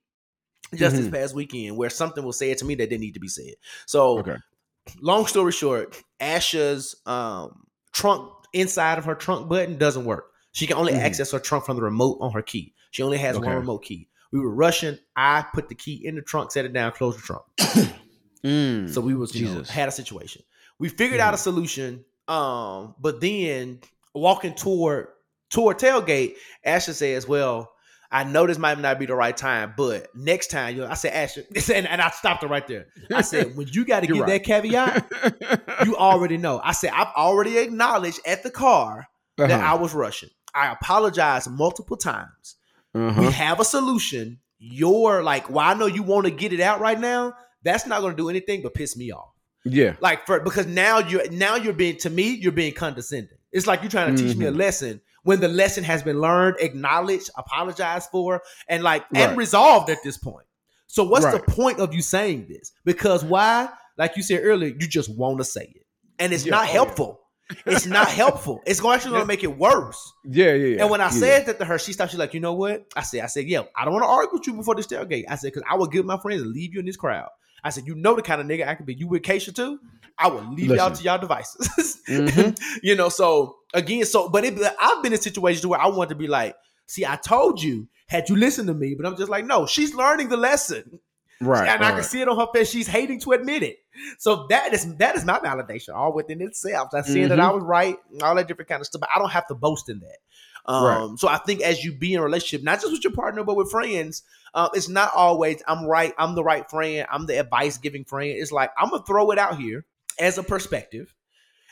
[0.75, 1.13] just this Mhm.
[1.13, 3.55] past weekend where something was said to me that didn't need to be said.
[3.87, 4.37] So Okay.
[5.01, 10.27] Long story short, Asha's um, trunk inside of her trunk button doesn't work.
[10.53, 10.99] She can only Mhm.
[11.03, 12.75] access her trunk from the remote on her key.
[12.91, 13.47] She only has Okay.
[13.47, 14.09] one remote key.
[14.33, 14.99] We were rushing.
[15.17, 17.43] I put the key in the trunk, set it down, closed the trunk.
[18.45, 18.93] Mm.
[18.93, 20.43] So we was know, had a situation.
[20.81, 22.05] We figured out a solution.
[22.27, 23.81] Um, but then
[24.15, 25.09] walking toward
[25.49, 26.35] toward tailgate,
[26.67, 27.72] Asha says, "Well,
[28.13, 30.95] I know this might not be the right time, but next time, you know, I
[30.95, 32.87] said, Asha, and, and I stopped her right there.
[33.13, 34.29] I said, when you got to give right.
[34.29, 35.11] that caveat,
[35.87, 36.61] you already know.
[36.63, 39.07] I said, I've already acknowledged at the car
[39.39, 39.79] that I Uh-huh.
[39.83, 40.29] was rushing.
[40.55, 42.57] I apologized multiple times.
[42.93, 43.31] We Uh-huh.
[43.31, 44.41] have a solution.
[44.59, 47.33] You're like, well, I know you want to get it out right now.
[47.65, 49.31] That's not going to do anything but piss me off.
[49.65, 49.95] Yeah.
[50.01, 53.39] Like for because now you're now you're being to me you're being condescending.
[53.53, 54.57] It's like you're trying to teach me a Mhm.
[54.59, 59.29] lesson when the lesson has been learned, acknowledged, apologized for, and like Right.
[59.29, 60.47] and resolved at this point.
[60.87, 62.73] So what's the point of you saying this?
[62.85, 63.69] Because why?
[63.97, 65.87] Like you said earlier, you just want to say it,
[66.19, 66.73] and it's Yeah, not oh, yeah.
[66.73, 67.21] helpful.
[67.67, 68.63] It's not helpful.
[68.67, 70.13] It's going actually going to make it worse.
[70.25, 70.81] Yeah, yeah, yeah.
[70.83, 71.11] And when I yeah.
[71.11, 72.11] said that to her, she stopped.
[72.13, 72.87] She's like, you know what?
[72.97, 75.25] I said, I said, yeah, I don't want to argue with you before this tailgate.
[75.29, 77.29] I said, because I would give my friends and leave you in this crowd.
[77.65, 78.95] I said, you know the kind of nigga I could be.
[78.95, 79.79] You with Keisha too?
[80.19, 81.99] I will leave y'all to y'all devices.
[82.09, 82.59] Mhm.
[82.83, 86.17] you know, so again, so but it, I've been in situations where I want to
[86.17, 86.55] be like,
[86.87, 89.95] see, I told you, had you listened to me, but I'm just like, no, she's
[89.95, 90.99] learning the lesson.
[91.41, 91.95] right, and I right.
[91.95, 92.71] can see it on her face.
[92.71, 93.77] She's hating to admit it.
[94.19, 96.89] So that is that is my validation, all within itself.
[96.95, 97.43] I see that Mhm.
[97.43, 99.01] I was right, all that different kind of stuff.
[99.01, 100.19] But I don't have to boast in that.
[100.73, 101.19] Um, Right.
[101.19, 103.57] So I think as you be in a relationship, not just with your partner, but
[103.57, 104.23] with friends,
[104.55, 106.15] uh, it's not always I'm right.
[106.19, 107.07] I'm the right friend.
[107.11, 108.31] I'm the advice giving friend.
[108.31, 109.85] It's like I'm gonna throw it out here
[110.19, 111.15] as a perspective.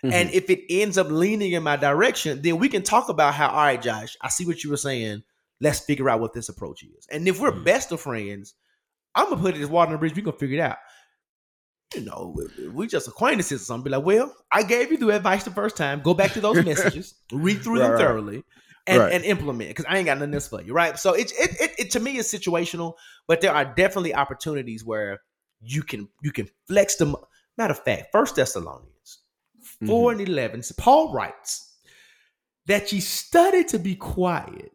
[0.05, 0.13] Mhm.
[0.13, 3.49] And if it ends up leaning in my direction, then we can talk about how,
[3.49, 5.23] all right, Josh, I see what you were saying.
[5.61, 7.07] Let's figure out what this approach is.
[7.11, 7.65] And if we're Mhm.
[7.65, 8.55] best of friends,
[9.15, 10.15] I'm gonna put it as water on the bridge.
[10.17, 10.79] We gonna figure it out.
[11.95, 12.37] You know,
[12.73, 13.85] we- just acquaintances or something.
[13.85, 16.01] Be like, well, I gave you the advice the first time.
[16.03, 18.07] Go back to those messages, read through them Right, right.
[18.07, 18.45] thoroughly,
[18.91, 19.13] and, Right.
[19.13, 19.71] and implement.
[19.71, 20.99] Because I ain't got nothing else for you, right?
[20.99, 22.95] So it's it, it, it to me is situational,
[23.27, 25.21] but there are definitely opportunities where
[25.63, 27.17] you can you can flex them.
[27.57, 28.91] Matter of fact, First Thessalonians
[29.83, 29.87] Mm-hmm.
[29.89, 31.77] 4 and 11, Paul writes
[32.67, 34.73] that ye study to be quiet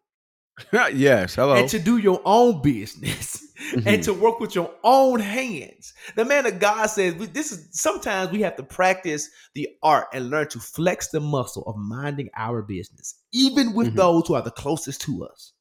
[0.94, 1.36] yes.
[1.36, 1.56] Hello.
[1.56, 4.04] and to do your own business and Mhm.
[4.06, 5.94] to work with your own hands.
[6.16, 10.30] The man of God says this is sometimes we have to practice the art and
[10.30, 13.96] learn to flex the muscle of minding our business, even with Mhm.
[13.96, 15.52] those who are the closest to us.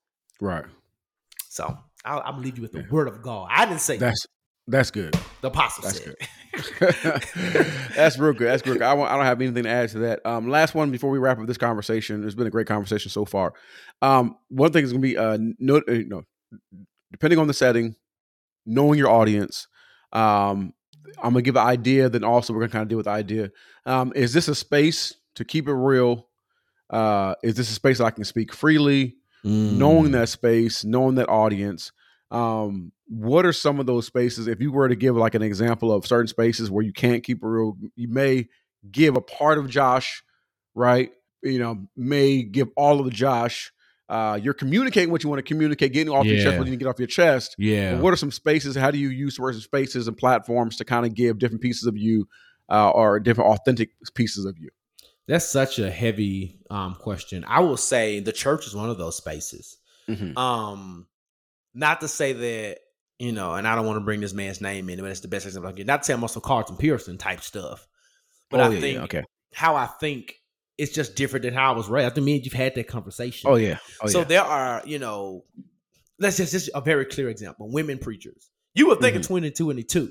[0.41, 0.65] right.
[1.49, 3.49] So I'll, I'm gonna leave you with the word of God.
[3.51, 4.27] I didn't say That's
[4.67, 5.15] that's good.
[5.41, 6.15] the apostle that's said.
[7.97, 8.49] that's real good.
[8.49, 8.83] That's real good.
[8.83, 10.25] I, want, I don't have anything to add to that.
[10.25, 12.25] Um, last one before we wrap up this conversation.
[12.25, 13.55] It's been a great conversation so far.
[14.03, 16.23] Um, one thing is going to be uh, no, uh, no,
[17.13, 17.97] depending on the setting,
[18.67, 19.67] knowing your audience.
[20.13, 20.73] Um,
[21.19, 22.09] I'm gonna give an idea.
[22.09, 23.51] Then also we're gonna kind of deal with the idea.
[23.85, 26.29] Um, is this a space to keep it real?
[26.89, 29.17] Uh, is this a space that I can speak freely?
[29.79, 31.93] knowing that space, knowing that audience.
[32.35, 34.47] Um, what are some of those spaces?
[34.47, 37.43] If you were to give like an example of certain spaces where you can't keep
[37.43, 38.49] a real, you may
[38.91, 40.23] give a part of Josh
[40.75, 41.13] right?
[41.43, 43.73] You know, may give all of the Josh.
[44.09, 46.59] Uh, you're communicating what you want to communicate, getting off your chest Yeah.
[46.59, 47.55] what you need to get off your chest.
[47.59, 47.95] Yeah.
[47.95, 48.75] But what are some spaces?
[48.77, 51.97] How do you use certain spaces and platforms to kind of give different pieces of
[51.97, 52.27] you,
[52.71, 54.69] uh, or different authentic pieces of you?
[55.29, 57.45] That's such a heavy um, question.
[57.49, 59.79] I will say the church is one of those spaces.
[60.09, 60.37] Mhm.
[60.37, 61.07] Um,
[61.75, 62.79] not to say that
[63.19, 65.29] you know, and I don't want to bring this man's name in, but it's the
[65.29, 65.87] best example I can get.
[65.87, 67.87] Not to say I'm on some Carlton Pearson type stuff,
[68.51, 69.25] but Oh, I yeah, yeah, think okay.
[69.55, 70.35] how I think
[70.79, 72.11] it's just different than how I was raised.
[72.11, 73.49] I think me and you've had that conversation.
[73.51, 73.79] Oh yeah.
[74.03, 74.25] Oh so yeah.
[74.25, 75.45] there are, you know,
[76.19, 78.51] let's just just a very clear example: women preachers.
[78.75, 79.29] You would think in Mhm.
[79.29, 80.11] 2022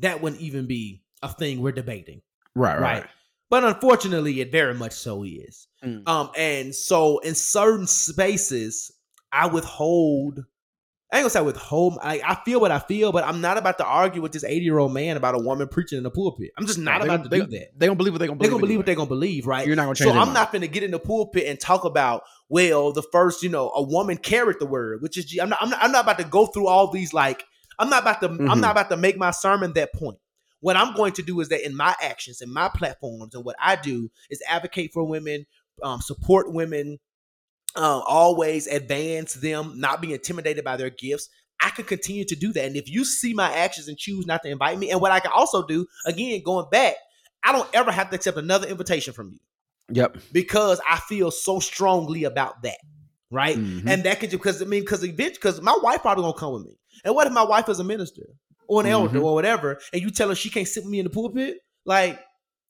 [0.00, 2.20] that wouldn't even be a thing we're debating
[2.54, 3.00] right, right.
[3.00, 3.10] right.
[3.48, 5.66] But unfortunately, it very much so is.
[5.82, 6.06] Mm.
[6.06, 8.90] Um, and so in certain spaces,
[9.32, 10.44] I withhold.
[11.14, 11.96] I ain't gonna say withhold.
[12.02, 14.64] I, I feel what I feel, but I'm not about to argue with this 80
[14.64, 16.50] year old man about a woman preaching in the pulpit.
[16.58, 17.78] I'm just not They about to they, do that.
[17.78, 18.50] They gonna believe what they gonna believe.
[18.50, 19.64] They're gonna believe what they're gonna believe, right?
[19.64, 20.10] You're not gonna change.
[20.10, 20.34] their I'm mind.
[20.34, 23.82] not gonna get in the pulpit and talk about well, the first, you know, a
[23.82, 26.46] woman carried the word, which is I'm not, I'm not, I'm not about to go
[26.46, 27.44] through all these like
[27.78, 28.60] I'm not about to I'm Mhm.
[28.60, 30.18] not about to make my sermon that point.
[30.58, 33.54] What I'm going to do is that in my actions, in my platforms, and what
[33.62, 35.46] I do is advocate for women,
[35.80, 36.98] um, support women,
[37.76, 41.28] um, always advance them, not be intimidated by their gifts.
[41.60, 42.64] I can continue to do that.
[42.66, 45.20] And if you see my actions and choose not to invite me, and what I
[45.20, 46.94] can also do, again, going back,
[47.42, 49.38] I don't ever have to accept another invitation from you
[49.90, 50.18] Yep.
[50.32, 52.78] because I feel so strongly about that.
[53.30, 53.56] Right.
[53.56, 53.88] Mhm.
[53.88, 56.64] And that could because I mean, because eventually, because my wife probably gonna come with
[56.66, 56.78] me.
[57.04, 58.22] And what if my wife is a minister
[58.68, 59.24] or an elder Mhm.
[59.24, 61.58] or whatever, and you tell her she can't sit with me in the pulpit?
[61.84, 62.20] Like,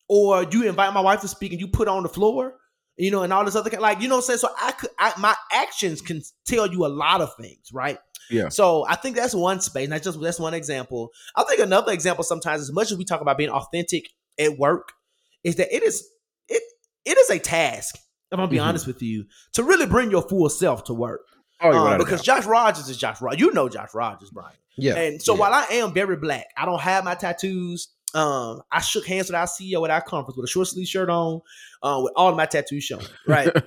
[0.09, 2.56] or you invite my wife to speak and you put her on the floor,
[2.97, 4.39] you know, and all this other kind like, you know what I'm saying?
[4.39, 7.99] So I could I, my actions can tell you a lot of things, right?
[8.31, 8.49] Yeah.
[8.49, 9.89] So I think that's one space.
[9.89, 11.11] That's just that's one example.
[11.37, 14.09] I think another example sometimes, as much as we talk about being authentic
[14.39, 14.93] at work,
[15.43, 16.07] is that it is
[16.49, 16.62] it
[17.05, 17.97] it is a task.
[17.97, 18.01] If
[18.33, 18.65] I'm going to be Mhm.
[18.66, 21.21] honest with you, to really bring your full self to work,
[21.61, 23.41] Oh, Um, because Josh Rogers is Josh Rogers.
[23.41, 24.57] You know Josh Rogers, Bryan.
[24.77, 24.97] yeah.
[24.97, 25.41] And so yeah.
[25.41, 27.89] while I am very black, I don't have my tattoos.
[28.15, 31.11] Um, I shook hands with our CEO at our conference with a short sleeve shirt
[31.11, 31.41] on,
[31.85, 33.06] uh, with all my tattoos showing.
[33.28, 33.52] Right.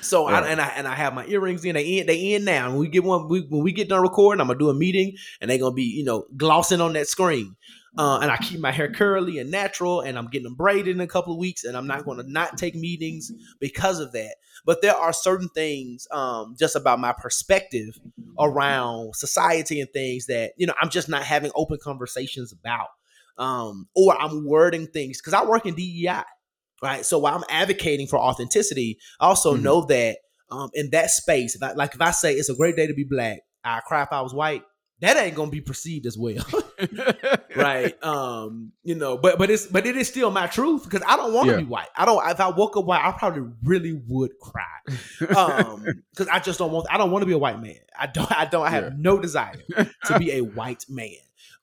[0.00, 0.44] So Right.
[0.44, 1.74] I, and I and I have my earrings in.
[1.74, 2.06] They in.
[2.06, 2.70] They in now.
[2.70, 5.16] When we get one, we, when we get done recording, I'm gonna do a meeting,
[5.40, 7.56] and they're gonna be you know glossing on that screen.
[7.96, 11.00] Uh, and I keep my hair curly and natural, and I'm getting them braided in
[11.00, 14.36] a couple of weeks, and I'm not going to not take meetings because of that.
[14.64, 17.98] But there are certain things, um, just about my perspective
[18.38, 22.88] around society and things that you know I'm just not having open conversations about,
[23.36, 26.22] um, or I'm wording things because I work in DEI,
[26.82, 27.04] right?
[27.04, 29.62] So while I'm advocating for authenticity, I also Mhm.
[29.62, 30.18] know that
[30.50, 32.94] um, in that space, if I, like if I say it's a great day to
[32.94, 34.62] be black, I cry if I was white.
[35.00, 36.44] That ain't gonna be perceived as well,
[37.54, 37.94] right?
[38.04, 41.32] Um, you know, but but it's but it is still my truth because I don't
[41.32, 41.60] want to Yeah.
[41.60, 41.88] be white.
[41.96, 42.26] I don't.
[42.28, 44.64] If I woke up white, I probably really would cry
[45.36, 48.06] um because i just don't want i don't want to be a white man i
[48.06, 48.90] don't i don't I have Yeah.
[48.96, 49.52] no desire
[50.06, 51.10] to be a white man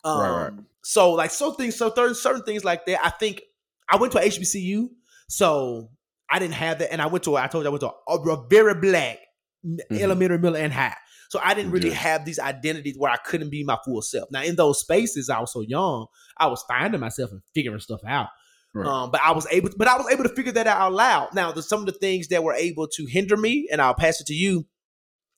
[0.03, 0.53] um Right, right.
[0.83, 3.41] so like so things so there, certain things like that i think
[3.89, 4.89] i went to a hbcu
[5.27, 5.89] so
[6.29, 8.13] i didn't have that and i went to i told you i went to a,
[8.13, 9.19] a very black
[9.63, 9.99] m- Mhm.
[10.01, 10.95] elementary middle and high
[11.29, 11.95] so i didn't really Yeah.
[11.95, 15.39] have these identities where i couldn't be my full self now in those spaces i
[15.39, 16.05] was so young
[16.37, 18.29] i was finding myself and figuring stuff out
[18.77, 18.87] Right.
[18.87, 21.33] um, but I was able, but I was able to figure that out out loud.
[21.33, 24.19] Now, there's some of the things that were able to hinder me, and I'll pass
[24.19, 24.65] it to you.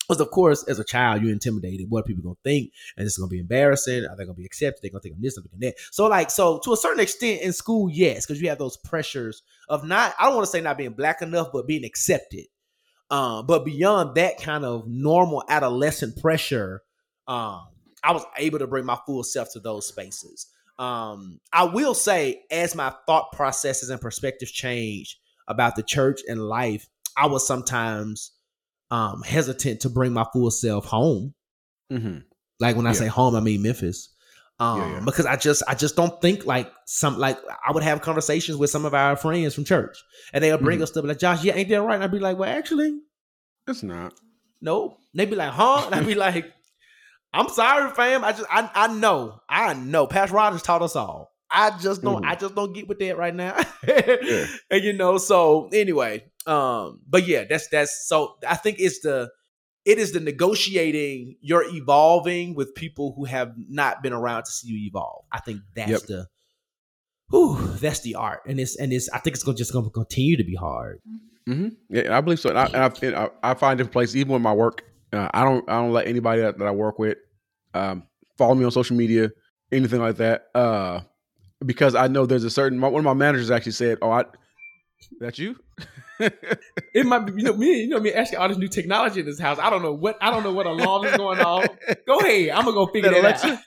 [0.10, 1.88] Was of course, as a child, you're intimidated.
[1.90, 2.72] What people gonna think?
[2.96, 4.06] And is gonna be embarrassing.
[4.06, 4.82] Are they gonna be accepted?
[4.82, 5.76] They're gonna think I'm this, I'm that.
[5.92, 9.44] So, like, so to a certain extent in school, yes, because you have those pressures
[9.68, 10.16] of not.
[10.18, 12.46] I don't want to say not being black enough, but being accepted.
[13.10, 16.82] Um, but beyond that kind of normal adolescent pressure,
[17.28, 17.68] um,
[18.04, 20.48] I was able to bring my full self to those spaces.
[20.80, 26.48] Um, I will say, as my thought processes and perspectives change about the church and
[26.48, 28.32] life, I was sometimes
[28.92, 31.34] um, hesitant to bring my full self home.
[31.92, 32.24] Mhm.
[32.60, 32.94] Like when I Yeah.
[32.94, 34.10] say home, I mean Memphis.
[34.60, 35.00] Um, Yeah, yeah.
[35.02, 37.38] because I just I just don't think like some like
[37.68, 39.96] I would have conversations with some of our friends from church,
[40.34, 40.84] and they'll bring Mhm.
[40.84, 41.96] us stuff like Josh, yeah, ain't that right?
[41.96, 42.98] And I'd be like, well, actually,
[43.68, 44.14] It's not.
[44.62, 44.98] no.
[45.14, 45.84] They'd be like, huh?
[45.86, 46.52] And I'd be like,
[47.34, 48.24] I'm sorry, fam.
[48.24, 49.40] I just I I know.
[49.48, 50.08] I know.
[50.08, 51.34] Pastor Rogers taught us all.
[51.52, 52.28] I just don't Mhm.
[52.28, 53.56] I just don't get with that right now.
[54.72, 59.30] And you know, so anyway, um, but yeah, that's that's so I think it's the
[59.86, 64.70] it is the negotiating you're evolving with people who have not been around to see
[64.70, 65.26] you evolve.
[65.32, 66.02] I think that's Yep.
[66.04, 66.28] the
[67.30, 68.42] whew, that's the art.
[68.48, 71.02] And it's and it's I think it's gonna just gonna continue to be hard.
[71.46, 72.50] hmm Yeah, I believe so.
[72.50, 74.84] And I, and I, I, find different places, even with my work.
[75.14, 77.18] Uh, I don't, I don't let anybody that, that I work with
[77.74, 78.04] um,
[78.38, 79.32] follow me on social media,
[79.72, 81.00] anything like that, uh,
[81.66, 82.82] because I know there's a certain.
[82.82, 84.26] One of my managers actually said, "Oh, I,
[85.20, 85.56] That you?
[86.20, 89.26] It might be, you know, me, you know, me asking all this new technology in
[89.26, 89.60] this house.
[89.60, 91.68] I don't know what, I don't know what alarm is going on.
[92.08, 93.62] Go ahead, I'm gonna go figure That that,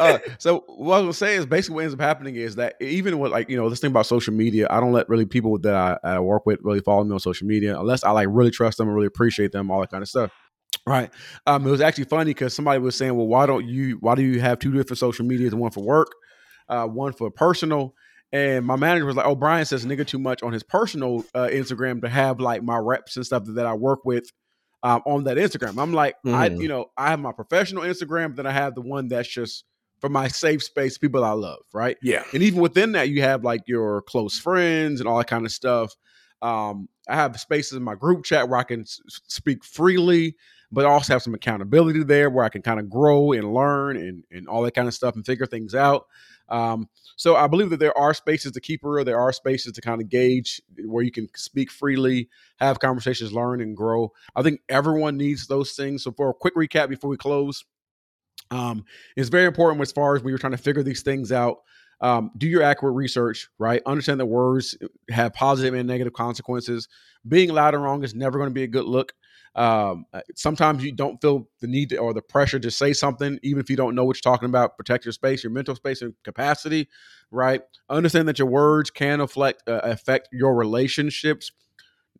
[0.00, 0.20] out.
[0.24, 2.76] uh, so what I was gonna say is basically what ends up happening is that
[2.80, 5.58] even with like you know this thing about social media, I don't let really people
[5.58, 8.50] that I, I work with really follow me on social media unless I like really
[8.50, 10.30] trust them and really appreciate them, all that kind of stuff.
[10.86, 11.10] Right.
[11.46, 13.98] Um, it was actually funny because somebody was saying, "Well, why don't you?
[14.00, 15.54] Why do you have two different social medias?
[15.54, 16.12] One for work,
[16.68, 17.94] uh, one for personal."
[18.32, 21.46] And my manager was like, "Oh, Bryan says nigga too much on his personal uh,
[21.50, 24.30] Instagram to have like my reps and stuff that, I work with
[24.82, 26.60] um, on that Instagram." I'm like, I Mhm.
[26.60, 29.64] you know I have my professional Instagram, but then I have the one that's just
[30.00, 31.96] for my safe space, people I love, right?
[32.02, 35.44] yeah, And even within that, you have like your close friends and all that kind
[35.44, 35.92] of stuff.
[36.40, 40.36] Um, I have spaces in my group chat where I can s- speak freely,
[40.70, 44.22] but also have some accountability there where I can kind of grow and learn and,
[44.30, 46.04] and all that kind of stuff and figure things out.
[46.48, 49.04] Um, so I believe that there are spaces to keep real.
[49.04, 53.60] There are spaces to kind of gauge where you can speak freely, have conversations, learn
[53.60, 54.12] and grow.
[54.36, 56.04] I think everyone needs those things.
[56.04, 57.64] So for a quick recap before we close,
[58.50, 58.84] um,
[59.16, 61.58] it's very important as far as you're trying to figure these things out.
[62.00, 63.82] Um, do your accurate research, right?
[63.84, 64.78] Understand that words
[65.10, 66.88] have positive and negative consequences.
[67.26, 69.12] Being loud and wrong is never going to be a good look.
[69.54, 73.38] Um, uh, sometimes you don't feel the need to, or the pressure to say something,
[73.42, 74.76] even if you don't know what you're talking about.
[74.76, 76.88] Protect your space, your mental space and capacity,
[77.30, 77.62] right?
[77.88, 81.50] Understand that your words can affect uh, affect your relationships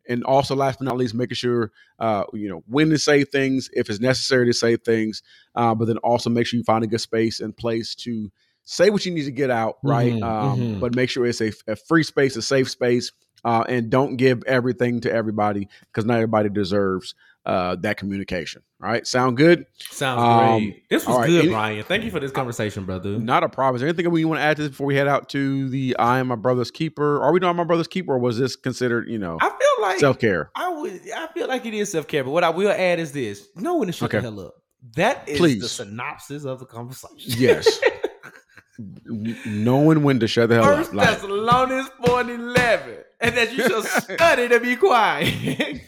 [0.07, 3.69] and also last but not least making sure uh, you know when to say things
[3.73, 5.21] if it's necessary to say things
[5.55, 8.31] uh, but then also make sure you find a good space and place to
[8.63, 10.79] say what you need to get out right Mhm, um, mhm.
[10.79, 13.11] but make sure it's a, a free space a safe space
[13.45, 18.89] uh, and don't give everything to everybody because not everybody deserves uh, that communication all
[18.89, 20.89] right sound good sounds Um, great.
[20.89, 21.83] This was right, good, any- Bryan.
[21.83, 23.17] Thank you for this conversation, brother.
[23.17, 25.07] not a problem is there anything we want to add to this before we head
[25.07, 28.19] out to the i am my brother's keeper are we doing my brother's keeper or
[28.19, 31.01] was this considered you know I feel like self-care I would.
[31.15, 33.77] I feel like it is self care, but what I will add is this: know
[33.77, 34.17] when to shut Okay.
[34.17, 34.53] the hell up.
[34.95, 37.15] That is the synopsis of the conversation.
[37.17, 37.79] Yes.
[39.05, 40.95] Knowing when to shut the hell First up.
[40.95, 43.83] Like, Thessalonians four and eleven, and that you should
[44.15, 45.81] study to be quiet.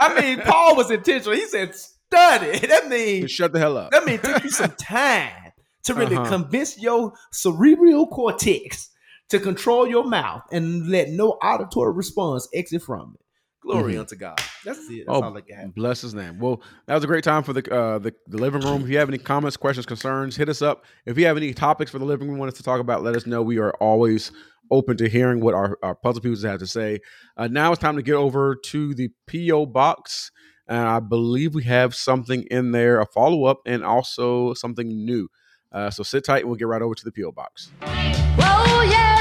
[0.00, 1.34] I mean, Paul was intentional.
[1.36, 2.58] He said study.
[2.68, 3.90] That means shut the hell up.
[3.90, 5.52] that means take you some time
[5.84, 6.28] to really Uh-huh.
[6.28, 8.90] convince your cerebral cortex
[9.30, 13.20] to control your mouth and let no auditory response exit from it.
[13.62, 14.00] Glory Mhm.
[14.00, 14.38] unto God.
[14.64, 15.04] That's it.
[15.06, 15.74] That's Oh, all I got.
[15.74, 16.38] bless his name.
[16.38, 18.82] Well, that was a great time for the, uh, the the living room.
[18.82, 20.84] If you have any comments, questions, concerns, hit us up.
[21.06, 23.16] If you have any topics for the living room, want us to talk about, let
[23.16, 23.42] us know.
[23.42, 24.30] We are always
[24.70, 27.00] open to hearing what our, our puzzle pieces have to say.
[27.36, 30.30] Uh, now it's time to get over to the PO box.
[30.66, 35.28] And I believe we have something in there, a follow up, and also something new.
[35.70, 37.70] Uh, so sit tight, and we'll get right over to the PO box.
[37.82, 39.13] Oh yes,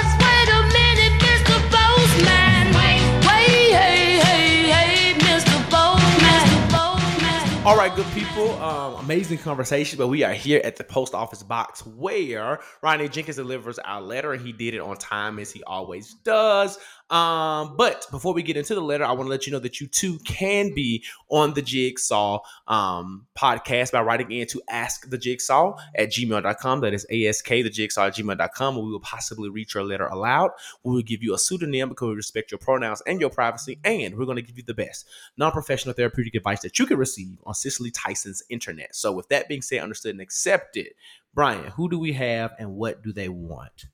[7.66, 8.52] All right, good people.
[8.62, 13.38] Um, amazing conversation, but we are here at the post office box where Ronnie Jenkins
[13.38, 16.78] delivers our letter, and he did it on time as he always does.
[17.10, 19.80] Um, but before we get into the letter, I want to let you know that
[19.80, 25.18] you too can be on the Jigsaw um, podcast by writing in to ask the
[25.18, 26.82] Jigsaw at gmail.com.
[26.82, 28.76] That is ask the Jigsaw at gmail.com.
[28.76, 30.52] We will possibly read your letter aloud.
[30.84, 34.16] We will give you a pseudonym because we respect your pronouns and your privacy, and
[34.18, 35.08] we're going to give you the best
[35.38, 38.96] non-professional therapeutic advice that you can receive on Cicely Tyson's internet.
[38.96, 40.88] So with that being said, understood and accepted,
[41.34, 43.86] Bryan, who do we have and what do they want?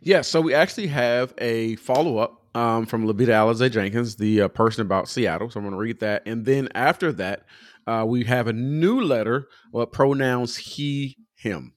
[0.00, 4.48] Yeah, so we actually have a follow up um, from Labita Alize Jenkins, the uh,
[4.48, 5.50] person about Seattle.
[5.50, 6.22] So I'm going to read that.
[6.26, 7.44] And then after that,
[7.86, 11.74] uh, we have a new letter with pronouns he, him.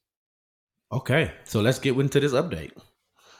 [0.91, 2.71] Okay, so let's get into this update.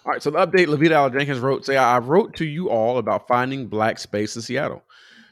[0.06, 2.99] All right, so the update Levita Al Jenkins wrote say, I wrote to you all
[2.99, 4.84] about finding black space in Seattle.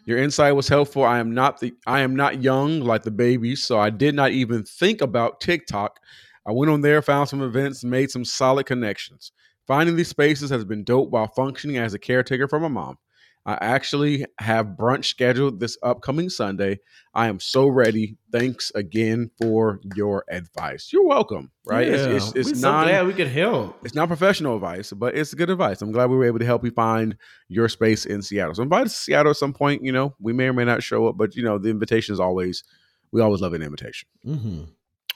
[0.06, 1.04] Your insight was helpful.
[1.04, 4.32] I am not the I am not young like the babies, so I did not
[4.32, 6.00] even think about TikTok.
[6.48, 9.34] I went on there, found some events, made some solid connections.
[9.68, 12.98] Finding these spaces has been dope while functioning as a caretaker for my mom.
[13.46, 16.80] I actually have brunch scheduled this upcoming Sunday.
[17.14, 18.18] I am so ready.
[18.32, 20.90] Thanks again for your advice.
[20.92, 21.52] You're welcome.
[21.66, 21.88] Right?
[21.88, 23.80] It's, it's, it's we're so glad we could help.
[23.86, 25.82] it's not professional advice, but it's good advice.
[25.82, 27.16] I'm glad we were able to help you find
[27.48, 28.54] your space in Seattle.
[28.54, 29.82] So invite us to Seattle at some point.
[29.82, 32.20] You know, we may or may not show up, but you know, the invitation is
[32.20, 32.64] always
[33.12, 34.10] we always love an invitation.
[34.26, 34.64] Mm-hmm.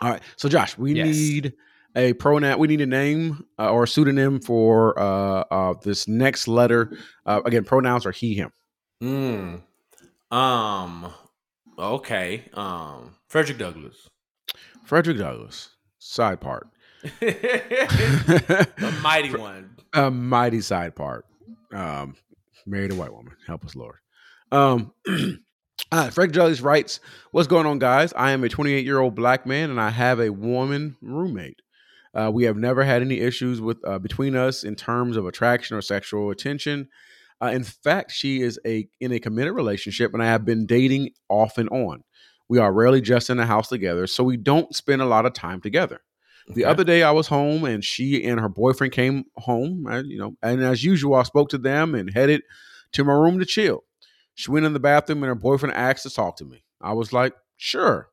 [0.02, 0.22] All right.
[0.36, 1.16] So Josh, we Yes.
[1.16, 1.54] need
[1.96, 2.58] a pronoun.
[2.60, 6.98] We need a name uh, or a pseudonym for uh, uh, this next letter.
[7.26, 8.52] Uh, again, pronouns are he, him.
[9.04, 9.62] Mm.
[10.36, 11.14] Um.
[11.78, 12.46] Okay.
[12.54, 13.16] Um.
[13.28, 14.08] Frederick Douglass.
[14.86, 15.70] Frederick Douglass.
[16.00, 16.68] Side part.
[17.20, 19.76] the mighty one.
[19.94, 21.26] a mighty side part.
[21.74, 22.16] Um,
[22.66, 23.34] married a white woman.
[23.48, 23.96] Help us, Lord.
[24.52, 24.92] Um,
[25.92, 27.00] uh, Frank Jellies writes,
[27.32, 28.14] "What's going on, guys?
[28.14, 31.62] I am a 28 year old black man, and I have a woman roommate.
[32.14, 35.78] Uh, we have never had any issues with uh, between us in terms of attraction
[35.78, 36.90] or sexual attention.
[37.42, 41.12] Uh, in fact, she is a in a committed relationship, and I have been dating
[41.30, 42.04] off and on.
[42.50, 45.34] We are rarely just in the house together, so we don't spend a lot of
[45.34, 46.02] time together.
[46.48, 46.72] The Okay.
[46.72, 49.88] other day, I was home, and she and her boyfriend came home.
[50.06, 52.42] You know, and as usual, I spoke to them and headed
[52.94, 53.84] to my room to chill.
[54.36, 56.64] She went in the bathroom, and her boyfriend asked to talk to me.
[56.82, 58.10] I was like, "Sure."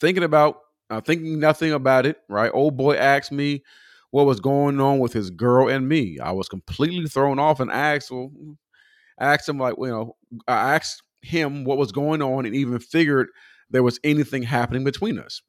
[0.00, 0.58] Thinking about,
[0.90, 2.18] uh, thinking nothing about it.
[2.28, 3.62] Right, old boy asked me
[4.10, 6.18] what was going on with his girl and me.
[6.18, 8.30] I was completely thrown off and asked, well,
[9.18, 10.16] asked him like, you know,
[10.46, 13.28] I asked him what was going on and even figured
[13.70, 15.40] there was anything happening between us.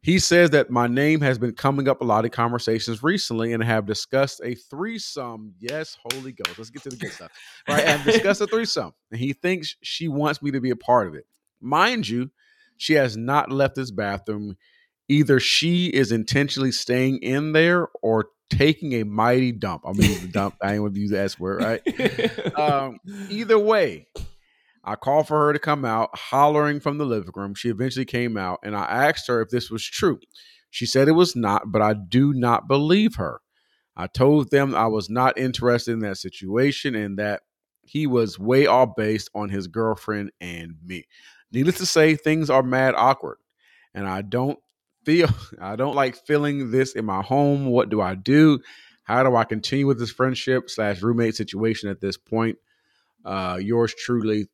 [0.00, 3.62] He says that my name has been coming up a lot in conversations recently and
[3.62, 5.54] have discussed a threesome.
[5.58, 6.56] Yes, Holy Ghost.
[6.56, 7.32] Let's get to the good stuff.
[7.68, 7.84] Right.
[7.84, 8.92] And discussed a threesome.
[9.10, 11.26] And he thinks she wants me to be a part of it.
[11.60, 12.30] Mind you,
[12.76, 14.56] she has not left this bathroom.
[15.08, 19.82] Either she is intentionally staying in there or taking a mighty dump.
[19.84, 20.56] I mean, the dump.
[20.62, 22.54] I ain't gonna use the S word, right?
[22.58, 22.98] um,
[23.28, 24.06] either way,
[24.84, 27.54] I called for her to come out, hollering from the living room.
[27.54, 30.18] She eventually came out, and I asked her if this was true.
[30.70, 33.40] She said it was not, but I do not believe her.
[33.96, 37.42] I told them I was not interested in that situation and that
[37.82, 41.06] he was way off based on his girlfriend and me.
[41.52, 43.38] Needless to say, things are mad awkward,
[43.94, 44.58] and I don't
[45.04, 45.28] feel
[45.60, 47.66] I don't like feeling this in my home.
[47.66, 48.60] What do I do?
[49.02, 52.58] How do I continue with this friendship slash roommate situation at this point?
[53.24, 54.48] Uh, yours truly,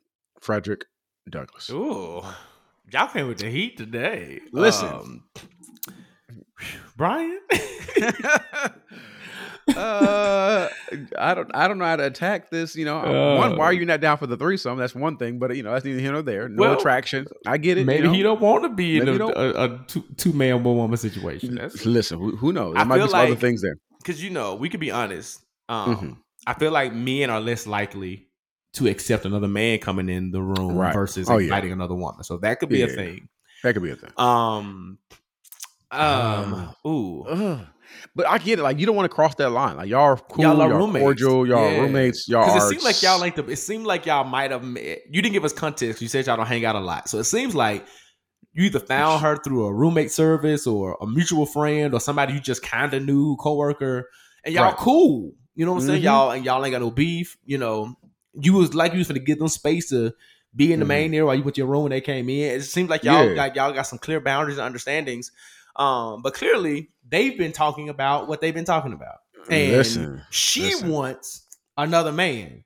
[0.44, 0.84] Frederick
[1.30, 1.70] Douglass.
[1.70, 2.22] Ooh,
[2.92, 4.40] y'all came with the heat today.
[4.52, 4.88] Listen.
[4.88, 5.24] Um,
[6.98, 7.40] Bryan.
[9.74, 10.68] uh,
[11.18, 12.76] I don't, I don't know how to attack this.
[12.76, 12.98] You know,
[13.38, 14.76] one, why are you not down for the threesome?
[14.78, 16.48] That's one thing, but you know, that's neither here nor there.
[16.48, 17.26] No Well, attraction.
[17.46, 17.86] I get it.
[17.86, 18.12] Maybe you know?
[18.12, 21.54] he don't want to be in a, a, a two, two man one woman situation.
[21.54, 22.74] That's Listen, who, who knows?
[22.76, 23.76] I might be some other like- things there.
[23.98, 25.40] because you know we could be honest.
[25.70, 26.16] Um, Mhm.
[26.46, 28.28] I feel like men are less likely
[28.74, 30.92] to accept another man coming in the room Right.
[30.92, 31.44] versus Oh, yeah.
[31.44, 32.22] inviting another woman.
[32.24, 33.28] So that could be a thing.
[33.62, 34.10] That could be a thing.
[34.16, 34.98] Um,
[35.90, 37.60] um, ooh, Ugh.
[38.16, 38.62] But I get it.
[38.62, 39.76] Like you don't want to cross that line.
[39.76, 40.42] Like y'all are cool.
[40.44, 41.02] Y'all Y'all are are roommates.
[41.04, 41.46] cordial.
[41.46, 41.80] Y'all Yeah.
[41.80, 42.28] roommates.
[42.28, 43.44] Y'all Because it seemed like y'all like the.
[43.48, 44.64] It seemed like y'all might have.
[44.64, 46.02] Met, you didn't give us context.
[46.02, 47.86] You said y'all don't hang out a lot, so it seems like
[48.52, 52.40] you either found her through a roommate service or a mutual friend or somebody you
[52.40, 54.08] just kind of knew, coworker,
[54.44, 54.76] and y'all Right.
[54.76, 55.32] cool.
[55.54, 56.00] You know what I'm saying?
[56.00, 56.04] Mhm.
[56.04, 57.36] Y'all and y'all ain't got no beef.
[57.44, 57.94] You know,
[58.40, 60.12] you was like you was gonna give them space to
[60.56, 60.88] be in the Mhm.
[60.88, 62.56] main there while you to your room when they came in.
[62.60, 63.34] It seems like y'all Yeah.
[63.34, 65.30] got y'all got some clear boundaries and understandings.
[65.76, 69.16] Um, but clearly they've been talking about what they've been talking about.
[69.50, 70.90] And Listen, she listen.
[70.90, 71.42] wants
[71.76, 72.64] another man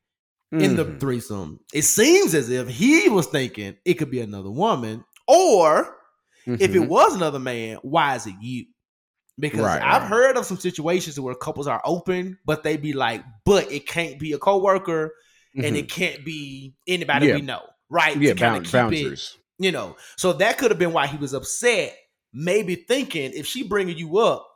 [0.53, 1.01] in the Mhm.
[1.01, 1.61] threesome.
[1.73, 5.97] It seems as if he was thinking it could be another woman, or
[6.47, 6.89] if it Mhm.
[6.89, 8.67] was another man, why is it you?
[9.39, 10.11] Because Right, I've right.
[10.11, 14.19] heard of some situations where couples are open, but they be like, but it can't
[14.19, 15.15] be a coworker
[15.55, 15.79] and Mhm.
[15.79, 17.35] it can't be anybody Yeah.
[17.37, 18.17] we know, right?
[18.21, 19.37] yeah, bound, keep it- boundaries.
[19.59, 19.97] you know.
[20.17, 21.97] So that could have been why he was upset.
[22.33, 24.47] Maybe thinking if she bringing you up,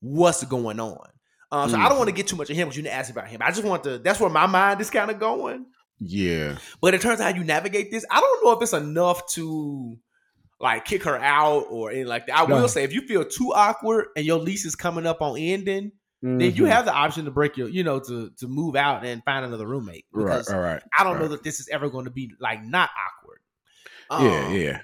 [0.00, 1.08] what's going on?
[1.52, 2.16] Um, so I don't want to Mm-hmm.
[2.16, 3.40] get too much of him, but you didn't ask about him.
[3.42, 3.98] I just want to.
[3.98, 5.66] That's where my mind is kind of going.
[6.00, 6.58] Yeah.
[6.80, 9.96] But in terms of how you navigate this, I don't know if it's enough to
[10.60, 12.38] like kick her out or anything like that.
[12.38, 12.56] I No.
[12.56, 15.92] will say if you feel too awkward and your lease is coming up on ending,
[16.24, 16.68] then you Mhm.
[16.70, 19.66] have the option to break your, you know, to to move out and find another
[19.66, 20.06] roommate.
[20.12, 20.24] right.
[20.24, 20.82] Because All right.
[20.98, 23.38] I don't know that this is ever going to be like not awkward.
[24.10, 24.46] Yeah.
[24.46, 24.78] Um, Yeah.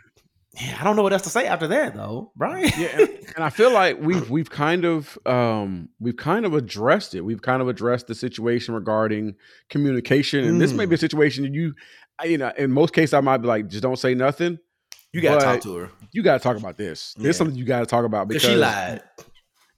[0.60, 2.70] yeah, I don't know what else to say after that though, Bryan.
[2.76, 7.14] yeah and, and i feel like we've we've kind of um we've kind of addressed
[7.14, 9.34] it we've kind of addressed the situation regarding
[9.68, 10.88] communication and this may Mm.
[10.90, 11.74] be a situation that you
[12.24, 14.58] you know in most cases i might be like just don't say nothing
[15.12, 17.24] you gotta talk to her you got to talk about this Yeah.
[17.24, 19.02] there's something you got to talk about because she lied.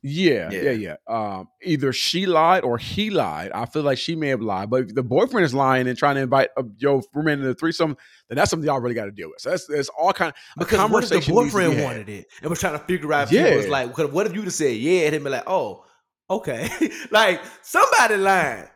[0.02, 0.62] Yeah, Yeah.
[0.62, 0.96] yeah, yeah.
[1.06, 3.52] Um, either she lied or he lied.
[3.52, 6.16] I feel like she may have lied, but if the boyfriend is lying and trying
[6.16, 7.96] to invite uh, your roommate into the threesome,
[8.28, 9.40] then that's something y'all really got to deal with.
[9.40, 12.50] So that's it's all kind of Because what if the be boyfriend wanted it and
[12.50, 13.30] was trying to figure out?
[13.30, 13.56] Yeah.
[13.56, 15.84] Was like, what what if you just said yeah, and he'd be like, oh,
[16.28, 16.68] okay,
[17.10, 18.66] like somebody lying.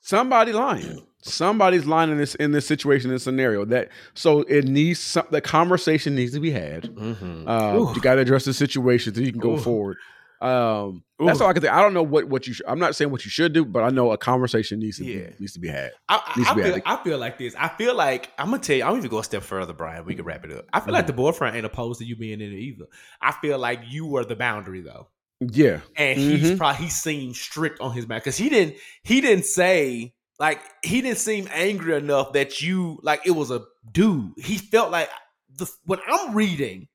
[0.00, 1.02] somebody lying.
[1.22, 3.64] Somebody's lying in this in this situation, in this scenario.
[3.64, 6.84] That so it needs some the conversation needs to be had.
[6.84, 7.48] Mm-hmm.
[7.48, 9.58] Uh, you got to address the situation so you can go Ooh.
[9.58, 9.96] forward.
[10.40, 11.72] Um, that's all I can think.
[11.72, 12.52] I don't know what what you.
[12.52, 15.04] Should, I'm not saying what you should do, but I know a conversation needs to
[15.04, 15.30] Yeah.
[15.30, 15.92] be needs to be had.
[16.08, 16.82] I, I, be feel, added.
[16.84, 17.54] I feel like this.
[17.58, 18.84] I feel like I'm gonna tell you.
[18.84, 20.04] I'm even go a step further, Bryan.
[20.04, 20.66] We can wrap it up.
[20.72, 22.84] I feel like the boyfriend ain't opposed to you being in it either.
[23.22, 25.08] I feel like you were the boundary though,
[25.40, 26.58] Yeah, and he's Mhm.
[26.58, 31.00] probably he seemed strict on his back because he didn't he didn't say like he
[31.00, 34.32] didn't seem angry enough that you like it was a dude.
[34.36, 35.08] He felt like
[35.56, 36.88] the what I'm reading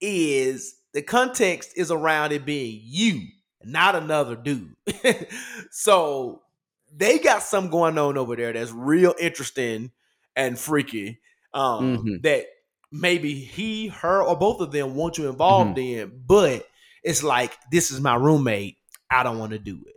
[0.00, 3.20] is the context is around it being you,
[3.62, 4.74] not another dude.
[5.70, 6.40] so
[6.96, 9.90] they got something going on over there that's real interesting
[10.36, 11.18] and freaky.
[11.52, 12.22] Um, Mhm.
[12.22, 12.46] that
[12.90, 16.66] maybe he, her, or both of them want you involved in, but
[17.02, 18.76] it's like this is my roommate.
[19.10, 19.94] I don't want to do it.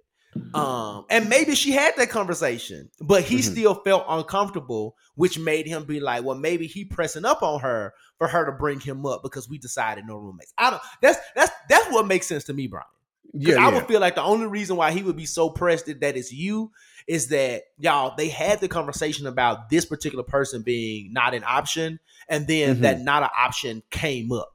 [0.53, 3.43] Um, and maybe she had that conversation, but he Mhm.
[3.43, 7.93] still felt uncomfortable, which made him be like, well, maybe he pressing up on her
[8.17, 10.53] for her to bring him up because we decided no roommates.
[10.57, 10.81] I don't.
[11.01, 12.85] That's that's that's what makes sense to me, Bryan.
[13.33, 15.85] 'Cause Yeah, I would feel like the only reason why he would be so pressed
[15.87, 16.71] that that it's you
[17.07, 21.99] is that y'all they had the conversation about this particular person being not an option,
[22.29, 22.81] and then Mhm.
[22.81, 24.49] that not an option came up.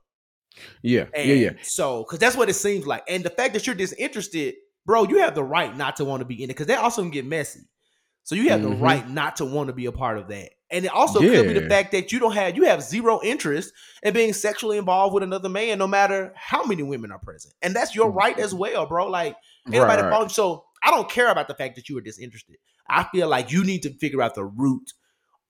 [0.82, 1.50] yeah, And yeah, yeah.
[1.62, 4.54] So, because that's what it seems like, and the fact that you're disinterested,
[4.86, 7.02] bro, you have the right not to want to be in it because that also
[7.02, 7.60] can get messy.
[8.24, 8.80] So you have the Mhm.
[8.80, 11.54] right not to want to be a part of that, and it also could be
[11.54, 13.72] the fact that you don't have you have zero interest
[14.02, 17.74] in being sexually involved with another man, no matter how many women are present, and
[17.74, 19.08] that's your right as well, bro.
[19.08, 19.36] Like
[19.66, 20.30] anybody, right.
[20.30, 22.56] so I don't care about the fact that you were disinterested.
[22.88, 24.92] I feel like you need to figure out the root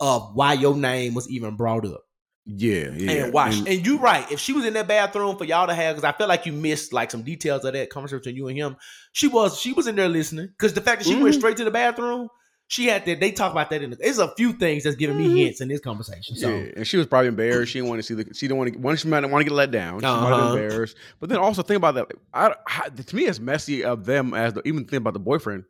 [0.00, 2.02] of why your name was even brought up
[2.44, 3.10] Yeah, yeah.
[3.24, 3.58] and watch.
[3.58, 4.30] And- And, you right.
[4.32, 6.52] If she was in that bathroom for y'all to have, because I feel like you
[6.52, 8.76] missed like some details of that conversation between you and him.
[9.12, 10.48] She was she was in there listening.
[10.48, 11.38] Because the fact that she went Mhm.
[11.38, 12.28] straight to the bathroom,
[12.66, 13.20] she had that.
[13.20, 13.96] They talk about that in the.
[13.96, 16.34] There's a few things that's giving me hints in this conversation.
[16.36, 17.70] So yeah, and she was probably embarrassed.
[17.70, 18.34] She didn't want to see the.
[18.34, 18.78] She didn't want to.
[18.80, 20.00] One, she might want to get let down.
[20.00, 20.46] She might Uh-huh.
[20.46, 20.96] have been embarrassed.
[21.20, 22.06] But then also think about that.
[22.34, 25.64] I, I, to me, it's messy of them as the, even think about the boyfriend.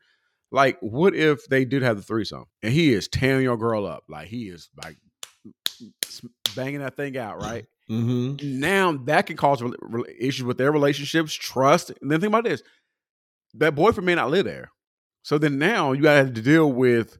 [0.50, 4.04] Like, what if they did have the threesome and he is tearing your girl up?
[4.08, 4.96] Like he is like
[6.54, 7.66] banging that thing out, right?
[7.90, 8.42] Mhm.
[8.42, 11.90] Now that can cause rel- rel- issues with their relationships, trust.
[12.00, 12.62] And then think about this:
[13.54, 14.70] that boyfriend may not live there.
[15.22, 17.18] So then now you got to deal with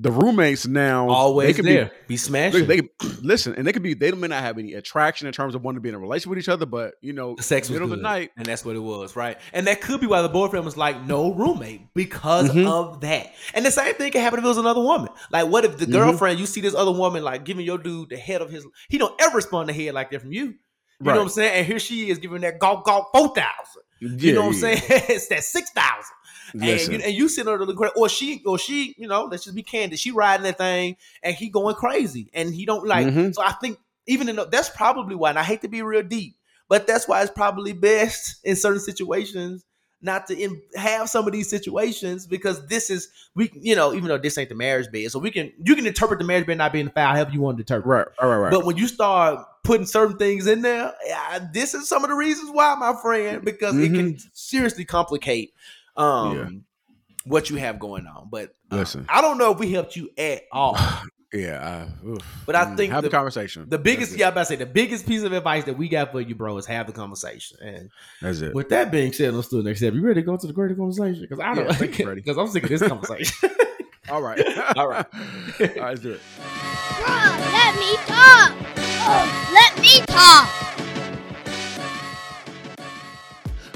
[0.00, 0.66] the roommates.
[0.66, 1.86] Now always they could there.
[1.86, 2.66] be Be, smashing.
[2.66, 2.88] Look, they
[3.20, 3.94] listen, and they could be.
[3.94, 6.30] They may not have any attraction in terms of wanting to be in a relationship
[6.30, 8.30] with each other, but you know, the sex middle of the night.
[8.36, 9.38] and that's what it was, right?
[9.52, 12.66] And that could be why the boyfriend was like, "No roommate," because Mhm.
[12.66, 13.32] of that.
[13.54, 15.08] And the same thing can happen if it was another woman.
[15.32, 15.92] Like, what if the Mhm.
[15.92, 18.64] girlfriend you see this other woman like giving your dude the head of his?
[18.88, 20.54] He don't ever respond to head like that from you.
[21.00, 21.52] You know what I'm saying?
[21.58, 23.82] And here she is giving that golf golf four thousand.
[24.00, 24.80] You know what I'm saying?
[25.08, 26.14] it's that six thousand.
[26.54, 29.44] And you, and you sitting there looking crazy, or she, or she, you know, let's
[29.44, 29.98] just be candid.
[29.98, 33.06] She riding that thing, and he going crazy, and he don't like.
[33.06, 33.34] Mhm.
[33.34, 35.30] So I think even in the, that's probably why.
[35.30, 36.36] And I hate to be real deep,
[36.68, 39.64] but that's why it's probably best in certain situations
[40.00, 44.06] not to in, have some of these situations because this is we, you know, even
[44.06, 46.58] though this ain't the marriage bed, so we can you can interpret the marriage bed
[46.58, 47.86] not being foul however you want to interpret.
[47.86, 48.50] right, right, right, right.
[48.52, 52.16] But when you start putting certain things in there, yeah, this is some of the
[52.16, 55.52] reasons why, my friend, because it can seriously complicate
[55.98, 56.48] um Yeah.
[57.24, 58.28] what you have going on.
[58.30, 59.06] But uh, Listen.
[59.08, 60.78] I don't know if we helped you at all.
[61.32, 62.24] yeah, uh, oof.
[62.46, 63.66] But I Mm, think have the, the- conversation.
[63.68, 64.26] The biggest, That's yeah.
[64.28, 66.56] I'm about to say the biggest piece of advice that we got for you, bro,
[66.56, 67.58] is have the conversation.
[67.62, 67.90] And
[68.22, 68.54] That's it.
[68.54, 69.92] with that being said, let's do the next step.
[69.92, 71.20] You ready to go to the greater conversation?
[71.20, 72.20] Because I Yeah, don't, thank you, Freddie.
[72.22, 73.50] because I'm sick of this conversation.
[74.08, 74.40] All right,
[74.74, 75.04] All right.
[75.12, 75.26] all
[75.60, 75.76] right.
[75.76, 76.20] Let's do it.
[76.38, 78.54] Bruh, let me talk.
[79.04, 80.48] Oh, let me talk.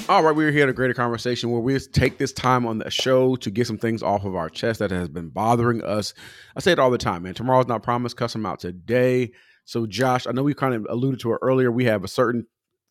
[0.08, 2.90] All right, we're here at a greater conversation where we take this time on the
[2.90, 6.12] show to get some things off of our chest that has been bothering us.
[6.56, 7.34] I say it all the time, man.
[7.34, 8.16] Tomorrow's not promised.
[8.16, 9.30] Cuss them out today.
[9.64, 11.70] So, Josh, I know we kind of alluded to it earlier.
[11.70, 12.46] We have a certain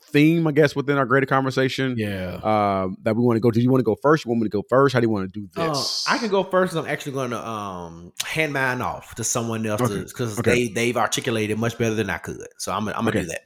[0.06, 2.36] theme, I guess, within our greater conversation yeah.
[2.44, 3.52] um, that we want to go.
[3.52, 4.24] Do you want to go first?
[4.26, 4.94] You want me to go first?
[4.94, 6.06] How do you want to do Uh, this?
[6.08, 6.76] I can go first.
[6.76, 10.02] I'm actually going to um, hand mine off to someone else Okay.
[10.02, 10.68] because Okay.
[10.68, 12.48] they they've articulated much better than I could.
[12.58, 13.22] So I'm, I'm gonna Okay.
[13.22, 13.42] do that.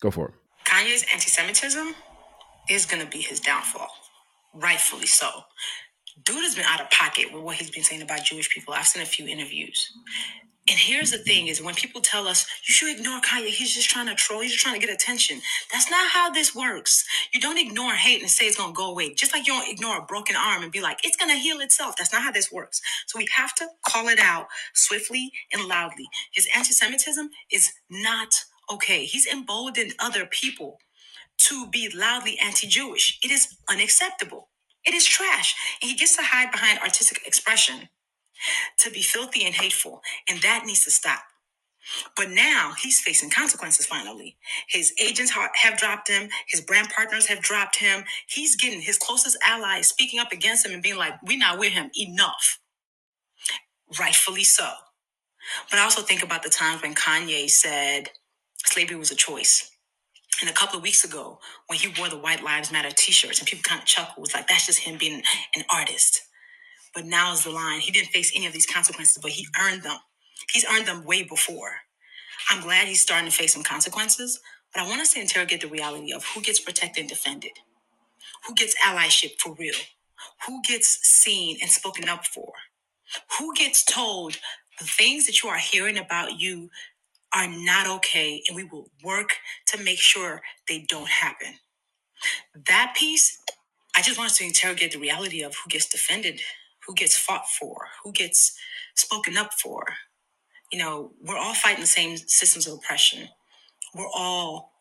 [0.00, 0.34] Go for it.
[0.66, 1.94] Kanye's anti Semitism
[2.68, 3.90] is going to be his downfall.
[4.54, 5.28] Rightfully so.
[6.24, 8.74] Dude has been out of pocket with what he's been saying about Jewish people.
[8.74, 9.90] I've seen a few interviews.
[10.70, 13.90] And here's the thing is when people tell us you should ignore Kanye, he's just
[13.90, 15.40] trying to troll, he's just trying to get attention.
[15.72, 17.04] That's not how this works.
[17.34, 19.14] You don't ignore hate and say it's gonna go away.
[19.14, 21.96] Just like you don't ignore a broken arm and be like, it's gonna heal itself.
[21.98, 22.80] That's not how this works.
[23.06, 26.06] So we have to call it out swiftly and loudly.
[26.32, 28.34] His anti-Semitism is not
[28.72, 29.04] okay.
[29.04, 30.78] He's emboldened other people
[31.38, 33.18] to be loudly anti-Jewish.
[33.24, 34.48] It is unacceptable.
[34.86, 35.54] It is trash.
[35.82, 37.88] And he gets to hide behind artistic expression
[38.80, 40.02] to be filthy and hateful.
[40.28, 41.20] And that needs to stop.
[42.16, 44.36] But now he's facing consequences finally.
[44.68, 46.30] His agents ha- have dropped him.
[46.48, 48.04] His brand partners have dropped him.
[48.28, 51.72] He's getting his closest allies speaking up against him and being like, we're not with
[51.72, 52.60] him enough.
[54.00, 54.70] Rightfully so.
[55.70, 58.10] But I also think about the times when Kanye said
[58.66, 59.70] slavery was a choice.
[60.40, 63.40] And a couple of weeks ago, when he wore the White Lives Matter t shirts
[63.40, 65.22] and people kind of chuckled, was like, that's just him being
[65.56, 66.22] an artist.
[66.94, 67.80] but now is the line.
[67.80, 69.98] He didn't face any of these consequences, but he earned them.
[70.52, 71.72] He's earned them way before.
[72.50, 74.40] I'm glad he's starting to face some consequences,
[74.74, 77.52] but I want us to interrogate the reality of who gets protected and defended,
[78.46, 79.74] who gets allyship for real,
[80.46, 82.52] who gets seen and spoken up for,
[83.38, 84.38] who gets told
[84.78, 86.70] the things that you are hearing about you
[87.34, 89.30] are not okay, and we will work
[89.68, 91.54] to make sure they don't happen.
[92.68, 93.38] That piece,
[93.96, 96.40] I just want to interrogate the reality of who gets defended,
[96.86, 98.58] who gets fought for, who gets
[98.96, 99.84] spoken up for.
[100.72, 103.28] You know, we're all fighting the same systems of oppression.
[103.94, 104.72] We're all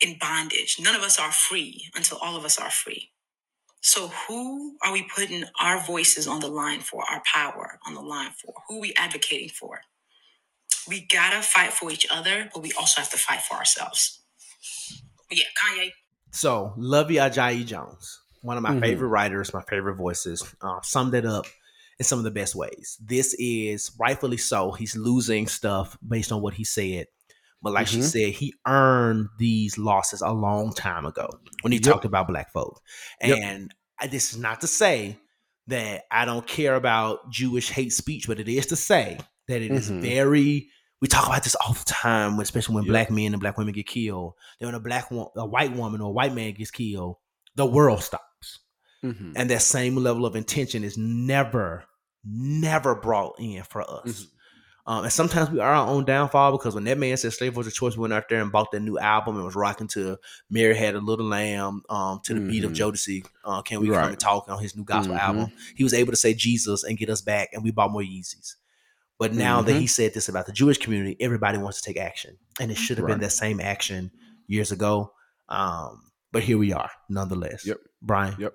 [0.00, 0.76] in bondage.
[0.80, 3.10] None of us are free until all of us are free.
[3.82, 8.00] So, who are we putting our voices on the line for, our power on the
[8.02, 8.54] line for?
[8.68, 9.80] Who are we advocating for?
[10.88, 14.20] We gotta fight for each other, but we also have to fight for ourselves.
[15.28, 15.90] But yeah, Kanye.
[16.30, 18.78] So, Luvvie Ajayi Jones, one of my Mm-hmm.
[18.78, 18.82] Mhm.
[18.82, 21.46] favorite writers, my favorite voices, uh, summed it up
[21.98, 22.96] in some of the best ways.
[23.04, 24.72] This is rightfully so.
[24.72, 27.06] He's losing stuff based on what he said.
[27.60, 28.02] But like she Mhm.
[28.04, 31.28] said, he earned these losses a long time ago
[31.62, 31.84] when he Yep.
[31.92, 32.80] talked about black folk.
[33.20, 33.38] Yep.
[33.42, 35.18] And I, this is not to say
[35.66, 39.18] that I don't care about Jewish hate speech, but it is to say
[39.48, 40.00] that it is Mhm.
[40.00, 40.68] very.
[41.00, 42.90] We talk about this all the time, especially when Yep.
[42.90, 44.34] black men and black women get killed.
[44.58, 47.16] Then when a black wo- a white woman or a white man gets killed,
[47.54, 48.60] the world stops,
[49.04, 49.32] Mhm.
[49.36, 51.84] and that same level of intention is never,
[52.24, 54.26] never brought in for us.
[54.86, 57.66] Um, and sometimes we are our own downfall because when that man said slave was
[57.66, 60.16] a choice, we went out there and bought that new album and was rocking to
[60.48, 62.76] Mary Had a Little Lamb um, to the beat of Mhm.
[62.76, 63.26] Jodeci.
[63.44, 65.20] Uh, Can we come and talk on his new gospel Mhm.
[65.20, 65.52] album?
[65.76, 68.54] He was able to say Jesus and get us back, and we bought more Yeezys.
[69.18, 69.80] But now that Mhm.
[69.80, 72.98] he said this about the Jewish community, everybody wants to take action, and it should
[72.98, 74.12] have been that same action
[74.46, 75.12] years ago.
[75.48, 77.66] Um, but here we are, nonetheless.
[77.66, 77.78] Yep.
[78.00, 78.36] Bryan.
[78.38, 78.54] Yep.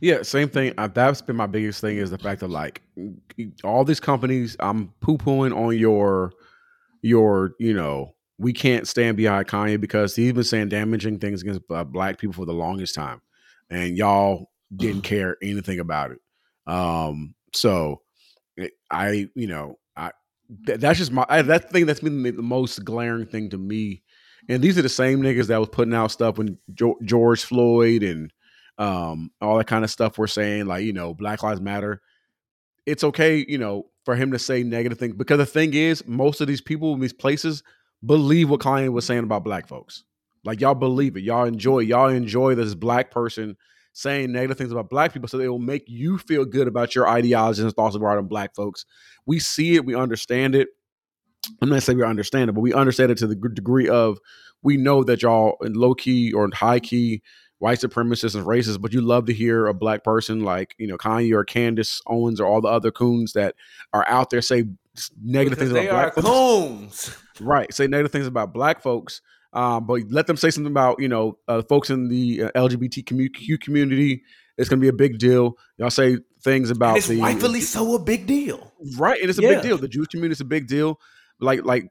[0.00, 0.74] Yeah, same thing.
[0.78, 2.82] Uh, that's been my biggest thing is the fact that like
[3.64, 6.32] all these companies, I'm poo pooing on your
[7.02, 11.60] your you know we can't stand behind Kanye because he's been saying damaging things against
[11.70, 13.20] uh, black people for the longest time,
[13.70, 16.18] and y'all didn't care anything about it.
[16.66, 18.02] Um, so
[18.90, 19.78] I you know
[20.66, 23.58] th- that's just my I, that thing that's been the the most glaring thing to
[23.58, 24.02] me.
[24.48, 28.02] And these are the same niggas that was putting out stuff when jo- George Floyd
[28.02, 28.32] and
[28.78, 32.00] um, all that kind of stuff we're saying, like, you know, Black Lives Matter.
[32.84, 36.40] It's okay, you know, for him to say negative things because the thing is, most
[36.40, 37.64] of these people in these places
[38.04, 40.04] believe what Kanye was saying about black folks.
[40.44, 41.24] Like, y'all believe it.
[41.24, 43.56] Y'all enjoy, y'all enjoy this black person
[43.96, 47.08] saying negative things about black people so they will make you feel good about your
[47.08, 48.84] ideologies and thoughts about black folks.
[49.24, 50.68] We see it, we understand it.
[51.62, 54.18] I'm not saying we understand it, but we understand it to the degree of
[54.62, 57.22] we know that y'all in low key or high key
[57.58, 60.98] white supremacists and racists, but you love to hear a black person like, you know,
[60.98, 63.54] Kanye or Candace Owens or all the other coons that
[63.94, 64.64] are out there say
[65.24, 67.08] negative Because things they about are black folks.
[67.08, 67.18] coons.
[67.40, 67.72] Right.
[67.72, 69.22] Say negative things about black folks.
[69.56, 73.60] Um, but let them say something about, you know, uh, folks in the uh, LGBT
[73.60, 74.22] community.
[74.58, 75.56] It's going to be a big deal.
[75.78, 78.72] Y'all say things about And it's the rightfully so a big deal.
[78.98, 79.54] right, and it's a Yeah.
[79.54, 79.78] big deal.
[79.78, 81.00] The Jewish community is a big deal.
[81.40, 81.88] Like, like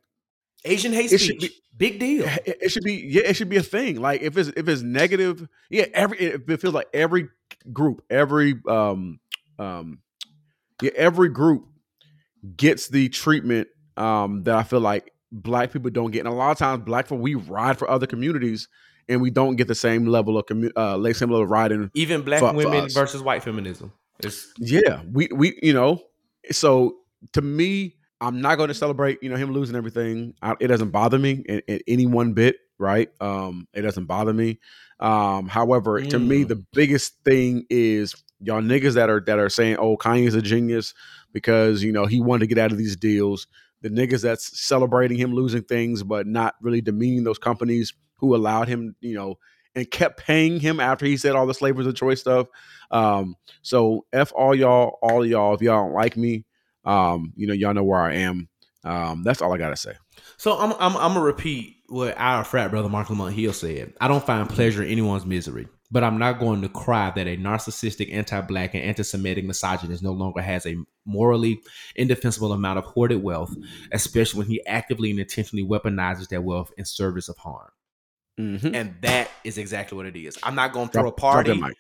[0.64, 2.26] Asian hate It speech, big deal.
[2.46, 4.82] it, it should be yeah it should be a thing like if it's if it's
[4.82, 7.28] negative yeah every it, it feels like every
[7.74, 9.20] group every um
[9.60, 10.00] um
[10.82, 11.66] yeah every group
[12.56, 13.68] gets the treatment
[13.98, 17.06] um that i feel like black people don't get and a lot of times black
[17.06, 18.68] people we ride for other communities
[19.10, 21.90] and we don't get the same level of commu- uh like same level of riding
[21.94, 22.94] Even black for- for women us.
[22.94, 23.92] versus white feminism.
[24.20, 26.02] It's yeah, we we you know,
[26.52, 26.96] so
[27.34, 30.34] to me, I'm not going to celebrate you know him losing everything.
[30.42, 33.10] I, it doesn't bother me in, in any one bit, right?
[33.20, 34.60] Um, it doesn't bother me.
[35.02, 36.48] Um, however, to me, Mm.
[36.48, 40.94] the biggest thing is y'all niggas that are that are saying, "Oh, Kanye's a genius,"
[41.34, 43.48] because you know he wanted to get out of these deals.
[43.86, 48.68] The niggas that's celebrating him losing things, but not really demeaning those companies who allowed
[48.68, 49.36] him, you know,
[49.76, 52.48] and kept paying him after he said all the slavery of choice stuff.
[52.90, 55.54] Um, so f all y'all, all y'all.
[55.54, 56.46] If y'all don't like me,
[56.84, 58.50] um, you know, y'all know where I am.
[58.84, 59.94] Um, that's all I gotta say.
[60.38, 63.94] So I'm I'm I'm gonna repeat what our frat brother Marc Lamont Hill said.
[64.02, 67.38] I don't find pleasure in anyone's misery, but I'm not going to cry that a
[67.38, 70.76] narcissistic, anti-black, and anti-Semitic misogynist no longer has a
[71.06, 71.60] morally
[71.96, 73.56] indefensible amount of hoarded wealth,
[73.92, 77.70] especially when he actively and intentionally weaponizes that wealth in service of harm.
[78.40, 78.76] Mm-hmm.
[78.76, 80.38] And that is exactly what it is.
[80.44, 81.74] I'm not gonna throw a party that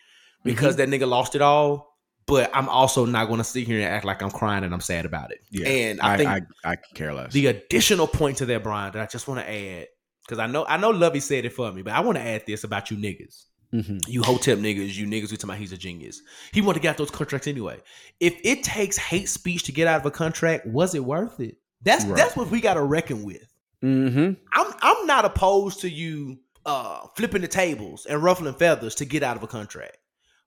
[0.43, 1.93] because that nigga lost it all.
[2.27, 4.81] But I'm also not going to sit here and act like I'm crying and I'm
[4.81, 5.41] sad about it.
[5.51, 7.31] Yeah, and I, I, think I, I care less.
[7.31, 9.85] the additional point to that, Bryan, that I just want to add,
[10.25, 12.41] because I know I know Luvvie said it for me, but I want to add
[12.47, 13.43] this about you niggas.
[13.75, 14.07] Mhm.
[14.07, 16.21] You hotep niggas, you niggas who talking about he's a genius.
[16.53, 17.81] He wanted to get out those contracts anyway.
[18.19, 21.57] If it takes hate speech to get out of a contract, was it worth it?
[21.81, 22.15] That's Right.
[22.15, 23.45] that's what we got to reckon with.
[23.83, 24.33] Mm-hmm.
[24.53, 29.23] I'm I'm not opposed to you uh flipping the tables and ruffling feathers to get
[29.23, 29.97] out of a contract.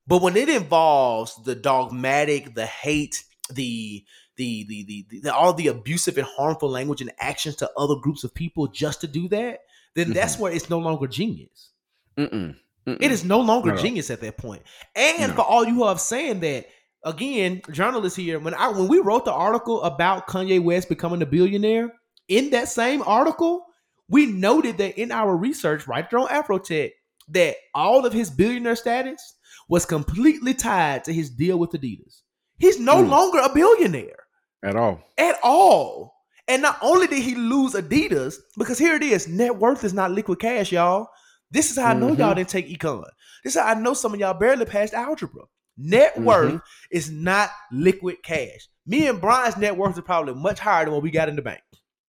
[0.06, 3.22] But when it involves the dogmatic, the hate,
[3.52, 4.04] the
[4.36, 8.24] the the the, the all the abusive and harmful language and actions to other groups
[8.24, 9.60] of people just to do that,
[9.94, 11.70] then that's where it's no longer genius.
[12.16, 12.56] Mm-mm.
[13.00, 13.76] It is no longer No.
[13.76, 14.62] genius at that point.
[14.96, 15.34] And No.
[15.34, 16.66] for all you who have saying that,
[17.04, 21.26] again, journalists here, when I when we wrote the article about Kanye West becoming a
[21.26, 21.92] billionaire,
[22.28, 23.64] in that same article,
[24.08, 26.92] we noted that in our research, right there on Afrotech,
[27.28, 29.34] that all of his billionaire status
[29.68, 32.22] was completely tied to his deal with Adidas.
[32.58, 33.10] He's no Mm.
[33.10, 34.24] longer a billionaire
[34.62, 35.00] at all.
[35.18, 36.14] at all.
[36.48, 40.10] And not only did he lose Adidas, because here it is, net worth is not
[40.10, 41.08] liquid cash, y'all.
[41.50, 43.04] This is how I know y'all didn't take econ.
[43.42, 45.42] This is how I know some of y'all barely passed algebra.
[45.76, 46.24] Net Mhm.
[46.24, 46.60] worth
[46.90, 48.68] is not liquid cash.
[48.86, 51.42] Me and Bryan's net worth is probably much higher than what we got in the
[51.42, 51.60] bank,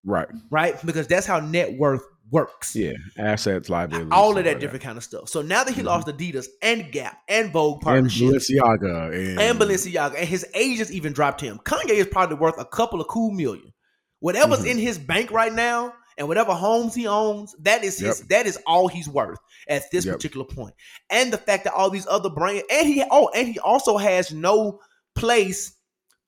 [0.05, 0.29] Right.
[0.51, 0.75] right?
[0.87, 2.75] Because that's how net worth works.
[2.75, 2.93] Yeah.
[3.19, 4.11] Assets, liabilities.
[4.13, 5.29] All of that like different kind of stuff.
[5.29, 5.87] So now that he Mhm.
[5.87, 8.23] lost Adidas and Gap and Vogue partnership.
[8.29, 11.59] And Balenciaga and, and Balenciaga, and his agents even dropped him.
[11.65, 13.73] Kanye is probably worth a couple of cool million.
[14.21, 14.71] Whatever's Mhm.
[14.73, 18.21] in his bank right now, and whatever homes he owns, that is his.
[18.21, 18.29] Yep.
[18.29, 19.39] That is all he's worth
[19.69, 20.17] at this Yep.
[20.17, 20.75] particular point.
[21.09, 24.33] And the fact that all these other brands, and he oh, and he also has
[24.33, 24.81] no
[25.15, 25.73] place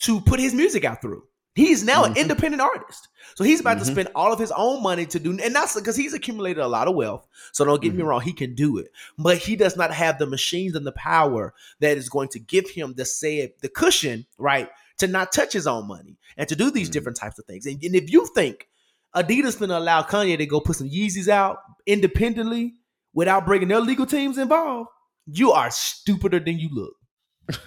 [0.01, 1.25] to put his music out through.
[1.57, 2.19] He's now an Mhm.
[2.23, 3.09] independent artist.
[3.35, 3.91] So he's about to Mhm.
[3.93, 6.89] spend all of his own money to do, and that's because he's accumulated a lot
[6.89, 7.27] of wealth.
[7.53, 8.07] So don't get me Mhm.
[8.07, 11.53] wrong, he can do it, but he does not have the machines and the power
[11.81, 15.67] that is going to give him the say the cushion, right, to not touch his
[15.67, 16.93] own money and to do these Mhm.
[16.93, 17.67] different types of things.
[17.67, 18.69] And, and if you think
[19.15, 22.75] Adidas gonna allow Kanye to go put some Yeezys out independently
[23.13, 24.89] without bringing their legal teams involved,
[25.27, 26.95] you are stupider than you look.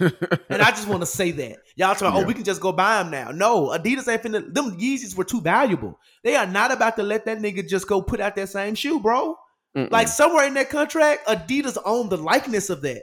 [0.48, 1.58] And I just want to say that.
[1.76, 3.30] Y'all talking, oh, we can just go buy them now.
[3.30, 5.98] No, Adidas ain't finna, them Yeezys were too valuable.
[6.22, 9.00] They are not about to let that nigga just go put out that same shoe,
[9.00, 9.36] bro.
[9.76, 9.90] Mm-mm.
[9.90, 13.02] Like somewhere in that contract, Adidas owned the likeness of that.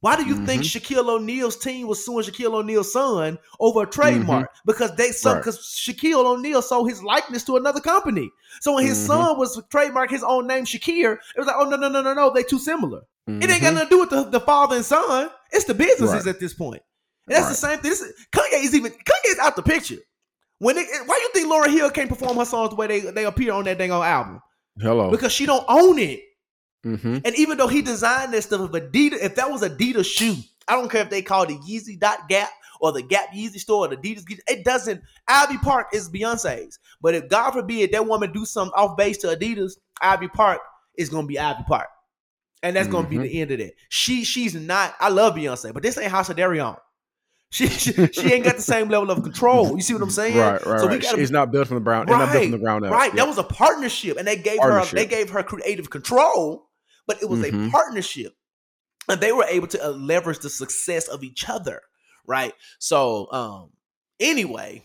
[0.00, 0.94] Why do you think Mm-hmm.
[0.94, 4.50] Shaquille O'Neal's team was suing Shaquille O'Neal's son over a trademark?
[4.66, 5.28] Because they Mm-hmm.
[5.28, 5.36] Right.
[5.38, 8.30] because Shaquille O'Neal sold his likeness to another company.
[8.60, 9.06] So when his Mhm.
[9.06, 12.12] son was trademark his own name Shakir, it was like, oh no, no, no, no,
[12.14, 13.02] no, they too similar.
[13.26, 13.74] It ain't got Mhm.
[13.74, 15.30] nothing to do with the, the father and son.
[15.50, 16.34] It's the businesses Right.
[16.34, 16.82] at this point.
[17.26, 17.90] And that's the same thing.
[17.90, 19.96] This is, Kanye is even Kanye's out the picture.
[20.58, 23.24] When it, why you think Lauryn Hill can't perform her songs the way they, they
[23.24, 24.40] appear on that dang old album?
[24.80, 25.10] Hello.
[25.10, 26.20] Because she don't own it.
[26.86, 27.18] Mm-hmm.
[27.24, 30.36] And even though he designed that stuff, if Adidas, if that was Adidas shoe,
[30.68, 32.50] I don't care if they call it Yeezy dot Gap
[32.80, 34.24] or the Gap Yeezy store or the Adidas.
[34.48, 35.02] It doesn't.
[35.26, 39.28] Ivy Park is Beyonce's, but if God forbid that woman do something off base to
[39.28, 40.60] Adidas, Ivy Park
[40.96, 41.88] is gonna be Ivy Park,
[42.62, 43.72] and that's gonna be the end of that.
[43.88, 44.94] She she's not.
[45.00, 46.78] I love Beyonce, but this ain't House of Dereon.
[47.50, 49.76] She, she she ain't got the same level of control.
[49.76, 50.36] You see what I'm saying?
[50.36, 51.02] Right, right, So we right.
[51.02, 52.08] gotta It's not built from the ground.
[52.08, 52.92] It's not built from the ground up.
[52.92, 53.06] Right.
[53.06, 53.16] Yep.
[53.16, 56.68] That was a partnership, and they gave her they gave her creative control,
[57.06, 57.70] but it was a Mhm.
[57.70, 58.34] partnership,
[59.08, 61.82] and they were able to uh, leverage the success of each other.
[62.26, 62.52] Right.
[62.78, 63.70] So, um,
[64.20, 64.82] anyway,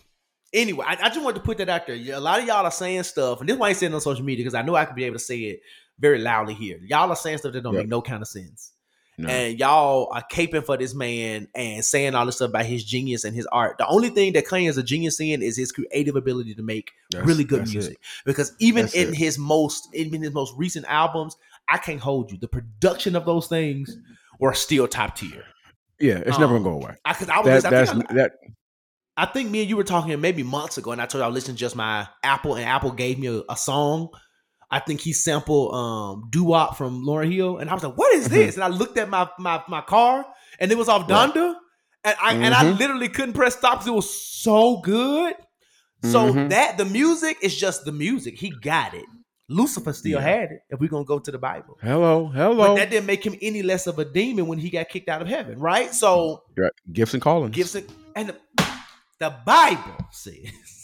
[0.52, 1.96] anyway, I, I just wanted to put that out there.
[2.14, 4.00] A lot of y'all are saying stuff, and this is why I saying it on
[4.00, 5.60] social media because I know I could be able to say it
[5.98, 6.78] very loudly here.
[6.84, 7.82] Y'all are saying stuff that don't Yep.
[7.82, 8.72] make no kind of sense.
[9.18, 9.28] No.
[9.28, 13.24] And y'all are caping for this man and saying all this stuff about his genius
[13.24, 13.76] and his art.
[13.78, 16.92] The only thing that Kanye is a genius in is his creative ability to make
[17.10, 17.74] That's- really good that's it.
[17.74, 17.98] music.
[18.24, 19.14] Because even That's in it.
[19.14, 21.36] his most even his most recent albums,
[21.68, 22.38] I can't hold you.
[22.38, 23.96] The production of those things
[24.38, 25.44] were still top tier.
[26.00, 26.96] Yeah, it's never Um, gonna go away.
[27.04, 28.32] I cause I was That, listening- I think I- that.
[29.16, 31.28] I think me and you were talking maybe months ago, and I told you I
[31.30, 34.08] listened to just my Apple, and Apple gave me a, a song.
[34.70, 38.12] I think he sampled um Doo Wop from Lauryn Hill, and I was like, "What
[38.14, 38.30] is Mhm.
[38.30, 40.24] this?" And I looked at my my my car,
[40.58, 41.30] and it was off Right.
[41.32, 41.54] Donda,
[42.04, 45.34] and I and I literally couldn't press stop because it was so good.
[46.04, 46.48] So Mhm.
[46.50, 48.38] that the music is just the music.
[48.38, 49.04] He got it.
[49.52, 50.20] Lucifer still Yeah.
[50.20, 50.60] had it.
[50.70, 52.56] If we're gonna go to the Bible, Hello, hello.
[52.56, 55.22] but that didn't make him any less of a demon when he got kicked out
[55.22, 55.92] of heaven, right?
[55.94, 56.72] So Right.
[56.92, 57.54] Gifts and callings.
[57.54, 58.36] Gibson and the,
[59.18, 60.34] the Bible says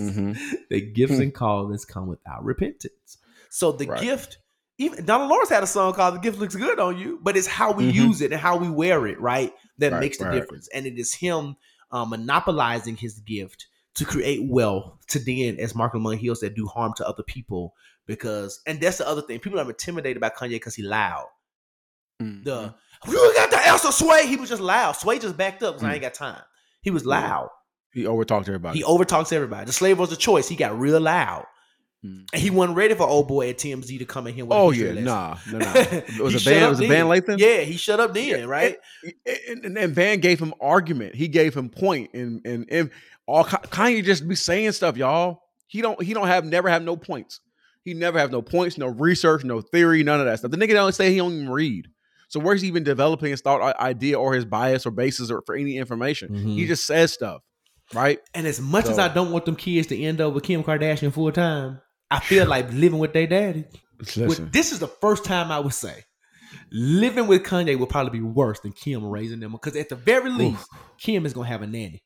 [0.00, 0.36] Mhm.
[0.70, 3.18] that gifts and callings come without repentance.
[3.50, 4.00] So the Right.
[4.02, 4.38] gift,
[4.78, 7.46] even Donald Lawrence had a song called "The Gift Looks Good on You," but it's
[7.48, 7.94] how we Mhm.
[7.94, 9.52] use it and how we wear it, right?
[9.78, 10.34] That Right, makes the right.
[10.34, 10.68] difference.
[10.74, 11.56] And it is him
[11.90, 16.66] uh, monopolizing his gift to create wealth to then, as Marc Lamont Hill said, do
[16.66, 17.74] harm to other people.
[18.08, 21.26] Because, and that's the other thing, people are intimidated by Kanye because he loud.
[22.20, 22.42] Mhm.
[22.42, 22.74] The
[23.06, 24.26] you got the answer, Sway.
[24.26, 24.92] He was just loud.
[24.96, 25.92] Sway just backed up because I Mm.
[25.94, 26.42] ain't got time.
[26.82, 27.50] He was loud.
[27.92, 28.78] he overtalked everybody.
[28.78, 29.66] He overtalks everybody.
[29.66, 30.46] The slave was a choice.
[30.48, 31.46] He got real loud.
[32.04, 32.26] Mm.
[32.32, 34.44] And he wasn't ready for old boy at TMZ to come in here.
[34.44, 35.72] With Oh yeah, nah, no, no.
[35.74, 36.62] It was a Van.
[36.64, 37.06] It was a Van.
[37.06, 37.38] Lathan.
[37.38, 38.76] Yeah, he shut up then, right?
[39.48, 41.14] And, and, and Van gave him argument.
[41.14, 42.90] He gave him point, and and and
[43.26, 45.42] all Kanye just be saying stuff, y'all.
[45.66, 47.40] He don't he don't have never have no points.
[47.88, 50.50] He never have no points, no research, no theory, none of that stuff.
[50.50, 51.88] The nigga don't say he don't even read.
[52.28, 55.54] So where's he even developing his thought idea or his bias or basis or for
[55.54, 56.34] any information?
[56.34, 56.68] He Mhm.
[56.68, 57.40] just says stuff,
[57.94, 58.18] right?
[58.34, 61.12] And as much as I don't want them kids to end up with Kim Kardashian
[61.12, 63.64] full time, I feel like living with their daddy.
[64.16, 66.04] With- this is the first time I would say
[66.70, 70.30] living with Kanye would probably be worse than Kim raising them because at the very
[70.30, 70.66] least,
[70.98, 72.02] Kim is gonna have a nanny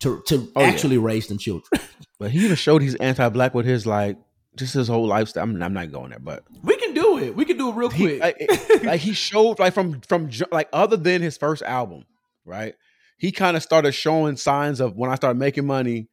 [0.00, 0.66] to to Oh, yeah.
[0.68, 1.82] actually raise them children.
[2.20, 4.16] but he even showed he's anti-black with his like
[4.56, 5.44] just his whole lifestyle.
[5.44, 7.36] I'm, I'm not going there, but we can do it.
[7.36, 8.20] We can do it real he, quick.
[8.20, 8.50] like,
[8.84, 12.04] like he showed like from from like other than his first album,
[12.44, 12.74] right?
[13.18, 16.08] He kind of started showing signs of when I started making money,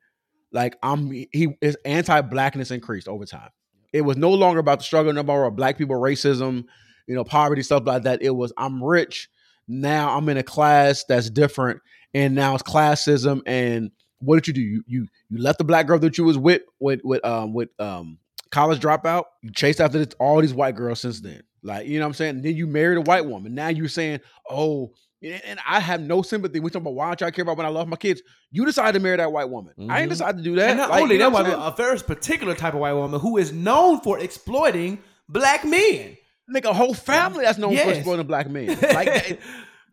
[0.52, 3.50] like I'm he his anti-blackness increased over time.
[3.92, 6.66] It was no longer about the struggle, no more about black people racism,
[7.08, 8.22] you know, poverty stuff like that.
[8.22, 9.30] It was I'm rich
[9.68, 10.18] now.
[10.18, 11.82] I'm in a class that's different,
[12.14, 13.42] and now it's classism.
[13.46, 14.62] And what did you do?
[14.62, 17.70] You you you left the black girl that you was with with with um with
[17.80, 18.18] um
[18.54, 19.24] college dropout.
[19.42, 21.42] You chased after this, all these white girls since then.
[21.64, 22.42] Like, you know what I'm saying?
[22.42, 23.56] then you married a white woman.
[23.56, 24.20] Now you're saying,
[24.50, 26.60] oh, and and I have no sympathy.
[26.60, 28.22] We talking about why don't y'all care about when I love my kids?
[28.52, 29.74] You decided to marry that white woman.
[29.90, 30.10] I ain't Mhm.
[30.10, 30.70] decided to do that.
[30.72, 31.74] and not Like, only you know that, what I'm woman, saying?
[31.74, 35.00] a very particular type of white woman who is known for exploiting
[35.30, 36.18] black men.
[36.54, 38.68] Nigga, a whole family that's known for exploiting black men.
[38.82, 39.40] Like,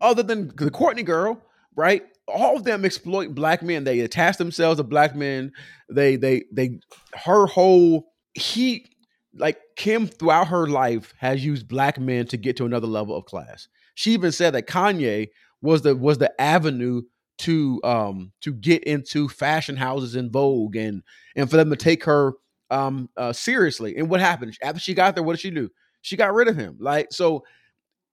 [0.01, 1.41] other than the Kourtney girl,
[1.77, 2.03] right?
[2.27, 3.85] All of them exploit black men.
[3.85, 5.53] They attach themselves to black men.
[5.89, 6.79] They, they, they,
[7.25, 8.85] her whole he,
[9.33, 13.25] like Kim, throughout her life, has used black men to get to another level of
[13.25, 13.67] class.
[13.95, 15.29] She even said that Kanye
[15.61, 17.03] was the was the avenue
[17.39, 21.01] to um to get into fashion houses in Vogue and
[21.35, 22.33] and for them to take her
[22.69, 23.97] um uh, seriously.
[23.97, 25.23] And what happened after she got there?
[25.23, 25.69] What did she do?
[26.01, 26.77] She got rid of him.
[26.79, 27.43] Like so,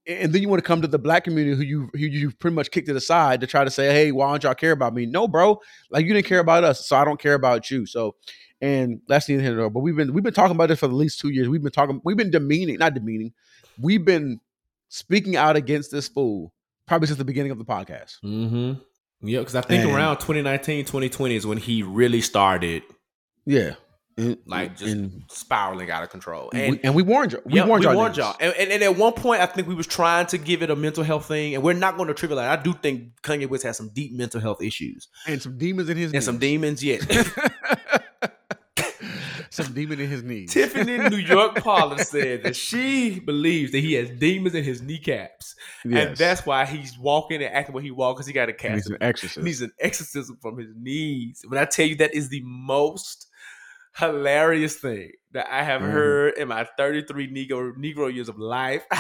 [0.06, 2.54] and then you want to come to the black community who you who you pretty
[2.54, 4.94] much kicked to the side to try to say, hey, why don't y'all care about
[4.94, 5.06] me?
[5.06, 7.84] No, bro, like you didn't care about us, so I don't care about you.
[7.86, 8.16] So,
[8.60, 9.72] and that's the end of it.
[9.72, 11.48] But we've been we've been talking about this for at least two years.
[11.48, 13.32] We've been talking, we've been demeaning, not demeaning,
[13.80, 14.40] we've been
[14.88, 16.52] speaking out against this fool
[16.86, 18.16] probably since the beginning of the podcast.
[18.24, 18.80] Mm-hmm.
[19.20, 22.82] Yeah, because I think And- around 2019, 2020 is when he really started
[23.44, 23.74] Yeah,
[24.16, 26.50] and, like just and, spiraling out of control.
[26.52, 27.42] and, And we, and we warned you.
[27.44, 27.96] We Yeah, warned we y'all.
[27.96, 28.36] warned y'all.
[28.40, 30.76] And, and, and at one point, I think we was trying to give it a
[30.76, 32.48] mental health thing, and we're not going to trivialize.
[32.48, 35.96] I do think Kanye West has some deep mental health issues and some demons in
[35.96, 36.82] his and some demons.
[36.82, 37.04] Yes,
[39.58, 40.52] some demon in his knees.
[40.52, 45.54] Tiffany New York Pollard said that she believes that he has demons in his kneecaps,
[45.84, 48.74] and that's why he's walking and acting what he walks because he got a cast.
[48.74, 49.44] he's an exorcist.
[49.44, 51.42] Needs an exorcism from his knees.
[51.46, 53.26] When I tell you that is the most
[53.96, 55.90] hilarious thing that I have Mhm.
[55.92, 58.84] heard in my 33 Negro Negro years of life.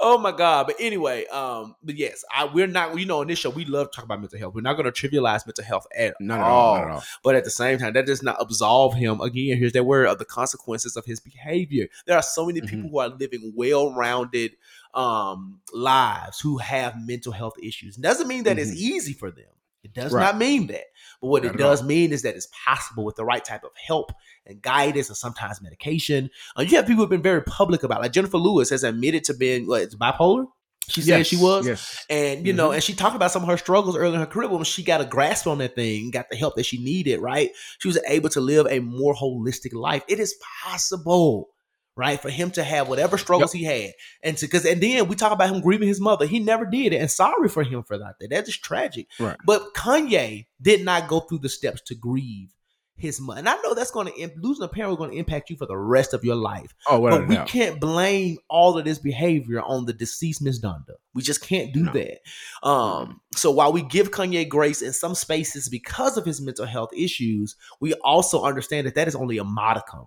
[0.00, 0.66] oh my God.
[0.66, 3.90] But anyway, um, but yes, I we're not, you know, on this show, we love
[3.90, 4.54] to talk about mental health.
[4.54, 6.50] We're not gonna trivialize mental health at not at all.
[6.50, 6.78] all.
[6.78, 7.02] Not at all.
[7.22, 9.20] But at the same time, that does not absolve him.
[9.20, 11.86] Again, here's that word of the consequences of his behavior.
[12.06, 12.90] There are so many people Mhm.
[12.90, 14.52] who are living well-rounded
[14.92, 17.94] um, lives who have mental health issues.
[17.96, 18.76] Doesn't mean that it's Mhm.
[18.76, 19.44] easy for them.
[19.84, 20.22] It does Right.
[20.22, 20.84] not mean that.
[21.20, 21.86] But what Not it does all.
[21.88, 24.12] mean is that it's possible with the right type of help
[24.46, 26.30] and guidance and sometimes medication.
[26.56, 28.02] Uh, you have people who have been very public about it.
[28.02, 30.46] Like Jennifer Lewis has admitted to being what, it's bipolar.
[30.88, 31.66] She said she was.
[31.66, 32.04] Yes.
[32.10, 34.48] And you know, and she talked about some of her struggles early in her career.
[34.48, 37.50] When she got a grasp on that thing, got the help that she needed, right?
[37.78, 40.02] She was able to live a more holistic life.
[40.08, 40.34] It is
[40.64, 41.50] possible,
[41.96, 43.92] right, for him to have whatever struggles he had,
[44.22, 46.26] and to because and then we talk about him grieving his mother.
[46.26, 48.14] He never did it, and sorry for him for that.
[48.20, 49.06] That is just tragic.
[49.18, 49.36] Right.
[49.44, 52.50] But Kanye did not go through the steps to grieve
[52.96, 55.48] his mother, and I know that's going to losing a parent is going to impact
[55.48, 57.48] you for the rest of your life Oh, without but we doubt.
[57.48, 60.96] can't blame all of this behavior on the deceased Miss Donda.
[61.14, 61.92] We just can't do No.
[61.94, 62.18] that.
[62.62, 66.90] Um, so while we give Kanye grace in some spaces because of his mental health
[66.94, 70.06] issues, we also understand that that is only a modicum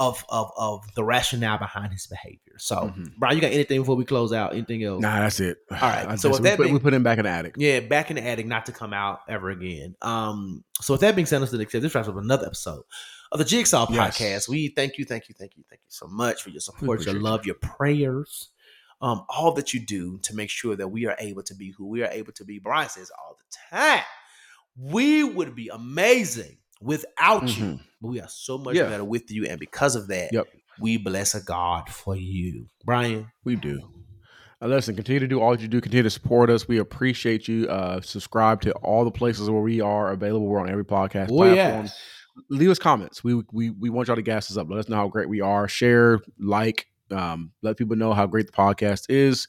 [0.00, 2.54] of of of the rationale behind his behavior.
[2.58, 3.16] So, Mhm.
[3.16, 4.52] Bryan, you got anything before we close out?
[4.52, 5.00] Anything else?
[5.00, 5.58] Nah, that's it.
[5.70, 7.30] All right, I so with we, that put, being- we put him back in the
[7.30, 7.54] attic.
[7.56, 9.94] Yeah, back in the attic, not to come out ever again.
[10.02, 12.82] Um, so with that being said, let's accept this wraps up another episode
[13.30, 14.18] of the Jigsaw Yes.
[14.18, 14.48] Podcast.
[14.48, 17.14] We thank you, thank you, thank you, thank you so much for your support, your
[17.20, 18.48] love, your prayers,
[19.02, 21.86] um, all that you do to make sure that we are able to be who
[21.86, 22.58] we are able to be.
[22.58, 24.02] Bryan says all the time,
[24.76, 27.80] we would be amazing without you, Mhm.
[28.00, 28.88] but we are so much Yeah.
[28.88, 30.46] better with you, and because of that, Yep.
[30.80, 33.30] we bless a God for you, Bryan.
[33.44, 33.80] We do.
[34.62, 35.80] Uh, listen, continue to do all that you do.
[35.80, 36.68] Continue to support us.
[36.68, 37.66] We appreciate you.
[37.68, 40.46] Uh, subscribe to all the places where we are available.
[40.46, 41.84] We're on every podcast Oh, platform.
[41.84, 41.98] yes.
[42.48, 43.22] leave us comments.
[43.24, 44.68] We we we want y'all to gas us up.
[44.70, 45.68] Let us know how great we are.
[45.68, 49.46] Share, like, um, let people know how great the podcast is.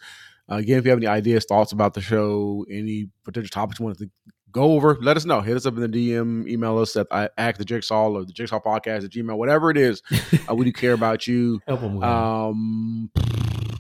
[0.52, 3.86] Uh, again, if you have any ideas, thoughts about the show, any potential topics you
[3.86, 4.10] want to
[4.52, 5.41] go over, let us know.
[5.41, 8.34] Hit us up in the DM, email us at I act the jigsaw or the
[8.34, 10.02] jigsaw podcast at gmail, whatever it is.
[10.49, 11.60] uh, we do care about you.
[11.68, 13.10] Help 'em with Um,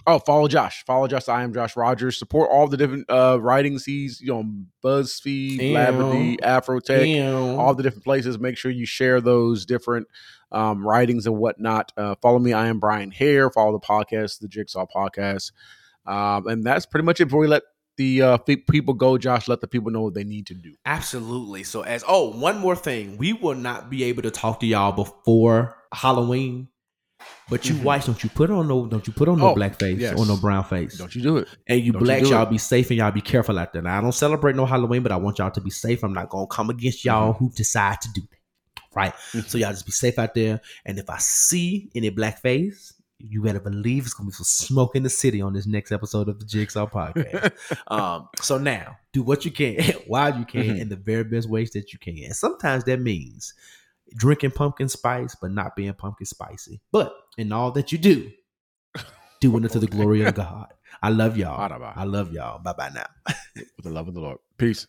[0.07, 0.83] oh, follow Josh.
[0.85, 1.27] Follow Josh.
[1.29, 2.17] I am Josh Rogers.
[2.17, 4.43] Support all the different uh writings he's you know
[4.83, 5.59] BuzzFeed.
[5.59, 7.59] Blavity, Afrotech, Ew.
[7.59, 8.39] all the different places.
[8.39, 10.07] Make sure you share those different
[10.51, 11.91] um writings and whatnot.
[11.95, 12.53] Uh, follow me.
[12.53, 13.49] I am Bryan Hare.
[13.49, 15.51] Follow the podcast, the Jigsaw Podcast.
[16.05, 17.25] Um, and that's pretty much it.
[17.25, 17.61] Before we let
[18.01, 20.73] the uh pe- people go, Josh, let the people know what they need to do.
[20.85, 21.63] Absolutely.
[21.63, 24.91] So as oh, one more thing, we will not be able to talk to y'all
[24.91, 26.67] before Halloween.
[27.51, 27.83] But you Mhm.
[27.83, 30.17] whites, don't you put on no, don't you put on no Oh, black face yes.
[30.17, 30.97] or no brown face.
[30.97, 31.47] Don't you do it?
[31.67, 32.49] And you Don't you blacks, do y'all it.
[32.49, 33.81] be safe and y'all be careful out there.
[33.83, 36.03] Now, I don't celebrate no Halloween, but I want y'all to be safe.
[36.03, 37.45] I'm not gonna come against y'all Mm-hmm.
[37.45, 38.37] who decide to do that.
[38.95, 39.13] Right.
[39.47, 40.59] So y'all just be safe out there.
[40.85, 42.93] And if I see any black face,
[43.29, 46.27] you better believe it's gonna be some smoke in the city on this next episode
[46.29, 47.51] of the Jigsaw Podcast.
[47.87, 50.79] um, so now do what you can while you can Mhm.
[50.81, 52.17] in the very best ways that you can.
[52.23, 53.53] And sometimes that means
[54.15, 56.81] drinking pumpkin spice, but not being pumpkin spicy.
[56.91, 58.31] But in all that you do,
[59.39, 60.67] doing it to the glory of God.
[61.01, 61.59] I love y'all.
[61.95, 62.59] I love y'all.
[62.59, 63.33] Bye bye now.
[63.55, 64.37] With the love of the Lord.
[64.57, 64.85] Peace.